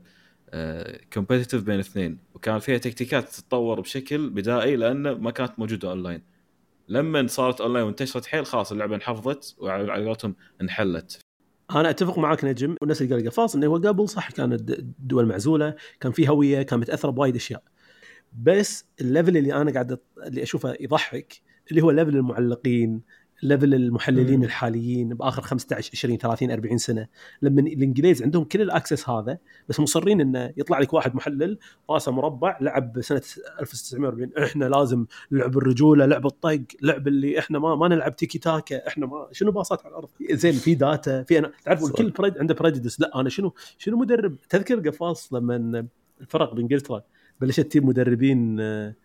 [1.14, 2.18] competitive بين اثنين.
[2.36, 6.22] وكان فيها تكتيكات تتطور بشكل بدائي لأنه ما كانت موجودة اونلاين
[6.88, 11.22] لما صارت اونلاين وانتشرت حيل خلاص اللعبة انحفظت وعلى على قولتهم انحلت.
[11.76, 15.76] أنا أتفق معاك نجم والناس اللي قال قفاص إنه هو قبل صح كانت الدول معزولة
[16.00, 17.64] كان في هوية كان متأثرة بوايد أشياء.
[18.34, 21.42] بس ال level اللي أنا قاعد اللي أشوفه يضحك
[21.72, 23.02] اللي هو level المعلقين
[23.44, 24.44] level المحللين مم.
[24.44, 27.08] الحاليين بآخر 15 20 30 40 سنة.
[27.42, 29.38] لما الإنجليز عندهم كل ال access هذا
[29.70, 31.58] بس مصرين انه يطلع لك واحد محلل
[31.90, 33.22] رأسه مربع لعب سنة
[33.62, 38.88] 1940 إحنا لازم لعب الرجولة لعب الطق لعب اللي إحنا ما ما نلعب تيكي تاكا
[38.88, 41.84] إحنا ما شنو باصات على الأرض؟ زين في data في أنا تعرف.
[41.84, 45.88] الكل بريد عنده prejudice لا أنا شنو شنو مدرب؟ تذكر قفاص لما
[46.22, 47.04] الفرق بإنجلترا
[47.42, 48.96] بلشت تجيب مدربين آه،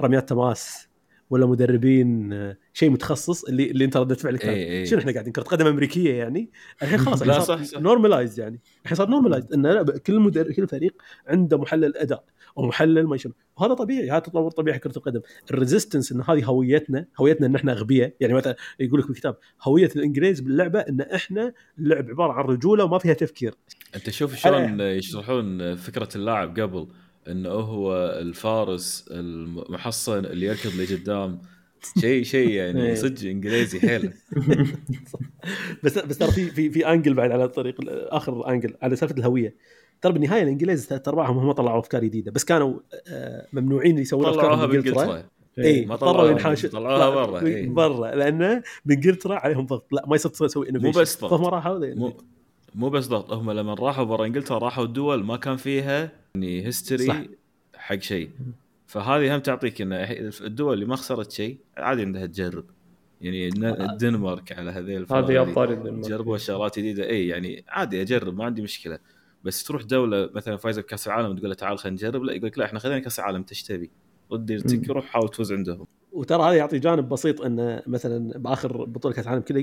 [0.00, 0.88] رميات تماس.
[1.30, 4.86] ولا مدربين آه، شيء متخصص اللي اللي انت ردت فعلك كانت إي إي.
[4.86, 6.50] شنو إحنا قاعدين؟ كرة قدم أمريكية يعني؟
[6.82, 7.78] الحين خلاص لا، صح،.
[7.80, 8.60] normalized يعني.
[8.82, 12.24] الحين صار normalized إن كل مدرب كل فريق عنده محلل أداء
[12.56, 15.20] ومحلل ما شنو وهذا طبيعي هذا تطور طبيعي كرة القدم.
[15.50, 18.12] ال resistance إن هذه هويتنا هويتنا إن إحنا أغبياء.
[18.20, 22.98] يعني مثلا يقول لك بالكتاب هوية الإنجليز باللعبة إن إحنا اللعب عبارة عن رجولة وما
[22.98, 23.54] فيها تفكير.
[23.96, 26.88] أنت شوف شلون يشرحون فكرة اللاعب قبل.
[27.28, 31.38] إنه هو الفارس المحصن اللي يركض لقدام.
[32.00, 32.94] شيء شيء يعني إيه.
[32.94, 34.12] صدق إنجليزي حيل
[35.84, 37.74] بس بس ترى في في في angle بعد على الطريق
[38.14, 39.54] آخر angle على سالفة الهوية.
[40.02, 42.32] ترى بالنهاية الإنجليز ثلاث ارباعهم هم طلعوا أفكار جديدة.
[42.32, 42.74] بس كانوا
[43.08, 45.22] آه، ممنوعين يسوون أفكار بانجلترا
[45.58, 46.68] اي ما اضطروا طلعوها ينحاشوا.
[46.70, 47.66] طلعوها برا، إي.
[47.66, 49.92] برا لأنه بانجلترا عليهم ضغط.
[49.92, 51.30] لا ما يصير تسوي innovation بس ضغط.
[51.34, 52.12] فهم راحوا ذي- مو
[52.74, 53.32] مو بس ضغط.
[53.32, 56.12] هم لما راحوا برا إنجلترا راحوا الدول ما كان فيها
[56.42, 56.66] يعني.
[56.66, 57.30] history
[57.74, 58.30] حق شيء.
[58.86, 59.92] فهذه هم تعطيك ان
[60.40, 62.64] الدول اللي ما خسرت شيء عادي إنها تجرب.
[63.20, 66.08] يعني الن- الدنمارك على هذيل هذه أبطال الدنمارك.
[66.08, 67.08] جربوا شغلات جديدة.
[67.08, 68.98] إي يعني عادي أجرب ما عندي مشكلة.
[69.44, 72.58] بس تروح دولة مثلا فايزة بكأس العالم تقول له تعال خلينا نجرب لا يقول لك
[72.58, 73.90] لا إحنا خذينا كأس العالم إيش تبي؟
[74.30, 74.82] مم.
[74.90, 75.86] روح حاول تفوز عندهم.
[76.12, 79.60] وترى هذا يعطي جانب بسيط انه مثلا بآخر بطولة كأس العالم كذا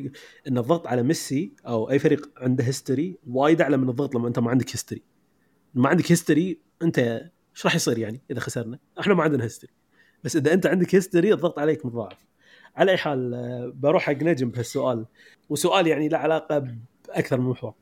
[0.47, 4.39] إن الضغط على ميسي أو أي فريق عنده history وايد أعلى من الضغط لما أنت
[4.39, 5.01] ما عندك history
[5.73, 9.73] ما عندك history أنت إيش راح يصير يعني إذا خسرنا؟ إحنا ما عندنا history
[10.23, 12.25] بس إذا أنت عندك history الضغط عليك متضاعف.
[12.75, 15.05] على أي حال آه، بروح حق نجم بهالسؤال
[15.49, 16.59] وسؤال يعني له علاقة
[17.07, 17.73] بأكثر من محور.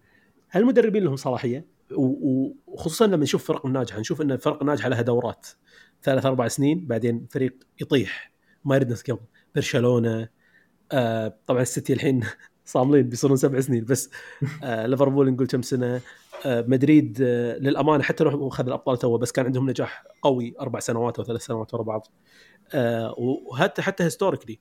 [0.50, 5.48] هل المدربين لهم صلاحية؟ وخصوصا لما نشوف فرق ناجحة نشوف إن الفرق الناجحه لها دورات
[6.04, 8.34] ثلاث أربع سنين بعدين فريق يطيح
[8.66, 9.20] ما يرد نفس قبل
[9.56, 10.30] برشلونة
[10.92, 12.24] آه طبعا السيتي الحين
[12.66, 14.10] صاملين بيصيرون سبع سنين بس.
[14.64, 16.02] آه ليفربول نقول كم سنة.
[16.46, 20.80] آه مدريد آه للأمانة حتى لو اخذ الأبطال تو بس كان عندهم نجاح قوي أربع
[20.80, 22.08] سنوات أو ثلاث سنوات ورا بعض.
[22.74, 24.60] آه وحتى حتى historically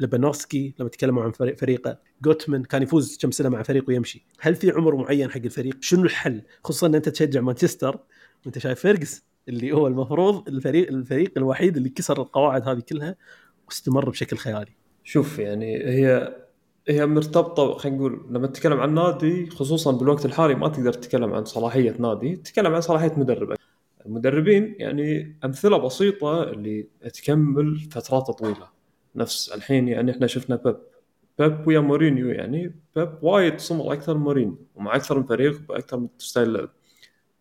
[0.00, 4.26] لبنوفسكي لما تكلموا عن فريق فريقه جوتمان كان يفوز كم سنة مع فريق ويمشي.
[4.40, 7.98] هل في عمر معين حق الفريق؟ شنو الحل؟ خصوصا إن أنت تشجع مانشستر
[8.44, 13.16] وأنت شايف فيرجسون اللي هو المفروض الفريق الفريق الوحيد اللي كسر القواعد هذه كلها
[13.66, 14.72] واستمر بشكل خيالي.
[15.04, 16.36] شوف يعني هي
[16.88, 21.44] هي مرتبطة خلينا نقول لما تتكلم عن نادي خصوصا بالوقت الحالي ما تقدر تتكلم عن
[21.44, 23.56] صلاحية نادي تتكلم عن صلاحية مدرب.
[24.06, 28.68] المدربين يعني أمثلة بسيطة اللي تكمل فترات طويلة.
[29.16, 30.76] نفس الحين يعني إحنا شفنا بيب.
[31.38, 35.96] بيب ويا مورينيو يعني بيب وايد صمل أكثر من مورينيو ومع أكثر من فريق باكثر
[35.96, 36.68] من style لعب.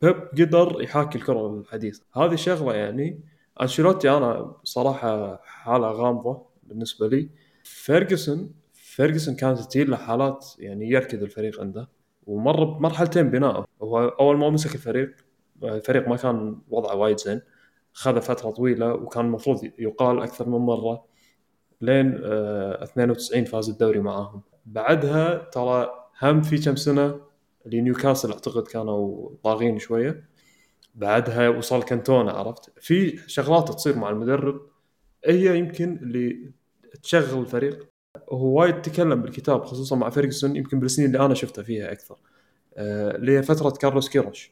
[0.01, 3.19] بيب قدر يحاكي الكرة الحديثه هذه شغلة يعني
[3.61, 7.29] أنشيلوتي أنا صراحة حالة غامضة بالنسبة لي.
[7.63, 8.60] فيرجسون
[8.91, 11.89] فيرجسون كانت تجي له حالات يعني يركض الفريق عنده
[12.27, 15.15] ومر بمرحلتين بناءه هو أول ما مسك الفريق
[15.63, 17.41] الفريق ما كان وضعه وايد زين
[17.93, 21.05] خذ فترة طويلة وكان المفروض يقال أكثر من مرة
[21.81, 24.41] لين آه، 92 فاز الدوري معاهم.
[24.65, 25.91] بعدها ترى
[26.21, 27.21] هم في كم سنة
[27.65, 30.29] اللي نيوكاسل أعتقد كانوا طاغين شوية.
[30.95, 34.61] بعدها وصل كانتونا عرفت؟ في شغلات تصير مع المدرب.
[35.25, 36.51] هي يمكن اللي
[37.03, 37.90] تشغل الفريق.
[38.31, 42.15] هو وايد تكلم بالكتاب خصوصا مع فيرجسون يمكن بالسنين اللي أنا شفته فيها أكثر.
[42.75, 44.51] آه، اللي هي فتره كارلوس كيروش.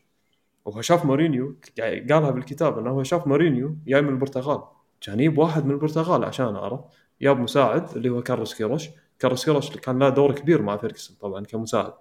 [0.66, 4.64] وهو شاف مورينيو قالها بالكتاب إنه هو شاف مورينيو جاي من البرتغال.
[5.02, 6.80] كان يجيب واحد من البرتغال عشان عرف
[7.22, 8.90] جاب مساعد اللي هو كارلوس كيروش.
[9.20, 11.94] كارلوس كيروش كان له دور كبير مع فيرجسون طبعا كمساعد.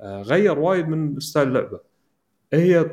[0.00, 1.80] آه، غير وايد من style لعبه
[2.52, 2.90] هي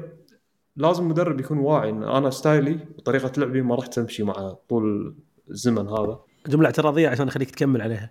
[0.76, 5.16] لازم مدرب يكون واعي إن أنا style ي وطريقة لعبي ما راح تمشي مع طول
[5.50, 6.20] الزمن هذا.
[6.48, 8.10] جملة اعتراضية عشان أخليك تكمل عليها.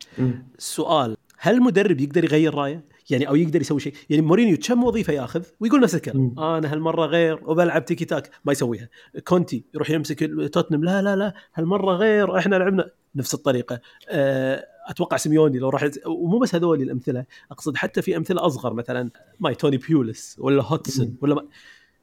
[0.58, 5.12] السؤال هل المدرب يقدر يغير رأيه؟ يعني أو يقدر يسوي شيء، يعني مورينيو كم وظيفة
[5.12, 6.40] ياخذ؟ ويقول نفس الكلام، مم.
[6.40, 8.30] أنا هالمرة غير وبلعب تيكي تاكا.
[8.44, 8.88] ما يسويها،
[9.24, 10.84] كونتي يروح يمسك توتنهام.
[10.84, 11.34] لا لا لا.
[11.54, 12.38] هالمرة غير.
[12.38, 18.02] إحنا لعبنا نفس الطريقة، أه أتوقع سيميوني لو راح ومو بس هذول الأمثلة، أقصد حتى
[18.02, 19.10] في أمثلة أصغر مثلا
[19.40, 21.16] ماي توني بيوليس ولا هودجسون.
[21.20, 21.42] ولا ما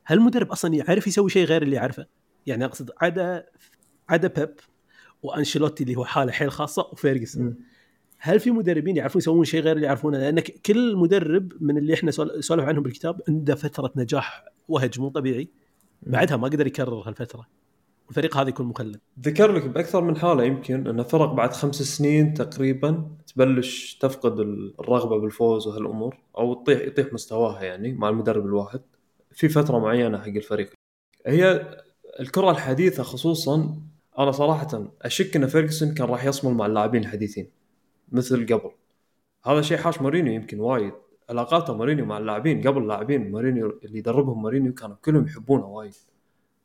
[0.05, 2.05] هل المدرب أصلا يعرف يسوي شيء غير اللي يعرفه؟
[2.45, 3.45] يعني أقصد عدا
[4.09, 4.53] عدا بيب.
[5.23, 7.55] وأنشيلوتي اللي هو حاله حيل خاصة وفيرجسون.
[8.17, 12.11] هل في مدربين يعرفون يسوون شيء غير اللي يعرفونه؟ لأن كل مدرب من اللي إحنا
[12.11, 15.47] سول- سولف عنهم بالكتاب عنده فترة نجاح وهج مو طبيعي.
[16.01, 17.47] بعدها ما قدر يكرر هالفترة.
[18.07, 22.33] والفريق هذا يكون مخلد ذكر لك بأكثر من حالة يمكن أن فرق بعد خمس سنين
[22.33, 24.39] تقريبا تبلش تفقد
[24.79, 28.81] الرغبة بالفوز وهالأمور أو تطيح يطيح مستواها يعني مع المدرب الواحد
[29.31, 30.73] في فترة معينة حق الفريق.
[31.27, 31.67] هي
[32.19, 33.75] الكرة الحديثة خصوصا
[34.19, 37.51] أنا صراحة أشك إن فيرجسون كان راح يصمل مع اللاعبين الحديثين
[38.11, 38.71] مثل قبل.
[39.45, 40.93] هذا شيء حاش مورينيو يمكن وايد.
[41.29, 45.93] علاقاته مورينيو مع اللاعبين قبل اللاعبين مورينيو اللي يدربهم مورينيو كانوا كلهم يحبونه وايد.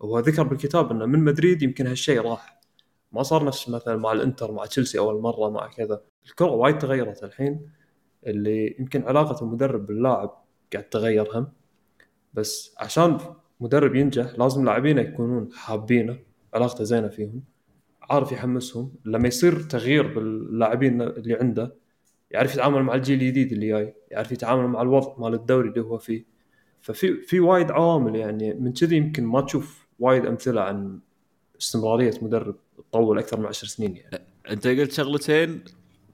[0.00, 2.60] وهو ذكر بالكتاب إنه من مدريد يمكن هالشيء راح.
[3.12, 6.00] ما صار نفس مثلا مع الإنتر مع تشيلسي أول مرة مع كذا.
[6.26, 7.70] الكرة وايد تغيرت الحين
[8.26, 10.30] اللي يمكن علاقة المدرب باللاعب
[10.72, 11.52] قاعد تتغير هم
[12.34, 13.18] بس عشان
[13.60, 16.27] مدرب ينجح لازم لاعبينه يكونون حابينه.
[16.54, 17.42] علاقته زينة فيهم
[18.02, 18.92] عارف يحمسهم.
[19.04, 21.74] لما يصير تغيير باللاعبين اللي عنده
[22.30, 25.98] يعرف يتعامل مع الجيل الجديد اللي جاي يعرف يتعامل مع الوضع مال الدوري اللي هو
[25.98, 26.24] فيه.
[26.80, 31.00] ففي في وايد عوامل يعني من كذي يمكن ما تشوف وايد أمثلة عن
[31.60, 32.56] استمرارية مدرب
[32.90, 34.24] تطول أكثر من عشر سنين يعني.
[34.50, 35.64] أنت قلت شغلتين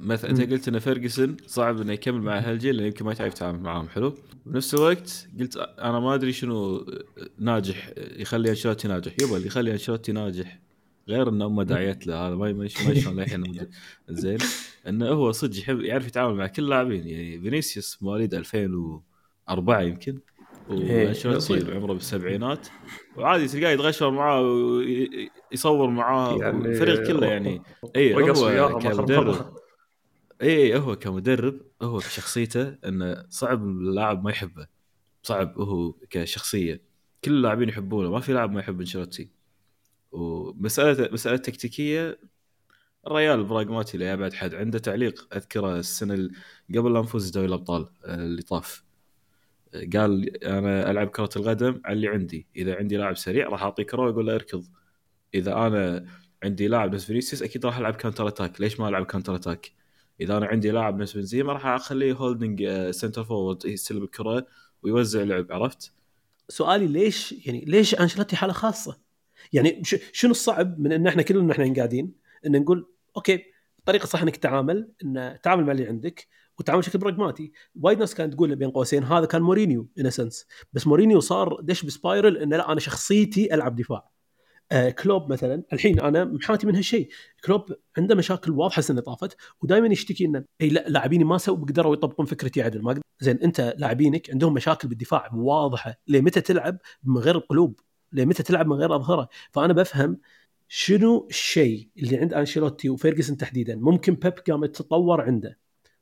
[0.05, 0.53] مثلا انت.
[0.53, 4.15] قلت إن فيرجسون صعب إنه يكمل مع هالجيل لأنه يمكن ما يتعرف يتعامل معاهم حلو
[4.47, 6.87] بنفس الوقت قلت أنا ما أدري شنو
[7.39, 10.59] ناجح يخلي أنشيلوتي ناجح يبا اللي يخلي أنشيلوتي ناجح
[11.09, 13.69] غير انه أمه داعية له هذا ما شلون للحين.
[14.09, 14.39] زين
[14.89, 20.19] انه هو صدق يحب يعرف يتعامل مع كل اللاعبين يعني فينيسيوس مواليد 2004 يمكن
[20.71, 21.77] إيه، وأنشيلوتي صغير.
[21.77, 22.69] عمره بالسبعينات
[23.17, 27.63] وعادي تلقاه يتغشر معاه ويصور معاه يعني الفريق كله يعني
[27.97, 29.64] اي هو كمدرب.
[30.45, 34.67] اي هو كمدرب هو كشخصيته إنه صعب اللاعب ما يحبه.
[35.23, 36.81] صعب هو كشخصية.
[37.25, 38.11] كل اللاعبين يحبونه.
[38.11, 39.31] ما في لاعب ما يحب أنشيلوتي.
[40.13, 42.19] ومسألة مسألة تكتيكية
[43.07, 44.55] الريال براغماتي لابعد حد.
[44.55, 46.33] عنده تعليق أذكره السنة ال-
[46.77, 48.85] قبل لا نفوز دوري الأبطال اللي طاف.
[49.75, 52.47] قال أنا ألعب كرة القدم على اللي عندي.
[52.57, 54.65] إذا عندي لاعب سريع راح اعطيه كره وأقول له اركض.
[55.35, 56.07] إذا أنا
[56.43, 59.84] عندي لاعب نفس فينيسيوس أكيد راح ألعب counter attack ليش ما ألعب counter attack
[60.21, 64.47] إذا أنا عندي لاعب نفس بنزيما راح أخليه holding center forward يستلم الكرة
[64.83, 65.93] ويوزع لعب عرفت؟
[66.49, 68.99] سؤالي ليش يعني ليش أنشيلوتي حالة خاصة؟
[69.53, 69.83] يعني
[70.13, 72.13] شنو الصعب من إن إحنا كلنا إحنا قاعدين
[72.47, 73.45] إن نقول okay
[73.79, 76.29] الطريقة الصح إنك تتعامل إن تعامل مع اللي عندك
[76.59, 80.87] وتعامل بشكل براغماتي، وايد ناس كانت تقول بين قوسين هذا كان مورينيو in essence بس
[80.87, 84.14] مورينيو صار دش ب spiral انه لا أنا شخصيتي ألعب دفاع.
[84.75, 87.09] آه كلوب مثلا الحين أنا محاتي من هالشيء،
[87.45, 87.65] كلوب
[87.99, 92.27] عنده مشاكل واضحة السنة طافت ودائما يشتكي إنه إي لا لاعبيني ما سووا قدروا يطبقون
[92.27, 92.83] فكرتي عدل.
[92.83, 95.95] ما زين أنت لاعبينك عندهم مشاكل بالدفاع واضحة.
[96.09, 97.81] ليه متى تلعب من غير القلوب
[98.13, 100.19] ليه متى تلعب من غير أظهرة؟ فأنا بفهم
[100.69, 105.59] شنو الشيء اللي عند أنشيلوتي وفيرجسون تحديدا ممكن بيب قامت تتطور عنده.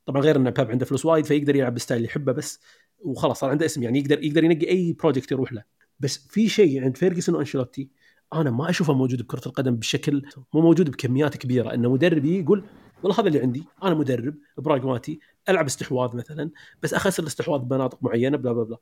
[0.06, 2.60] طبعا غير إن بيب عنده فلوس وايد فيقدر يلعب بال style اللي يحبه بس
[2.98, 3.82] وخلاص صار عنده اسم.
[3.82, 5.64] يعني يقدر يقدر ينقي أي project يروح له.
[6.00, 8.01] بس في شيء عند فيرجسون وأنشيلوتي
[8.32, 10.22] أنا ما أشوفه موجود بكرة القدم بشكل
[10.54, 11.74] مو موجود بكميات كبيرة.
[11.74, 12.64] إنه مدرب يقول
[13.02, 16.50] والله هذا اللي عندي أنا مدرب براغماتي ألعب استحواذ مثلا
[16.82, 18.76] بس أخسر الاستحواذ بمناطق معينة بلا بلا بلا.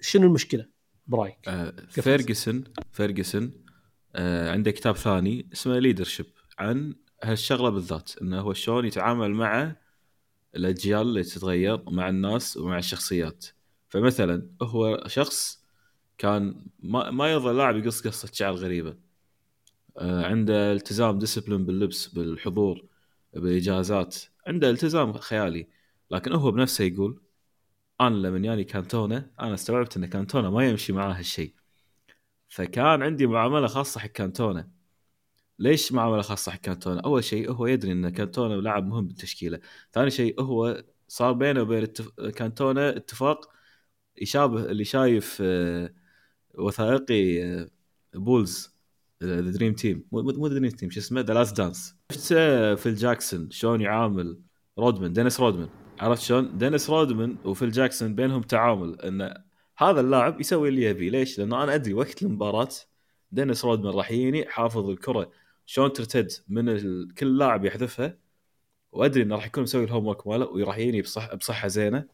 [0.00, 0.66] شنو المشكلة؟
[1.06, 3.52] برايك؟ آه، فيرجسون فيرجسون
[4.16, 6.26] آه، عنده كتاب ثاني اسمه Leadership
[6.58, 9.76] عن هالشغلة بالذات إنه هو شلون يتعامل مع
[10.56, 13.46] الأجيال اللي تتغير مع الناس ومع الشخصيات.
[13.88, 15.65] فمثلا هو شخص
[16.18, 18.96] كان ما, ما يرضى اللاعب يقص قصة شعر غريبة.
[19.98, 22.86] آه، عنده التزام discipline باللبس بالحضور
[23.34, 24.16] بالاجازات
[24.46, 25.68] عنده التزام خيالي.
[26.10, 27.22] لكن هو بنفسه يقول
[28.00, 31.54] أنا لما ياني كانتونا أنا استوعبت إن كانتونا ما يمشي معاه هالشيء.
[32.48, 34.70] فكان عندي معاملة خاصة حق كانتونا.
[35.58, 39.60] ليش معاملة خاصة حق كانتونا؟ أول شيء هو يدري إن كانتونا لاعب مهم بالتشكيلة،
[39.92, 42.20] ثاني شيء هو صار بينه وبين التف...
[42.20, 43.50] كانتونا اتفاق
[44.22, 45.94] يشابه اللي شايف آه،
[46.58, 47.68] وثائقي آه،
[48.14, 48.76] Bulls
[49.22, 52.94] The Dream Team مو The Dream Team شو اسمه؟ The Last Dance شفت آه، Phil
[52.94, 54.40] Jackson شلون يعامل
[54.78, 55.68] رودمان دينيس رودمان
[56.00, 59.34] عرفت شلون؟ دينيس رودمان وفيل جاكسون بينهم تعامل إن
[59.78, 61.10] هذا اللاعب يسوي اللي يبي.
[61.10, 62.68] ليش؟ لأنه أنا أدري وقت المباراة
[63.32, 65.30] دينيس رودمان راح يجيني حافظ الكرة.
[65.66, 67.14] شلون ترتد من ال...
[67.14, 68.18] كل لاعب يحذفها
[68.92, 72.06] وأدري إنه راح يكون مسوي ال homework ماله وراح يجيني بصح بصحة زينة.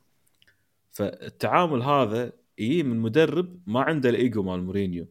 [0.90, 5.06] فالتعامل هذا يجي من مدرب ما عنده الإيجو مال مورينيو.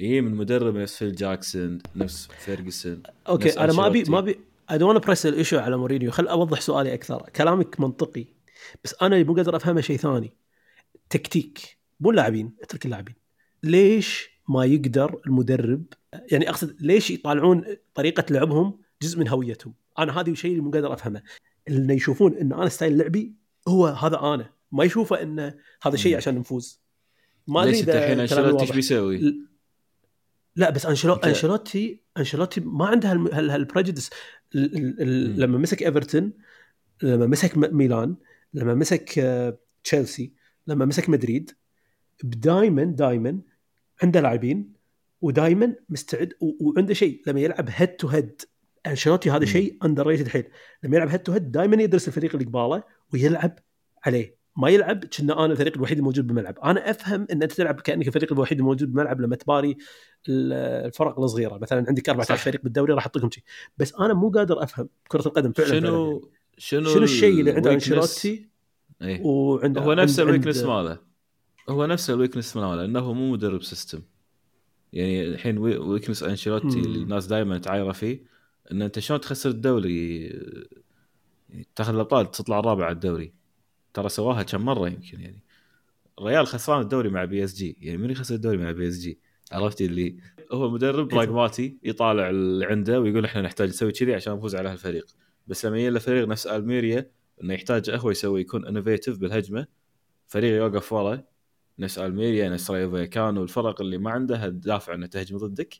[0.00, 4.04] يجي من مدرب نفس فيل جاكسون نفس فيرجسون أوكي نفس أنا ما ابي.
[4.08, 4.40] ما ابي
[4.70, 6.10] اي دونت بريس الايشو على مورينيو.
[6.10, 7.30] خل أوضح سؤالي أكثر.
[7.36, 8.26] كلامك منطقي
[8.84, 10.36] بس أنا اللي مو قادر أفهمه شيء ثاني.
[11.10, 11.78] تكتيك.
[12.00, 13.14] مو اللاعبين اترك اللاعبين.
[13.62, 15.84] ليش ما يقدر المدرب
[16.32, 17.64] يعني أقصد ليش يطالعون
[17.94, 21.22] طريقة لعبهم جزء من هويتهم؟ أنا هذا الشيء اللي مو قادر أفهمه.
[21.68, 23.34] ان يشوفون إن أنا ستايل لعبي
[23.68, 24.53] هو هذا أنا.
[24.74, 26.16] ما يشوفه ان هذا شيء.
[26.16, 26.82] عشان نفوز
[27.46, 28.72] ما أدري ليش الحين كلامي أنشيلوتي إيش.
[28.72, 29.34] بيسوي؟
[30.56, 31.16] لا بس انشيلو...
[31.16, 33.34] أنت- انشيلوتي أنشيلوتي ما عنده هال...
[33.34, 33.50] هال...
[33.50, 34.10] هال prejudice.
[34.54, 36.32] لما مسك إيفرتون
[37.02, 38.16] لما مسك ميلان
[38.54, 40.32] لما مسك آه، تشيلسي
[40.66, 41.50] لما مسك مدريد
[42.22, 43.40] دائما دائما
[44.02, 44.72] عنده لاعبين
[45.20, 46.32] ودائما مستعد.
[46.40, 48.42] وعنده شيء لما يلعب head to head
[48.86, 49.44] أنشيلوتي هذا.
[49.44, 50.44] شيء underrated حيل
[50.82, 52.82] لما يلعب head to head دائما يدرس الفريق اللي قباله
[53.12, 53.58] ويلعب
[54.04, 58.06] عليه ما يلعب كنا أنا الفريق الوحيد الموجود بالملعب أنا أفهم إن أنت تلعب كأنك
[58.08, 59.70] الفريق الوحيد الموجود بالملعب لما تباري
[60.28, 60.52] ال-
[60.86, 62.44] الفرق الصغيرة مثلا عندك 14 صح.
[62.44, 63.42] فريق بالدوري راح أعطيكم شيء
[63.78, 65.90] بس أنا مو قادر أفهم كرة القدم فعلا فعلا يعني.
[65.90, 68.48] شنو شنو شنو الشيء اللي عنده؟ أنشيلوتي
[69.02, 69.22] إيه.
[69.22, 70.98] وعنده هو نفس ال weakness ماله
[71.68, 74.02] هو نفس ال weakness ماله انه مو مدرب system
[74.92, 76.78] يعني الحين وي- weakness أنشيلوتي.
[76.80, 78.22] اللي الناس دائما تعايره فيه
[78.72, 80.20] إن أنت شلون تخسر الدوري
[81.50, 83.32] يعني تاخذ الأبطال تطلع الرابع على الدوري
[83.94, 85.40] ترى سواها كم مرة يمكن يعني.
[86.18, 87.76] الريال خسران الدوري مع بي إس جي.
[87.80, 89.18] يعني من يخسر الدوري مع بي إس جي؟
[89.52, 90.16] عرفت اللي
[90.52, 95.06] هو مدرب براغماتي يطالع اللي عنده ويقول إحنا نحتاج نسوي كذي عشان نفوز على هالفريق.
[95.46, 97.10] بس لما يجي له فريق نفس ألميريا
[97.42, 99.66] إنه يحتاج هو يسوي يكون innovative بالهجمة
[100.26, 101.22] فريق يوقف ورا
[101.78, 105.74] نفس ألميريا نفس رايو فايكانو الفرق اللي ما عندها دافع انها تهجم ضدك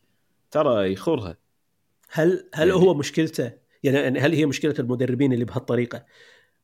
[0.51, 1.37] ترى يخورها.
[2.11, 6.05] هل هل يعني- هو مشكلته؟ يعني هل هي مشكلة المدربين اللي بهالطريقة؟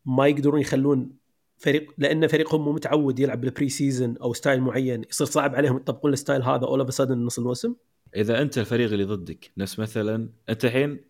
[0.06, 1.19] ما يقدرون يخلون
[1.60, 6.12] فريق لأن فريقهم مو متعود يلعب بال pre-season أو style معين يصير صعب عليهم يطبقون
[6.12, 7.74] ال style هذا all of نص الموسم.
[8.16, 11.00] إذا أنت الفريق اللي ضدك نفس مثلا أنت الحين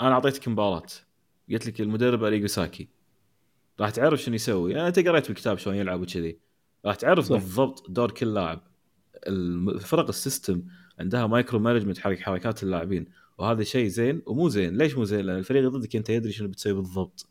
[0.00, 0.86] أنا أعطيتك مباراة
[1.52, 2.88] قلت لك المدرب اريجو ساكي
[3.80, 6.38] راح تعرف شنو يسوي؟ يعني أنت قريت بالكتاب شلون يلعب وكذي.
[6.84, 7.32] راح تعرف صح.
[7.32, 8.60] بالضبط دور كل لاعب.
[9.26, 10.62] الفرق ال system
[10.98, 13.06] عندها micromanagement حرك حركات اللاعبين.
[13.38, 14.76] وهذا شيء زين ومو زين.
[14.76, 17.28] ليش مو زين؟ لأن الفريق اللي ضدك أنت يدري شنو بتسوي بالضبط.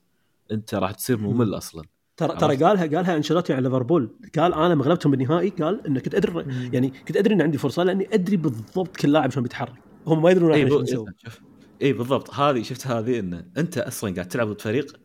[0.52, 1.84] أنت راح تصير ممل أصلا.
[2.18, 4.10] ترى ترى؟ قالها قالها أنشيلوتي على ليفربول.
[4.38, 7.84] قال أنا لما غلبتهم بالنهائي قال إنه كنت أدري يعني كنت أدري إن عندي فرصة
[7.84, 9.74] لأني أدري بالضبط كل لاعب شلون بيتحرك.
[10.08, 10.82] هم ما يدرون اي إحنا شو بو...
[10.84, 11.42] نسوي شوف.
[11.82, 12.34] اي بالضبط.
[12.34, 15.00] هذه شفت هذه إنه أنت أصلا قاعد تلعب ضد فريق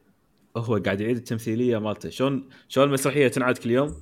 [0.57, 2.09] هو قاعد يعيد التمثيلية مالته.
[2.11, 3.95] شلون شلون المسرحية تنعاد كل يوم؟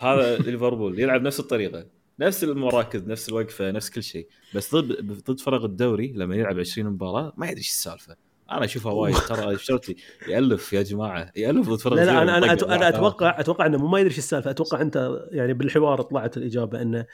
[0.00, 1.00] هذا ليفربول.
[1.00, 1.86] يلعب نفس الطريقة.
[2.20, 4.28] نفس المراكز نفس الوقفة نفس كل شيء.
[4.54, 8.27] بس ضد ضد فرق الدوري لما يلعب 20 مباراة ما يدري إيش السالفة.
[8.50, 9.96] أنا أشوفها وايد ترى شرطي
[10.28, 12.88] يألف يا جماعة يألف ضد فرق لا لا أنا أنا أنا.
[12.88, 17.06] أتوقع أتوقع إنه مو ما يدري شو السالفة أتوقع أنت يعني بالحوار طلعت الإجابة إنه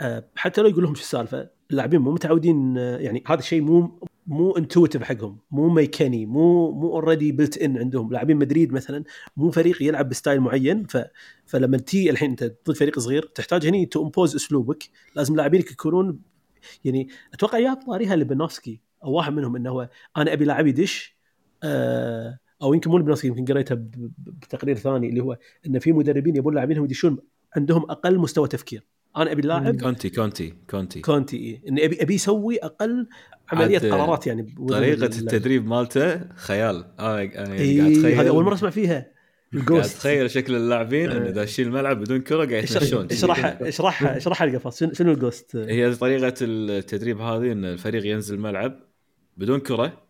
[0.00, 4.56] آه، حتى لو يقول لهم شو السالفة اللاعبين مو متعودين يعني هذا الشيء مو مو
[4.56, 8.12] انتويتيف حقهم مو ميكاني مو مو اوريدي بلت ان عندهم.
[8.12, 9.04] لاعبين مدريد مثلا
[9.36, 10.98] مو فريق يلعب بستايل معين ف
[11.46, 14.84] فلما تي الحين أنت ضد فريق صغير تحتاج هني تمبوز أسلوبك.
[15.16, 16.20] لازم لاعبينك يكونون
[16.84, 21.18] يعني أتوقع يا طاريها لبنوفسكي أو واحد منهم إنه هو أنا أبي لاعب يدش
[21.62, 23.74] آه، أو يمكن مو لبنوفسكي يمكن قريتها
[24.18, 27.18] بتقرير ثاني اللي هو إن في مدربين يبون لاعبينهم يدشون
[27.56, 28.86] عندهم أقل مستوى تفكير.
[29.16, 31.00] أنا أبي اللاعب كونتي كونتي كونتي.
[31.00, 31.68] كونتي إيه.
[31.68, 33.06] اني أبي أبي يسوي أقل
[33.52, 35.04] عمليه قرارات يعني طريقة.
[35.04, 36.84] التدريب مالته خيال.
[36.98, 38.18] أنا قاعد اي أتخيل.
[38.18, 38.92] هذا أول مرة أسمع فيها.
[38.92, 39.14] قاعد
[39.54, 43.06] الجوست أتخيل شكل اللاعبين إنه داشين الملعب بدون كرة قاعد يتمشون.
[43.10, 48.87] اشرحها اشرحها اشرحها القفص؟ شنو الجوست؟ هي طريقة التدريب هذه إن الفريق ينزل الملعب
[49.38, 50.02] بدون كره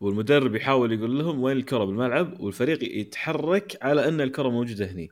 [0.00, 5.10] والمدرب يحاول يقول لهم وين الكره بالملعب والفريق يتحرك على أن الكرة موجودة هني.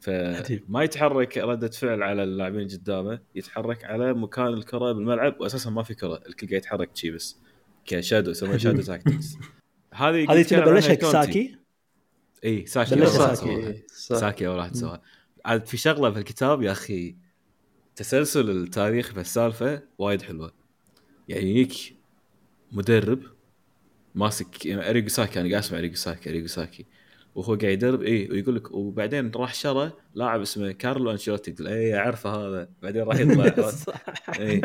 [0.00, 5.94] فما يتحرك ردة فعل على اللاعبين قدامه يتحرك على مكان الكرة بالملعب واساسا ما في
[5.94, 6.22] كرة.
[6.28, 7.36] الكل قاعد يتحرك شي بس
[7.84, 9.36] ك shadow يسمونها shadow tactics
[9.92, 11.12] هذه هذه بلشها.
[11.12, 11.56] ساكي؟
[12.44, 12.94] إي ساكي.
[12.94, 13.82] بلشها ساكي.
[13.88, 15.02] ساكي أول واحد سواها
[15.44, 17.16] عاد في شغلة في الكتاب يا أخي
[17.96, 20.52] تسلسل التاريخ في السالفة وايد حلوة.
[21.28, 21.96] يعني يجيك
[22.72, 23.18] مدرب
[24.14, 26.86] ماسك يعني اريجو ساكي أنا قاعد اسمع اريجو ساكي اريجو ساكي.
[27.34, 31.94] وهو قاعد يدرب اي ويقول لك وبعدين راح شرى لاعب اسمه كارلو أنشيلوتي تقول اي
[31.98, 32.68] أعرفه هذا.
[32.82, 33.70] بعدين راح يطلع.
[34.40, 34.60] اي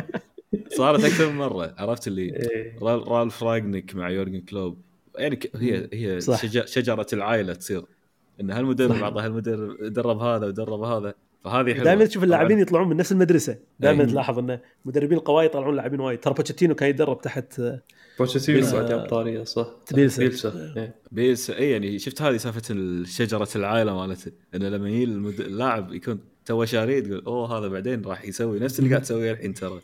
[0.70, 2.80] صارت أكثر من مرة عرفت اللي؟ إيه.
[2.82, 4.82] رال- رالف راجنيك مع يورجن كلوب.
[5.18, 6.46] يعني هي هي صح.
[6.66, 7.84] شجرة العائلة تصير.
[8.42, 9.04] إن هالمدرب.
[9.04, 11.14] اعطى هالمدرب درب هذا ودرب هذا.
[11.44, 11.84] فهذه حلوة.
[11.86, 12.60] دائما تشوف اللاعبين.
[12.60, 13.58] يطلعون من نفس المدرسة.
[13.80, 14.08] دائما أي.
[14.08, 16.20] تلاحظ إن مدربين القوايا يطلعون لاعبين وايد.
[16.20, 17.82] ترى بوتشيتينو كان يتدرب تحت آه،
[18.20, 18.60] بوتشيتينو.
[18.60, 18.88] بيلسا.
[18.90, 19.68] جاب طارية صح.
[19.94, 20.24] بيلسا.
[20.24, 20.74] بيلسا.
[20.78, 20.96] إيه.
[21.12, 22.62] بيس اي يعني شفت هذه سالفة
[23.06, 25.40] شجره العائلة مالته انه لما يجي المد...
[25.40, 29.54] اللاعب يكون تو شاري تقول أوه هذا بعدين راح يسوي نفس اللي قاعد تسويه الحين
[29.54, 29.82] ترى.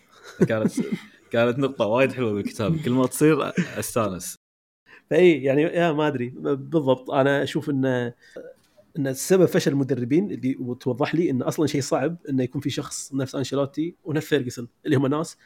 [0.47, 0.71] كانت
[1.31, 2.77] كانت نقطة وايد حلوة بالكتاب.
[2.77, 4.35] كل ما تصير أستانس.
[5.09, 6.29] فاي يعني يا ما أدري.
[6.39, 7.11] بالضبط.
[7.11, 8.11] أنا أشوف إن
[8.97, 13.13] إن السبب فشل المدربين اللي وتوضح لي إن أصلا شيء صعب إنه يكون في شخص
[13.13, 15.37] نفس أنشيلوتي ونفس فيرجسون اللي هم ناس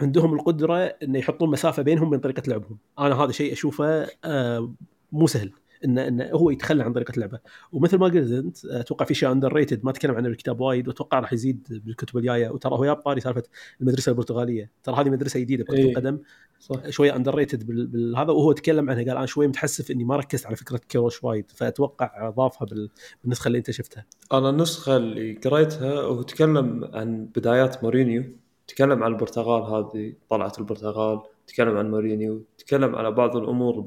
[0.00, 2.78] عندهم القدرة إنه يحطون مسافة بينهم وبين طريقة لعبهم.
[2.98, 4.74] أنا هذا شيء أشوفه آه،
[5.12, 5.52] مو سهل.
[5.84, 7.38] انه انه هو يتخلى عن طريقة لعبه.
[7.72, 11.32] ومثل ما قلت أنت أتوقع في شيء underrated ما تكلم عنه بالكتاب وايد وأتوقع راح
[11.32, 12.48] يزيد بالكتب الجاية.
[12.48, 13.42] وترى هو جاب طاري سالفة
[13.80, 14.70] المدرسة البرتغالية.
[14.82, 15.90] ترى هذه مدرسة جديدة بكرة إيه.
[15.90, 16.18] القدم
[16.60, 16.88] صح.
[16.88, 18.32] شوية underrated بالهذا.
[18.32, 21.50] وهو تكلم عنها قال أنا شوية متحسف إني ما ركزت على فكرة كيروش وايد.
[21.50, 22.90] فأتوقع اضافها بال-
[23.22, 24.06] بالنسخة اللي أنت شفتها.
[24.32, 28.24] أنا النسخة اللي قريتها هو تكلم عن بدايات مورينيو.
[28.68, 31.20] تكلم عن البرتغال هذه طلعت البرتغال.
[31.46, 32.44] تكلم عن مورينيو.
[32.58, 33.80] تكلم على بعض الأمور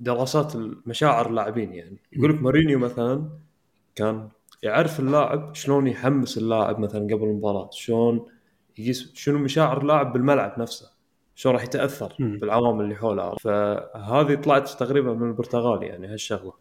[0.00, 1.96] بالدراسات المشاعر اللاعبين يعني.
[2.12, 3.28] يقول لك مورينيو مثلا
[3.94, 4.28] كان
[4.62, 8.26] يعرف اللاعب شلون يحمس اللاعب مثلا قبل المباراة شلون
[8.78, 10.90] يقيس شنو مشاعر اللاعب بالملعب نفسه
[11.34, 12.38] شلون راح يتأثر مم.
[12.38, 13.34] بالعوامل اللي حوله.
[13.34, 16.52] فهذه طلعت تقريبا من البرتغال يعني هالشغلة.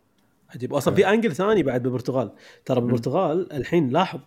[0.50, 0.74] عجيب.
[0.74, 2.32] أصلا في أنجل ثاني بعد بالبرتغال.
[2.66, 4.20] ترى بالبرتغال الحين لاحظ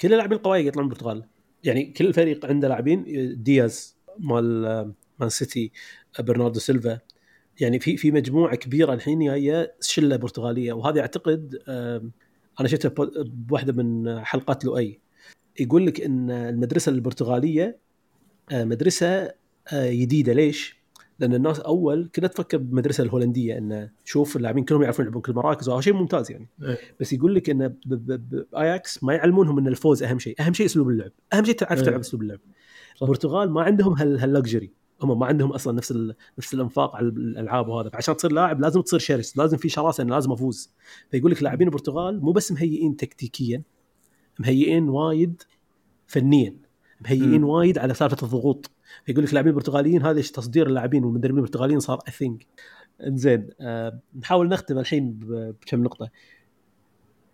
[0.00, 1.24] كل اللاعبين القوية يطلعون من البرتغال
[1.64, 3.04] يعني كل فريق عنده لاعبين
[3.42, 4.62] دياز مال
[5.20, 5.72] مان سيتي
[6.18, 6.98] برناردو سيلفا
[7.60, 11.58] يعني في في مجموعة كبيرة الحين جاية شلة برتغالية وهذه أعتقد
[12.60, 15.00] أنا شفتها بو- بواحدة من حلقات لؤي
[15.60, 17.78] يقول لك إن المدرسة البرتغالية
[18.52, 19.06] آه، مدرسة
[19.72, 20.76] آه، جديدة ليش؟
[21.18, 25.68] لأن الناس أول كلها تفكر بالمدرسة الهولندية انه شوف اللاعبين كلهم يعرفون يلعبون كل المراكز
[25.68, 26.78] وهذا شيء ممتاز يعني إيه.
[27.00, 31.10] بس يقول لك ب- باياكس ما يعلمونهم إن الفوز أهم شيء، أهم شيء أسلوب اللعب،
[31.32, 31.86] أهم شيء تعرف إيه.
[31.86, 32.38] تلعب أسلوب اللعب.
[33.02, 34.70] البرتغال ما عندهم هال هاللكجري
[35.02, 36.14] هم ما عندهم أصلا نفس ال...
[36.38, 37.88] نفس الإنفاق على الألعاب وهذا.
[37.88, 40.70] فعشان تصير لاعب لازم تصير شرس لازم في شراسة انه لازم أفوز.
[41.10, 43.62] فيقول لك لاعبين البرتغال مو بس مهيئين تكتيكيا
[44.38, 45.42] مهيئين وايد
[46.06, 46.56] فنيا
[47.00, 47.44] مهيئين.
[47.44, 48.70] وايد على سالفة الضغوط.
[49.04, 52.42] فيقول لك اللاعبين البرتغاليين هذا تصدير اللاعبين والمدربين البرتغاليين صار اثينج
[53.06, 55.18] إنزين آه نحاول نختم الحين
[55.62, 56.10] بكم نقطة.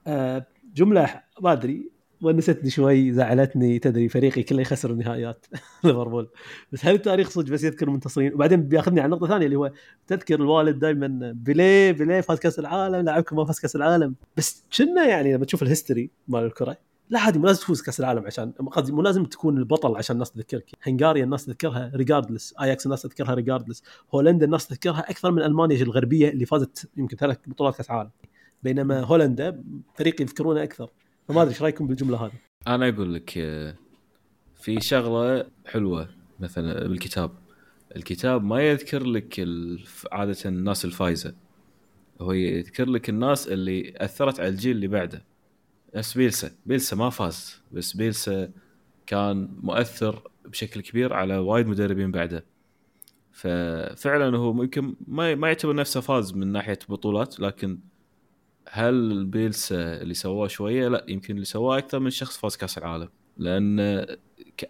[0.06, 1.90] آه جملة ما أدري.
[2.22, 5.46] ونستني شوي زعلتني تدري فريقي كله يخسر النهائيات
[5.84, 6.28] ليفربول.
[6.72, 9.72] بس هل التاريخ صدق بس يذكر المنتصرين وبعدين بياخذني على نقطة ثانية اللي هو
[10.06, 14.14] تذكر الوالد دائما بيليه بيليه فاز كأس العالم لاعبكم ما فاز كأس العالم.
[14.36, 16.76] بس كنا يعني لما تشوف ال history مال الكرة
[17.10, 20.30] لا عادي مو لازم تفوز كأس العالم عشان قصدي مو لازم تكون البطل عشان الناس
[20.32, 20.70] تذكرك.
[20.82, 23.82] هنغاريا الناس تذكرها ريجاردلس اياكس الناس تذكرها ريجاردلس
[24.14, 28.10] هولندا الناس تذكرها أكثر من ألمانيا الغربية اللي فازت يمكن ثلاث بطولات كأس عالم.
[28.62, 29.62] بينما هولندا
[29.94, 30.90] فريق يذكرونه أكثر.
[31.30, 32.32] فما أدري إيش رأيكم بالجملة هذه؟
[32.66, 33.74] أنا أقول لك آه،
[34.54, 36.08] في شغلة حلوة
[36.40, 37.30] مثلا بالكتاب.
[37.96, 39.46] الكتاب ما يذكر لك
[40.12, 41.34] عادة الناس الفايزة.
[42.20, 45.24] هو يذكر لك الناس اللي أثرت على الجيل اللي بعده.
[45.94, 47.62] نفس بيلسا بيلسا ما فاز.
[47.72, 48.50] بس بيلسا
[49.06, 52.44] كان مؤثر بشكل كبير على وايد مدربين بعده.
[53.32, 57.78] ففعلا هو ممكن ما يعتبر نفسه فاز من ناحية بطولات لكن
[58.72, 63.08] هل بيلسا اللي سواه شوية؟ لا يمكن اللي سواه أكثر من شخص فاز كأس العالم
[63.36, 64.06] لأن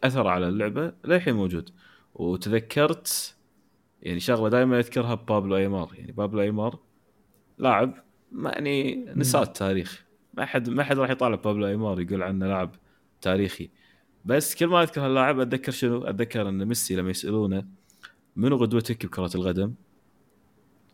[0.05, 1.71] اثر على اللعبة للحين موجود.
[2.15, 3.37] وتذكرت
[4.03, 5.91] يعني شغلة دائما أذكرها بابلو أيمار.
[5.95, 6.79] يعني بابلو أيمار
[7.59, 7.95] لاعب
[8.33, 10.05] ما يعني نساء التاريخ
[10.35, 12.71] ما حد ما حد راح يطالع بابلو أيمار يقول عنه لاعب
[13.21, 13.71] تاريخي.
[14.25, 17.67] بس كل ما أذكر هاللاعب أتذكر شنو؟ أتذكر أن ميسي لما يسألونه
[18.37, 19.75] منو قدوتك بكرة القدم؟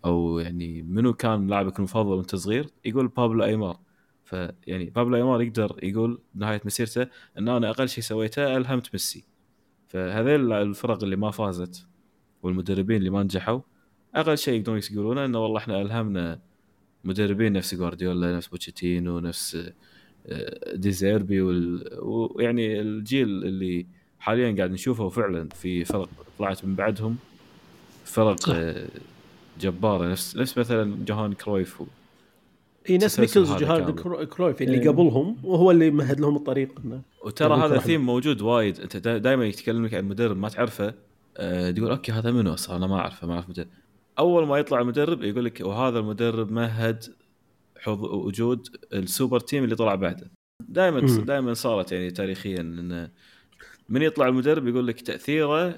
[0.06, 3.78] أو يعني منو كان لاعبك المفضل وأنت صغير؟ يقول بابلو أيمار
[4.24, 7.02] فيعني بابلو أيمار يقدر يقول بنهايه مسيرته
[7.38, 9.24] إن أنا أقل شيء سويته ألهمت ميسي
[9.88, 11.86] فهذيل الفرق اللي ما فازت
[12.42, 13.60] والمدربين اللي ما نجحوا
[14.14, 16.40] أقل شيء يقدرون يقولونه إنه والله إحنا ألهمنا
[17.04, 19.70] مدربين نفس جوارديولا نفس بوتشيتينو نفس
[20.26, 23.86] آه، ديزيربي وال- ويعني الجيل اللي
[24.18, 26.08] حاليا قاعد نشوفه فعلا في فرق
[26.38, 27.16] طلعت من بعدهم
[28.04, 28.48] فرق.
[28.48, 28.88] آه،
[29.60, 31.86] جبارة نفس نفس مثلا جوهان كرويف و-
[32.90, 32.98] إي
[33.36, 34.02] وجهارد كامل.
[34.02, 34.88] كرو- كرويف اللي إيه.
[34.88, 37.86] قبلهم وهو اللي مهد لهم الطريق إنه وترى هذا كل واحد.
[37.86, 40.94] ثيم موجود وايد أنت دائما يتكلم لك عن مدرب ما تعرفه
[41.36, 43.66] آه، تقول okay هذا منو أصلا أنا ما أعرفه ما أعرف مدرب
[44.18, 47.04] أول ما يطلع المدرب يقول لك وهذا المدرب مهد
[47.78, 50.30] حظ وجود ال super team اللي طلع بعده
[50.68, 51.00] دائما.
[51.24, 53.08] دائما صارت يعني تاريخيا ان
[53.88, 55.74] من يطلع المدرب يقول لك تأثيره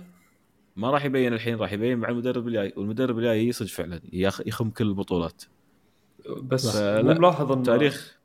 [0.78, 4.70] ما راح يبين الحين راح يبين مع المدرب الجاي والمدرب الجاي يصج فعلا ياخ- يخم
[4.70, 5.42] كل البطولات
[6.42, 8.18] بس مو ملاحظ ان تاريخ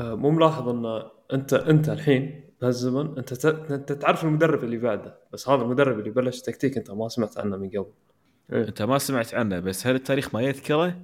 [0.00, 1.02] آه، مو ملاحظ ان
[1.32, 6.10] أنت أنت الحين بهالزمن أنت ت- أنت تعرف المدرب اللي بعده بس هذا المدرب اللي
[6.10, 7.86] بلش تكتيك أنت ما سمعت عنه من قبل
[8.52, 8.68] إيه.
[8.68, 10.98] أنت ما سمعت عنه بس هل التاريخ ما يذكره؟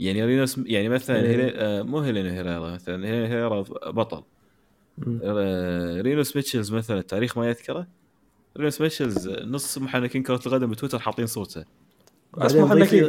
[0.00, 1.28] يعني رينوس يعني مثلا إيه.
[1.28, 1.52] هيلي...
[1.56, 4.22] آه مو هيلينو هيريرا مثلا هيلينو هيريرا بطل
[4.98, 5.20] مم.
[5.24, 7.86] آه رينوس ميتشلز مثلا التاريخ ما يذكره
[8.58, 11.66] رينوس ميتشلز نص محنكين كرة القدم بتويتر حاطين صورته بس
[12.38, 13.04] بعدين محنك ضيفي-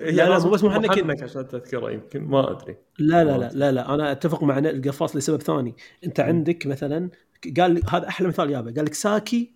[0.00, 0.90] هي لا، لا، لازم مو بس محنك.
[0.90, 2.76] محنك عشان تذكره يمكن ما أدري.
[2.98, 5.74] لا لا لا لا لا أنا أتفق مع القفاص لسبب ثاني.
[6.04, 7.10] أنت عندك مثلا
[7.58, 8.72] قال لي هذا أحلى مثال يابا.
[8.76, 9.54] قال لك ساكي.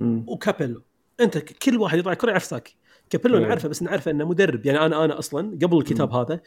[0.00, 0.82] وكابيلو.
[1.20, 2.76] أنت كل واحد يطلع كرة يعرف ساكي.
[3.10, 3.38] كابيلو.
[3.38, 4.66] نعرفه بس نعرفه إنه مدرب.
[4.66, 6.40] يعني أنا أنا أصلا قبل الكتاب هذا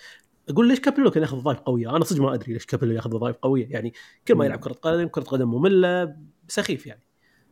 [0.50, 3.36] أقول ليش كابيلو كان ياخذ وظائف قوية؟ أنا صدق ما أدري ليش كابيلو ياخذ وظائف
[3.36, 3.68] قوية.
[3.70, 3.94] يعني
[4.28, 4.46] كل ما.
[4.46, 6.16] يلعب كرة قدم كرة قدم مملة
[6.48, 7.02] سخيف يعني.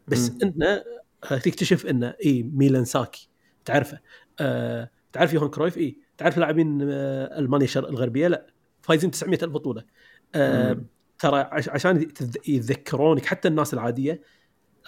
[0.08, 0.38] بس مم.
[0.44, 0.64] انت
[1.32, 3.30] آه، تكتشف إنه إي ميلان ساكي.
[3.66, 4.00] تعرفه؟
[4.40, 5.98] آه تعرف يوهان كرويف؟ إي.
[6.18, 8.48] تعرف لاعبين آه ألمانيا الشرق الغربية؟ لا.
[8.82, 9.84] فايزين 900 ألف بطولة.
[10.36, 10.82] آه.
[11.20, 14.22] ترى عش- عشان يتذ- يتذكرونك حتى الناس العادية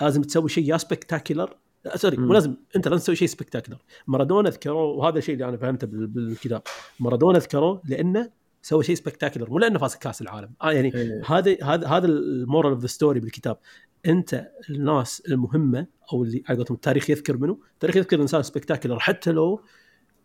[0.02, 2.34] لازم تسوي شيء يا spectacular لا sorry مو.
[2.34, 3.78] لازم أنت لازم تسوي شيء spectacular
[4.08, 6.62] مارادونا ذكروه وهذا الشيء اللي أنا فهمته بال- بالكتاب.
[7.00, 8.30] مارادونا ذكروه لأنه
[8.62, 10.52] سوى شيء spectacular مو لأنه فاز كأس العالم.
[10.62, 11.22] آه يعني إيه.
[11.28, 13.58] هذا هذا هذا ال moral of the story بالكتاب.
[14.06, 17.60] أنت الناس المهمة أو اللي على قولتهم التاريخ يذكر منه.
[17.73, 19.61] التاريخ يذكر الانسان spectacular حتى لو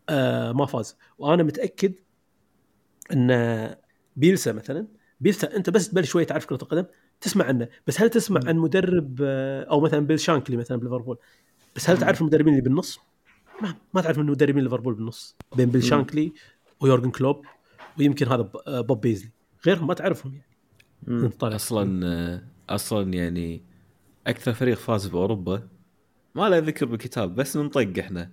[0.09, 0.97] آه ما فاز.
[1.19, 1.95] وأنا متأكد
[3.13, 3.31] إن
[4.17, 4.87] بيلسا مثلا
[5.21, 6.85] بيلسا أنت بس تبلش شوية تعرف كرة القدم
[7.21, 7.69] تسمع عنه.
[7.87, 8.41] بس هل تسمع.
[8.47, 11.19] عن مدرب آه، أو مثلا بيل شانكلي مثلا بليفربول؟
[11.77, 11.99] بس هل.
[11.99, 13.01] تعرف المدربين اللي بالنص؟
[13.63, 15.37] ما ما تعرف من مدربين ليفربول بالنص.
[15.57, 15.83] بين بيل.
[15.83, 16.33] شانكلي
[16.81, 17.45] ويورجن كلوب
[17.99, 19.31] ويمكن هذا آه، بوب بيزلي.
[19.67, 21.31] غيرهم ما تعرفهم يعني.
[21.43, 22.43] أصلا آه،
[22.75, 23.70] أصلا يعني
[24.27, 25.69] أكثر فريق فاز بأوروبا.
[26.35, 28.33] ما له ذكر بالكتاب بس ننطق إحنا.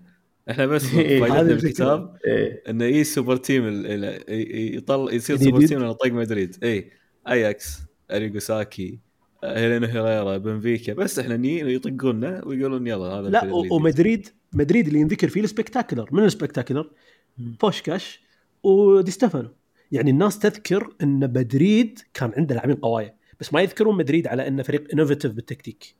[0.49, 2.63] إحنا بس إيه، فائدتنا هذه بالكتاب إيه.
[2.69, 3.83] إنه اي super team
[4.29, 5.37] يطل يصير.
[5.37, 6.55] super team لما طق مدريد.
[6.63, 6.91] اي
[7.27, 7.79] أياكس
[8.11, 8.99] اريجو ساكي
[9.43, 10.93] هيلينا هيريرا بنفيكا.
[10.93, 13.53] بس إحنا نيين ويطقونا ويقولون يلا هذا لا.
[13.71, 16.91] ومدريد مدريد اللي ينذكر فيه ال spectacular من ال spectacular
[17.37, 18.21] بوشكاش
[18.63, 19.47] ودي ستيفانو
[19.91, 23.16] يعني الناس تذكر إن مدريد كان عنده لاعبين قوايا.
[23.39, 25.95] بس ما يذكرون مدريد على إنه فريق innovative بالتكتيك.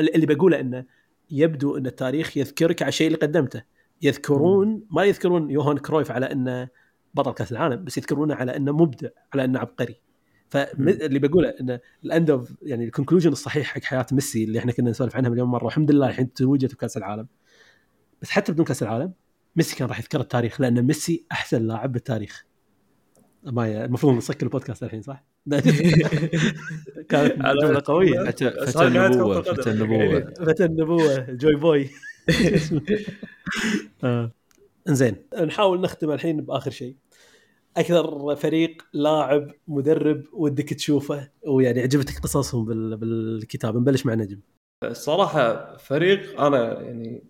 [0.00, 0.84] ال- اللي بقوله إنه
[1.30, 3.62] يبدو إن التاريخ يذكرك على الشيء اللي قدمته.
[4.02, 6.68] يذكرون ما يذكرون يوهان كرويف على إنه
[7.14, 10.00] بطل كأس العالم بس يذكرونه على إنه مبدع على إنه عبقري.
[10.48, 14.72] فاللي بقوله إنه ال end of يعني ال conclusion الصحيح حق حياة ميسي اللي إحنا
[14.72, 17.26] كنا نسولف عنها مليون مرة والحمد لله الحين توجت بكأس العالم.
[18.22, 19.12] بس حتى بدون كأس العالم
[19.56, 22.44] ميسي كان راح يذكر التاريخ لأن ميسي أحسن لاعب بالتاريخ.
[23.52, 25.24] ما المفروض نسكر البودكاست الحين صح؟
[27.10, 29.70] كانت جمله قوية فتى النبوة فتى.
[29.70, 31.88] النبوة فتى النبوة joy boy
[34.04, 34.30] آه.
[34.88, 36.96] إنزين نحاول نختم الحين بآخر شيء
[37.76, 42.96] أكثر فريق لاعب مدرب ودك تشوفه ويعني عجبتك قصصهم بال...
[42.96, 44.40] بالكتاب نبلش مع نجم
[44.84, 47.22] الصراحه فريق أنا يعني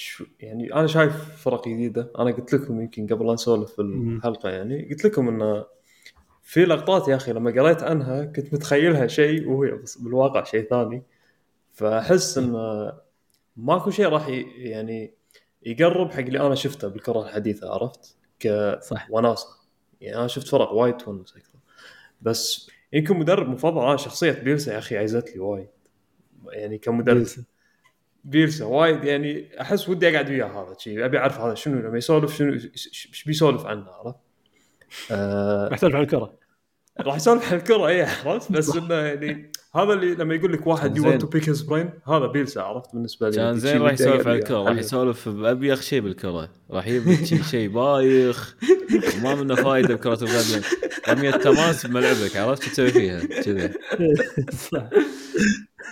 [0.00, 2.12] شو يعني أنا شايف فرق جديدة.
[2.18, 5.66] أنا قلت لكم يمكن قبل لا نسولف في الحلقة يعني قلت لكم انه
[6.42, 11.02] في لقطات يا أخي لما قريت عنها كنت متخيلها شيء وهي بالواقع شيء ثاني.
[11.72, 12.92] فأحس انه
[13.56, 15.14] ماكو شيء راح يعني
[15.62, 18.16] يقرب حق اللي أنا شفته بالكرة الحديثة عرفت؟
[18.82, 19.08] صح.
[19.08, 19.48] كوناسه
[20.00, 21.58] يعني أنا شفت فرق وايد تونس أكثر.
[22.22, 25.68] بس يمكن مدرب مفضل أنا شخصية بيلسا يا أخي عزت لي وايد.
[26.48, 27.16] يعني كمدرب.
[27.16, 27.44] بيلسا.
[28.24, 32.36] بيلسا وايد يعني أحس ودي أقعد وياه هذا شيء أبي أعرف هذا شنو لما يسولف
[32.36, 34.18] شنو إيش بيسولف عنه عرفت؟
[35.10, 36.34] آه راح اسولف عن الكرة.
[37.00, 40.96] راح يسولف عن الكرة اي عرفت؟ بس إنه يعني هذا اللي لما يقول لك واحد
[40.96, 41.18] you.
[41.18, 44.34] to pick his brain هذا بيلسا عرفت؟ بالنسبة لي كان زين راح يسولف عن.
[44.34, 44.80] الكرة راح حبيبي.
[44.80, 48.56] يسولف بابيخ شيء بالكرة راح يجيب شيء شيء بايخ
[49.18, 50.62] وما منه فايدة بكرة القدم
[51.08, 53.72] رمية تماس بملعبك عرفت؟ شو تسوي فيها؟ كذا.
[54.72, 54.88] صح.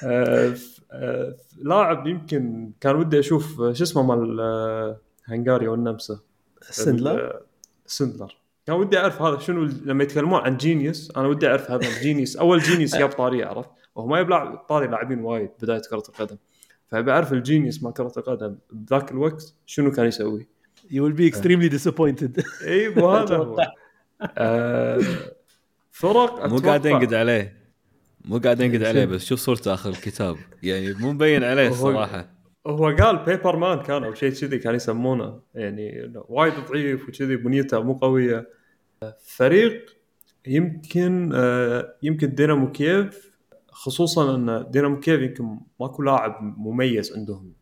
[0.04, 0.54] آه،
[1.58, 6.18] لاعب يمكن كان ودي أشوف آه، شو اسمه مال آه، هنغاريا والنمسا
[6.60, 7.42] سندلر؟
[7.86, 8.36] سندلر.
[8.66, 12.60] كان ودي أعرف هذا شنو لما يتكلمون عن جينيوس أنا ودي أعرف هذا الجينيوس أول
[12.60, 16.36] جينيوس جاب طاريه عرفت؟ وهو ما يبلع طاري لاعبين وايد بداية كرة القدم.
[16.88, 20.48] فأبي أعرف ال genius مال كرة القدم بذاك الوقت شنو كان يسوي.
[20.90, 23.56] يو ويل بي اكستريملي ديسابوينتد إي مو هذا هو.
[24.20, 25.00] آه،
[25.90, 27.58] فرق مو قاعد ينقد عليه.
[28.28, 32.30] مو قاعد ينقد عليه بس شوف صورته آخر الكتاب؟ يعني مو مبين عليه الصراحه
[32.66, 35.40] هو قال paper man كان أو شيء كذي كان يسمونه.
[35.54, 38.48] يعني وايد ضعيف وكذي بنيته مو قوية.
[39.26, 39.96] فريق
[40.46, 43.38] يمكن آه، يمكن دينامو كييف
[43.68, 47.52] خصوصا أن دينامو كييف يمكن ماكو لاعب مميز عندهم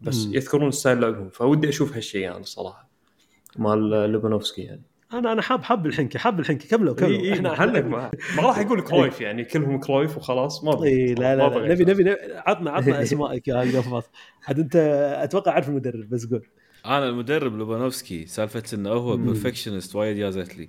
[0.00, 0.26] بس.
[0.26, 2.90] يذكرون style لعبهم فودي أشوف هالشيء يعني الصراحه
[3.58, 4.82] مال لوبانوفسكي يعني.
[5.18, 7.20] أنا أنا حاب حاب الحنكه حاب الحنكه كملوا كملوا.
[7.20, 11.36] إي إحنا محلك ما ما راح أقول كرويف يعني كلهم كرويف وخلاص ما إي لا
[11.36, 11.48] لا.
[11.48, 11.72] لا.
[11.74, 14.04] نبي نبي نبي- عطنا عطنا أسمائك يا القفاص
[14.48, 14.76] عاد أنت
[15.22, 16.46] أتوقع عارف المدرب بس قول.
[16.86, 19.16] أنا المدرب لوبانوفسكي سالفة إنه هو.
[19.16, 20.68] perfectionist وايد جازت لي.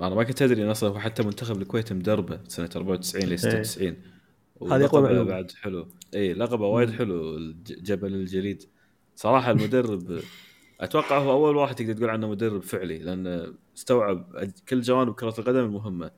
[0.00, 3.96] أنا ما كنت أدري إنه أصلا هو حتى منتخب الكويت مدربة سنة 94 ل 96
[4.72, 5.22] هذه معلومة.
[5.22, 5.88] بعد حلو.
[6.14, 7.36] إي لقبة وايد حلو
[7.66, 8.62] جبل الجليد.
[9.16, 10.20] صراحة المدرب
[10.80, 15.58] أتوقع هو أول واحد تقدر تقول عنه مدرب فعلي لأنه استوعب كل جوانب كرة القدم
[15.64, 16.10] المهمه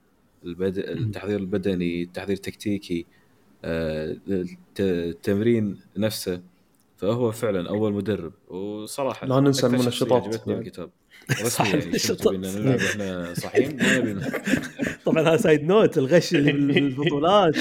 [0.44, 0.78] البد...
[0.78, 3.06] التحضير البدني التحضير التكتيكي
[3.64, 6.40] آه، الت- التمرين نفسه.
[6.97, 8.32] فهو فعلا أول مدرب.
[8.48, 10.59] وصراحة لا ننسى المنشطات عجبتني.
[10.59, 10.90] الكتاب.
[11.47, 12.44] صح، يعني المنشطات.
[12.80, 13.78] إحنا صحيين
[15.05, 17.55] طبعا هذا side note الغش بالبطولات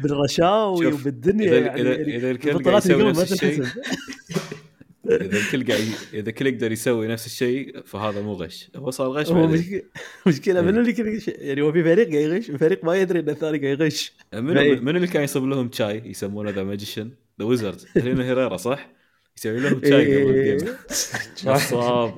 [0.00, 3.64] وبالرشاوي وبالدنيا إذا يعني اذا يعني إذا الكل يسوي نفس الشيء.
[5.10, 5.82] إذا الكل قاعد
[6.14, 9.46] إذا الكل يقدر يسوي نفس الشيء فهذا مو غش هو صار غش هو.
[9.46, 9.82] مشكلة
[10.26, 13.28] مشكلة منو اللي كان يغش؟ يعني هو في فريق قاعد يغش فريق ما يدري إن
[13.28, 14.82] الثاني قاعد يغش منو بعيد.
[14.82, 17.10] منو اللي كان يصب لهم شاي يسمونه the magician
[17.40, 18.90] the wizard هيلينيو هيريرا صح؟
[19.36, 20.52] يسوي لهم شاي قبل إيه.
[20.52, 20.74] ال game
[21.54, 22.14] نصاب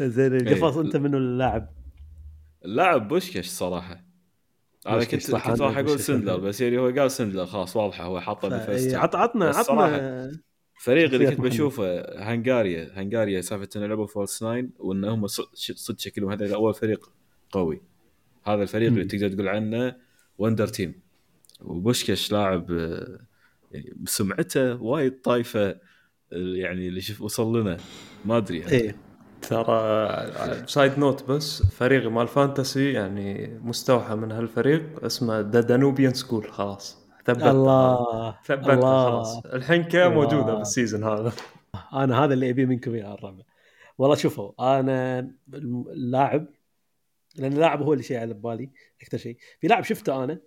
[0.00, 1.70] زين القفص أنت منو اللاعب؟
[2.64, 4.04] اللاعب بوشكش صراحة
[4.86, 6.00] أنا كنت كنت راح أقول.
[6.00, 10.30] سيندلار بس يعني هو قال سيندلار خلاص واضحة هو حاطه إيه، عط عطنا عطنا
[10.80, 11.40] فريق اللي كنت.
[11.40, 17.10] بشوفه هنغاريا هنغاريا سالفة إنه لعبوا false nine وإن هم صدق شكلهم هذا أول فريق
[17.50, 17.82] قوي
[18.44, 19.08] هذا الفريق اللي مم.
[19.08, 19.96] تقدر تقول عنه
[20.38, 20.94] wunderteam
[21.60, 23.20] وبوشكش لاعب آه،
[23.72, 25.76] يعني سمعته وايد طايفة آه،
[26.32, 27.76] يعني اللي شوف وصل لنا
[28.24, 28.72] ما أدري يعني.
[28.72, 28.96] إيه
[29.42, 36.50] ترى side note بس فريقي مال fantasy يعني مستوحى من هالفريق اسمه the Danubian school
[36.50, 36.99] خلاص
[37.34, 38.38] ثبتها الله.
[38.50, 38.80] الله.
[38.80, 39.46] خلاص.
[39.46, 40.08] الحنكه.
[40.08, 41.32] موجودة بال season هذا.
[41.92, 43.42] أنا هذا اللي أبيه منكم يا الربع
[43.98, 46.46] والله شوفوا أنا اللاعب
[47.36, 48.70] لأن اللاعب هو اللي شيء على بالي
[49.02, 49.36] أكثر شيء.
[49.60, 50.38] في لاعب شفته أنا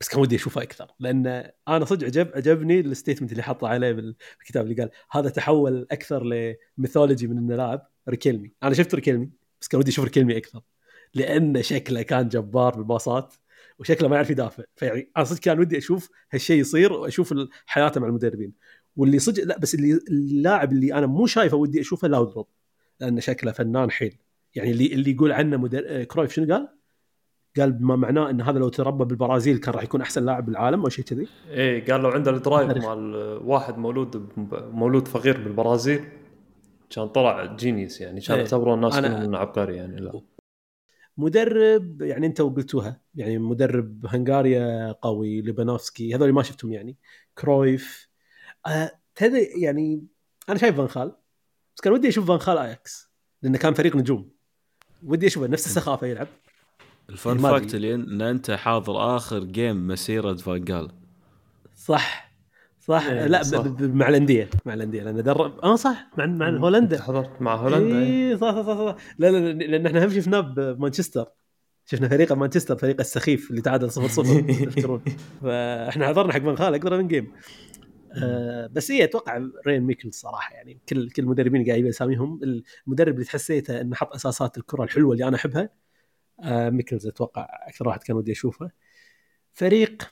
[0.00, 3.92] بس كان ودي أشوفه أكثر لأن أنا صدق عجب عجبني ال statement اللي حطه عليه
[3.92, 8.52] بالكتاب اللي قال هذا تحول أكثر ل mythology من إنه لاعب ريكيلمي.
[8.62, 9.30] أنا شفت ريكيلمي
[9.60, 10.60] بس كان ودي أشوف ريكيلمي أكثر
[11.14, 13.34] لأن شكله كان جبار بالباصات.
[13.80, 14.62] وشكله ما يعرف يدافع.
[14.76, 17.34] فيعني أنا صدق كان ودي أشوف هالشيء يصير وأشوف
[17.66, 18.52] حياته مع المدربين.
[18.96, 22.46] واللي صدق لا بس اللي اللاعب اللي أنا مو شايفه ودي أشوفه لاودروب
[23.00, 24.16] لأنه شكله فنان حيل.
[24.54, 26.04] يعني اللي اللي يقول عنه مدر...
[26.04, 26.68] كرويف شنو قال؟
[27.56, 30.88] قال بما معناه إن هذا لو تربى بالبرازيل كان راح يكون أحسن لاعب بالعالم أو
[30.88, 31.26] شيء كذي.
[31.50, 34.28] إيه قال لو عنده ال drive مال واحد مولود
[34.72, 36.04] مولود فقير بالبرازيل
[36.90, 38.20] كان طلع genius يعني.
[38.20, 39.24] كان يعتبرون الناس أنا...
[39.24, 40.20] انه عبقري يعني لا.
[41.16, 46.96] مدرب يعني انت وقلتوها يعني مدرب هنغاريا قوي لوبانوفسكي هذول ما شفتهم يعني
[47.38, 48.08] كرويف.
[48.66, 50.06] آه تدري يعني
[50.48, 51.16] أنا شايف فان خال
[51.76, 53.10] بس كان ودي أشوف فان خال أياكس
[53.42, 54.30] لأنه كان فريق نجوم.
[55.02, 56.28] ودي أشوفه نفس السخافة يلعب.
[57.10, 60.90] ال fun fact اللي ان أنت حاضر آخر game مسيرة فان خال
[61.76, 62.29] صح.
[62.90, 63.64] صح؟ إيه لا صح.
[63.80, 67.02] مع الأندية مع الأندية لأن درب آه صح مع مع هولندا.
[67.02, 68.96] حضرت مع هولندا اي صح صح صح, صح.
[69.18, 71.26] لا لا لأن إحنا هم شفناه بمانشستر.
[71.86, 75.02] شفنا فريق مانشستر فريق السخيف اللي تعادل 0 0 تذكرون
[75.42, 77.32] فإحنا حضرنا حق من خال أقدر من جيم.
[78.22, 82.40] آه بس هي أتوقع رين ميكل صراحة يعني كل كل المدربين قاعد اساميهم
[82.86, 85.68] المدرب اللي تحسيته إنه حط أساسات الكرة الحلوة اللي أنا أحبها
[86.40, 88.70] آه ميكلز أتوقع أكثر واحد كان ودي أشوفه.
[89.52, 90.02] فريق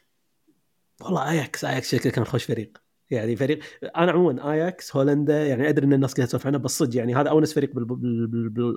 [1.00, 2.78] والله اياكس اياكس شكله كان خوش فريق.
[3.10, 3.58] يعني فريق
[3.96, 7.30] أنا عموما اياكس هولندا يعني أدري إن الناس قاعدة تسولف عنه بس صدق يعني هذا
[7.30, 7.70] أونس فريق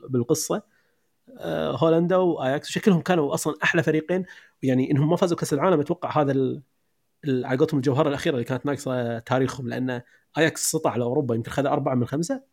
[0.09, 0.63] بالقصة.
[1.37, 4.25] آه، هولندا واياكس وشكلهم كانوا أصلا أحلى فريقين
[4.63, 6.61] يعني إنهم ما فازوا كاس العالم أتوقع هذا
[7.27, 10.01] على قولتهم الجوهرة الأخيرة اللي كانت ناقصة تاريخهم لأن
[10.37, 12.43] اياكس سيطر على أوروبا يمكن خذ أربعة من خمسة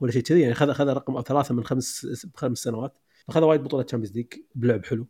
[0.00, 3.62] ولا شيء كذي يعني خذ خذ رقم أو ثلاثة من خمس خمس سنوات فخذ وايد
[3.62, 5.08] بطوله Champions League بلعب حلو.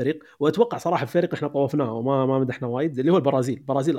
[0.00, 3.56] فريق وأتوقع صراحة الفريق إحنا طوفناه وما ما مدحنا وايد اللي هو البرازيل.
[3.58, 3.98] البرازيل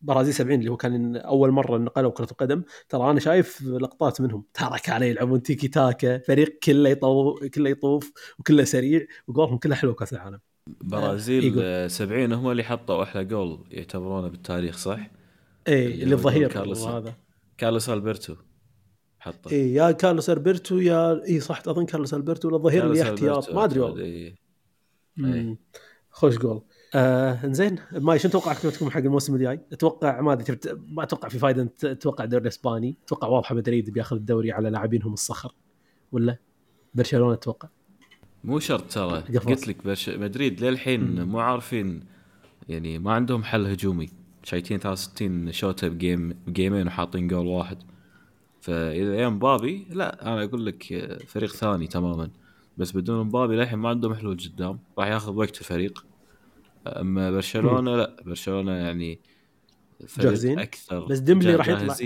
[0.00, 2.62] برازيل 70 اللي هو كان أول مرة نقلوا كرة القدم.
[2.88, 4.44] ترى أنا شايف لقطات منهم.
[4.54, 9.94] ترى كانوا يلعبون تيكي تاكا فريق كله يطوف كله يطوف وكله سريع وجولهم كلها حلوة
[9.94, 10.40] كأس العالم.
[10.66, 15.10] برازيل آه 70 هم اللي حطوا أحلى جول يعتبرونه بالتاريخ صح؟
[15.68, 17.14] اللي الظهير كارلوس هذا.
[17.58, 18.34] كارلوس ألبرتو
[19.18, 19.50] حطه.
[19.50, 23.64] اي يا كارلوس ألبرتو يا اي صح أظن كارلوس ألبرتو ولا الظهير اللي احتياط ما
[23.64, 24.34] أدري والله.
[26.10, 26.62] خوش جول
[26.94, 27.78] آه زين.
[27.92, 30.58] ماي شنو توقعاتكم حق الموسم الجاي؟ أتوقع ما أدري
[30.88, 35.12] ما أتوقع في فائده انت تتوقع الدوري الاسباني، أتوقع واضحة مدريد بياخذ الدوري على لاعبينهم
[35.12, 35.54] الصخر.
[36.12, 36.36] ولا؟
[36.94, 37.68] برشلونة أتوقع.
[38.44, 39.20] مو شرط ترى.
[39.20, 40.08] قلت لك برش...
[40.08, 42.04] مدريد للحين مو عارفين
[42.68, 44.08] يعني ما عندهم حل هجومي.
[44.42, 47.78] شايتين 63 شوطه بجيم بجيمين وحاطين جول واحد.
[48.60, 50.82] فإذا يا مبابي لا أنا أقول لك
[51.26, 52.30] فريق ثاني تماما.
[52.78, 54.78] بس بدون مبابي للحين ما عندهم حلول قدام.
[54.98, 56.06] راح ياخذ وقت الفريق.
[56.86, 59.20] أما برشلونة لا برشلونة يعني
[60.18, 61.96] جاهزين؟ أكثر بس ديمبلي راح يطلع.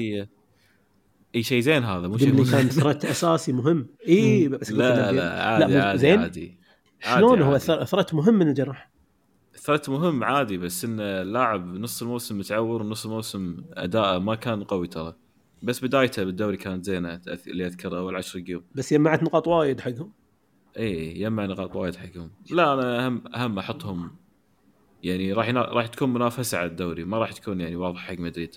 [1.35, 3.87] إي شيء زين هذا مو شيء كان ثرت أساسي مهم.
[4.09, 6.19] إي بس لا لا عادي لا عادي زين.
[6.21, 6.59] عادي
[7.01, 8.91] شلون هو ثرت مهم من الجراح
[9.57, 14.87] ثرت مهم عادي بس إنه اللاعب نص الموسم متعور ونص الموسم اداءه ما كان قوي
[14.87, 15.15] ترى.
[15.63, 20.13] بس بدايته بالدوري كانت زينة اللي اذكرها أول 10 جيوم بس جمعت نقاط وايد حقهم.
[20.79, 22.31] اي يجمع نقاط وايد حقهم.
[22.51, 24.11] لا أنا أهم أهم أحطهم
[25.03, 25.63] يعني راح ينا...
[25.63, 28.57] راح تكون منافسة على الدوري ما راح تكون يعني واضح حق مدريد.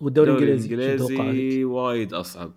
[0.00, 2.52] والدوري الإنجليزي الإنجليزي وايد أصعب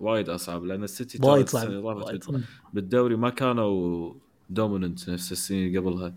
[0.00, 2.42] وايد أصعب لأن السيتي وايد صعب.
[2.74, 4.14] بالدوري ما كانوا
[4.50, 6.14] dominant نفس السنين اللي قبلها.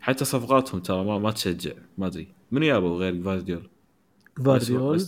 [0.00, 2.28] حتى صفقاتهم ترى ما, ما تشجع ما أدري.
[2.50, 3.68] من يابوا غير جفارديول
[4.38, 5.06] جفارديول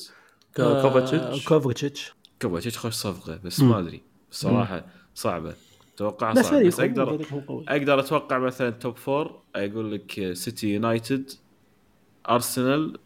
[0.56, 2.14] كوفاتشيتش؟ كوفاتشيتش.
[2.42, 4.02] كوفاتشيتش خوش صفقة بس ما أدري.
[4.30, 5.54] صراحة صعبة.
[5.96, 7.20] توقع صعب بس أقدر
[7.68, 11.30] أقدر أتوقع مثلا top four أقول لك سيتي يونايتد
[12.30, 12.98] ارسنال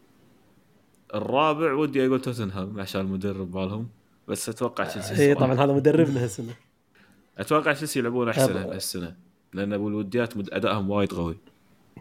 [1.15, 3.87] الرابع ودي أقول توتنهام عشان المدرب مالهم
[4.27, 6.53] بس أتوقع تشيلسي اي طبعا هذا مدربنا هالسنة.
[7.37, 9.15] أتوقع تشيلسي يلعبون أحسن هالسنة
[9.53, 11.37] لأن بالوديات أدائهم وايد قوي.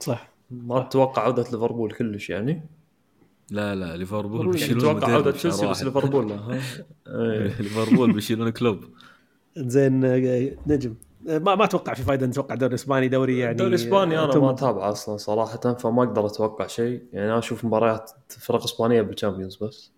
[0.00, 0.30] صح.
[0.50, 2.62] ما تتوقع عودة ليفربول كلش يعني.
[3.50, 6.60] لا لا ليفربول بيشيلون أتوقع عودة تشيلسي بس ليفربول لا.
[7.60, 8.84] ليفربول بيشيلون كلوب.
[9.56, 10.00] زين
[10.66, 10.94] نجم.
[11.26, 14.90] ما ما أتوقع في فائده نتوقع دوري إسباني دوري يعني دوري إسباني أنا ما اتابعه
[14.90, 17.02] أصلا صراحة فما أقدر أتوقع شيء.
[17.12, 19.92] يعني أنا أشوف مباريات فرق إسبانية بال Champions بس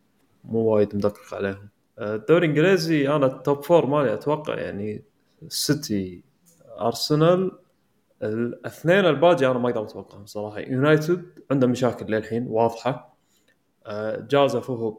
[0.44, 1.68] مو وايد مدقق عليهم.
[1.98, 5.02] الدوري الإنجليزي أنا ال top four مالي أتوقع يعني
[5.48, 6.24] سيتي
[6.80, 7.50] ارسنال
[8.22, 10.58] الاثنين الباقي أنا ما أقدر أتوقعهم صراحة.
[10.58, 13.16] يونايتد عنده مشاكل للحين واضحة.
[14.30, 14.96] جازف هو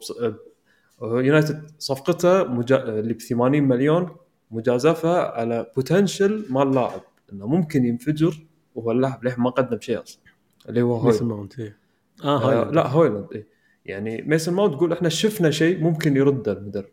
[1.02, 2.82] يونايتد صفقته مجا...
[2.82, 4.16] اللي ب 80 مليون.
[4.50, 7.00] مجازفه على potential مال لاعب
[7.32, 10.22] إنه ممكن ينفجر وهو اللاعب للحين ما قدم شيء أصلا.
[10.68, 11.78] اللي هو ميسن هويلاند ماونت إيه.
[12.24, 13.46] آه آه لا هويلاند إيه.
[13.84, 16.90] يعني ميسن ماونت تقول إحنا شفنا شيء ممكن يرد المدرب.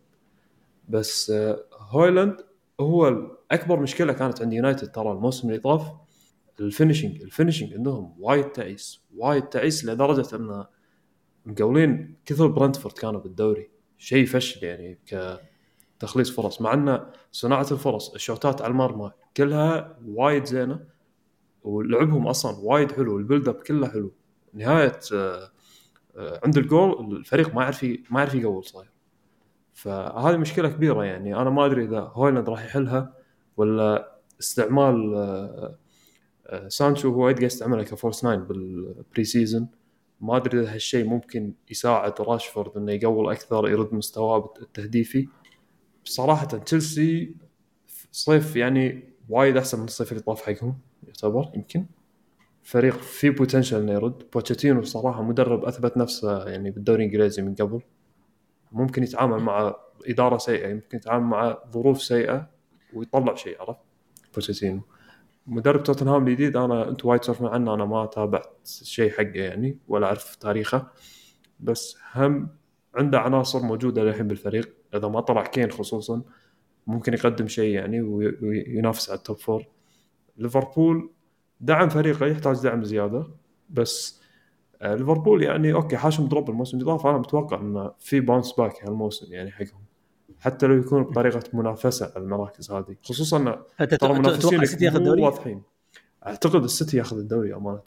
[0.90, 2.36] بس آه هويلاند
[2.80, 5.92] هو اكبر مشكلة كانت عند يونايتد ترى الموسم اللي طاف.
[6.60, 10.66] ال finishing ال finishing عندهم وايد تعيس وايد تعيس لدرجة إن
[11.46, 13.70] مقولين كثر برنتفورد كانوا بالدوري.
[13.98, 15.00] شيء فشل يعني
[16.02, 20.80] كتخليص فرص مع إن صناعة الفرص الشوتات على المرمى كلها وايد زينة
[21.64, 24.12] ولعبهم أصلا وايد حلو ال build up كله حلو.
[24.54, 25.52] نهاية آه،
[26.44, 28.92] عند الجول الفريق ما يعرف ما يعرف يقول صاير.
[29.74, 31.36] فهذه مشكلة كبيرة يعني.
[31.36, 33.14] أنا ما أدري إذا هويلاند راح يحلها
[33.58, 35.78] ولا استعمال آه،
[36.48, 39.68] آه، سانشو هو وايد قاعد يستعمله ك false nine بال pre season
[40.22, 45.28] ما أدري إذا هالشيء ممكن يساعد راشفورد إنه يقول أكثر يرد مستواه التهديفي.
[46.06, 47.36] بصراحه تشيلسي
[48.12, 51.52] صيف يعني وايد أحسن من الصيف اللي طاف حقهم يعتبر.
[51.56, 51.86] يمكن.
[52.64, 54.24] فريق فيه potential إنه يرد.
[54.34, 57.82] بوتشيتينو صراحة مدرب أثبت نفسه يعني بالدوري الإنجليزي من قبل.
[58.72, 59.76] ممكن يتعامل مع
[60.08, 62.50] إدارة سيئة يمكن يتعامل مع ظروف سيئة
[62.94, 63.80] ويطلع شيء عرفت؟
[64.34, 64.82] بوتشيتينو
[65.48, 70.08] مدرب توتنهام الجديد أنا أنتم وايد تسولفون عنه أنا ما تابعت شيء حقه يعني ولا
[70.08, 70.88] أعرف تاريخه.
[71.60, 72.50] بس هم
[72.96, 74.81] عنده عناصر موجودة للحين بالفريق.
[74.96, 76.22] إذا ما طلع كين خصوصا
[76.88, 79.66] ممكن يقدم شيء يعني وي- وينافس على ال top four
[80.38, 81.10] ليفربول
[81.62, 83.28] دعم فريقه يحتاج دعم زيادة
[83.70, 84.22] بس
[84.82, 88.86] آه، ليفربول يعني أوكي حاشهم drop الموسم اللي طاف أنا متوقع إنه في bounce back
[88.86, 89.82] هالموسم يعني حقهم.
[90.40, 92.96] حتى لو يكون بطريقة منافسة على المراكز هذه.
[93.04, 93.64] خصوصا
[93.98, 94.14] ترى
[94.98, 95.62] الدوري؟ واضحين.
[96.28, 97.82] أعتقد السيتي ياخذ الدوري أمانة.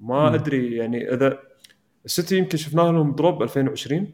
[0.00, 0.34] ما.
[0.34, 1.38] أدري يعني إذا
[2.04, 4.12] السيتي يمكن شفنا لهم drop 2020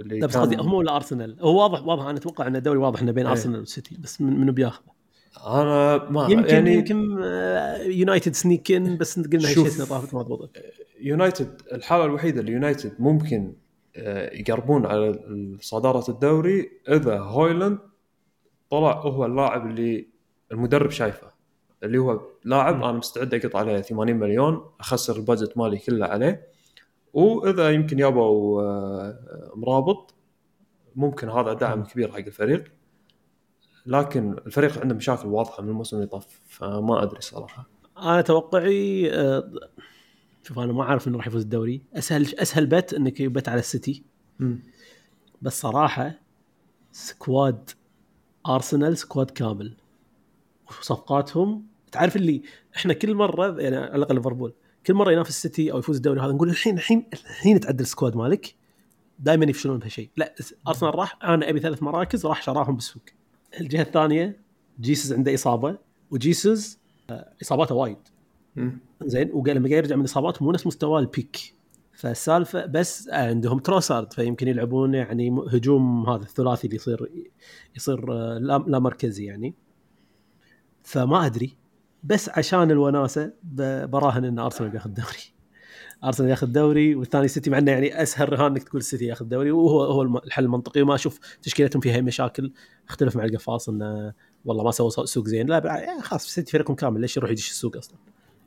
[0.00, 3.00] اللي لا بس قصدي هم ولا أرسنال؟ هو واضح واضح أنا أتوقع إن الدوري واضح
[3.02, 3.32] إنه بين إيه.
[3.32, 4.90] أرسنال والسيتي بس من- منو بياخذه؟
[5.46, 9.48] أنا ما يمكن يعني يمكن آه، يونايتد sneak in بس قلنا.
[9.66, 10.62] السنة طافت ما ضبطت
[11.00, 13.52] يونايتد الحالة الوحيدة اللي يونايتد ممكن
[13.96, 15.18] آه، يقربون على
[15.60, 17.78] صدارة الدوري إذا هويلاند
[18.70, 20.08] طلع هو اللاعب اللي
[20.52, 21.30] المدرب شايفه
[21.82, 22.74] اللي هو لاعب.
[22.82, 26.49] أنا مستعد اقط عليه 80 مليون أخسر البادجت مالي كله عليه
[27.12, 30.14] وإذا يمكن يابوا آه، مرابط
[30.96, 31.84] ممكن هذا دعم.
[31.84, 32.72] كبير حق الفريق.
[33.86, 37.68] لكن الفريق عنده مشاكل واضحة من الموسم اللي طاف فما أدري صراحة.
[37.98, 39.50] أنا توقعي آه،
[40.42, 41.82] شوف أنا ما أعرف إنه راح يفوز الدوري.
[41.94, 44.04] أسهل أسهل بت إنك يبت على السيتي.
[45.42, 46.20] بس صراحة
[46.92, 47.70] squad
[48.48, 49.76] أرسنال squad كامل.
[50.68, 52.42] وصفقاتهم تعرف اللي
[52.76, 54.54] إحنا كل مرة يعني على الأقل ليفربول
[54.86, 58.16] كل مرة ينافس السيتي أو يفوز الدوري هذا نقول الحين الحين الحين تعدل ال squad
[58.16, 58.54] مالك.
[59.18, 60.34] دائما يفشلون بهالشيء لا
[60.68, 63.02] ارسنال راح أنا أبي ثلاث مراكز راح شراهم بالسوق.
[63.60, 64.40] الجهة الثانية
[64.80, 65.78] جيسوس عنده إصابة
[66.10, 66.78] وجيسوس
[67.10, 67.98] آه، إصاباته وايد.
[69.02, 71.54] زين وقال لما يرجع من الإصابات مو نفس مستواه ال peak
[71.92, 77.10] فالسالفة بس عندهم تروسارد فيمكن يلعبون يعني هجوم هذا الثلاثي اللي يصير
[77.76, 79.54] يصير آه، لا مركزي يعني.
[80.82, 81.56] فما أدري.
[82.04, 83.32] بس عشان الوناسة
[83.84, 85.40] براهن إن أرسنال بياخذ الدوري.
[86.04, 89.50] أرسنال ياخذ الدوري والثاني سيتي مع إنه يعني أسهل رهان إنك تقول السيتي ياخذ الدوري
[89.50, 90.82] وهو هو الحل المنطقي.
[90.82, 92.52] وما أشوف تشكيلتهم فيها مشاكل.
[92.88, 94.12] اختلف مع القفاص إنه
[94.44, 95.46] والله ما سووا سوق زين.
[95.46, 97.98] لا يعني خلاص السيتي فريقهم كامل ليش يروح يدش السوق أصلا؟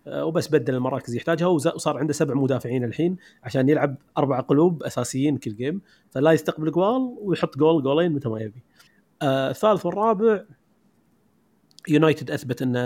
[0.08, 1.48] آه، وبس بدل المراكز يحتاجها.
[1.48, 5.82] وصار عنده سبع مدافعين الحين عشان يلعب أربع قلوب أساسيين كل جيم
[6.12, 8.64] فلا يستقبل جول ويحط جول جولين متى ما يبي.
[9.22, 10.44] آه، الثالث والرابع
[11.90, 12.80] يونايتد أثبت انه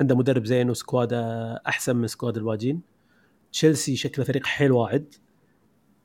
[0.00, 2.80] عنده مدرب زين و squad ه أحسن من squad الباجين.
[3.52, 5.14] تشيلسي شكله فريق حيل واعد.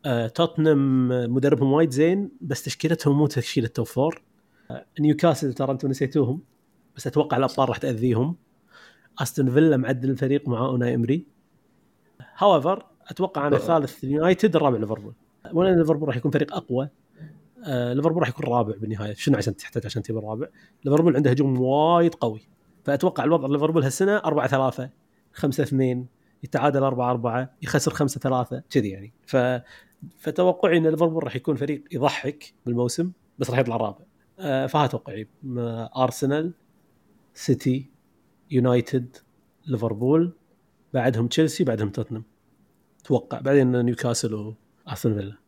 [0.06, 4.22] آه، توتنهام مدربهم وايد زين بس تشكيلتهم مو تشكيله top four.
[4.72, 6.42] آه، نيوكاسل ترى أنتم نسيتوهم
[6.96, 8.36] بس أتوقع الأبطال راح تأذيهم.
[9.20, 11.26] أستون فيلا معدل الفريق مع أوناي إمري.
[12.38, 13.56] هاويفر أتوقع أنا.
[13.56, 15.14] الثالث اليونايتد الرابع ليفربول.
[15.54, 16.90] ولا ليفربول راح يكون فريق أقوى
[17.66, 19.14] آه، ليفربول راح يكون رابع بالنهاية.
[19.14, 20.48] شنو عشان تحتاج عشان تبي الرابع
[20.86, 22.42] ليفربول عنده هجوم وايد قوي.
[22.84, 24.90] فأتوقع الوضع ليفربول هالسنة 4 3
[25.34, 26.06] 5 2
[26.44, 29.14] يتعادل 4 4 يخسر 5 3 كذي يعني.
[29.26, 29.38] ف
[30.18, 34.06] فتوقعي إن ليفربول راح يكون فريق يضحك بالموسم بس راح يطلع رابع.
[34.40, 35.28] آه، فهذا توقعي.
[35.98, 36.54] أرسنال
[37.34, 37.92] سيتي
[38.52, 39.18] يونايتد
[39.68, 40.34] ليفربول
[40.94, 42.24] بعدهم تشيلسي بعدهم توتنهام.
[43.02, 44.34] أتوقع بعدين نيوكاسل
[44.88, 45.41] واستون فيلا.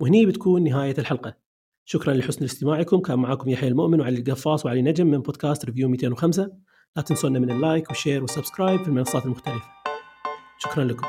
[0.00, 1.36] وهني بتكون نهاية الحلقة.
[1.84, 3.00] شكرا لحسن استماعكم.
[3.00, 6.52] كان معكم يحيى المؤمن وعلي القفاص وعلي نجم من بودكاست Review 205
[6.96, 9.68] لا تنسونا من ال like وال share وال subscribe في المنصات المختلفة.
[10.58, 11.06] شكرا لكم.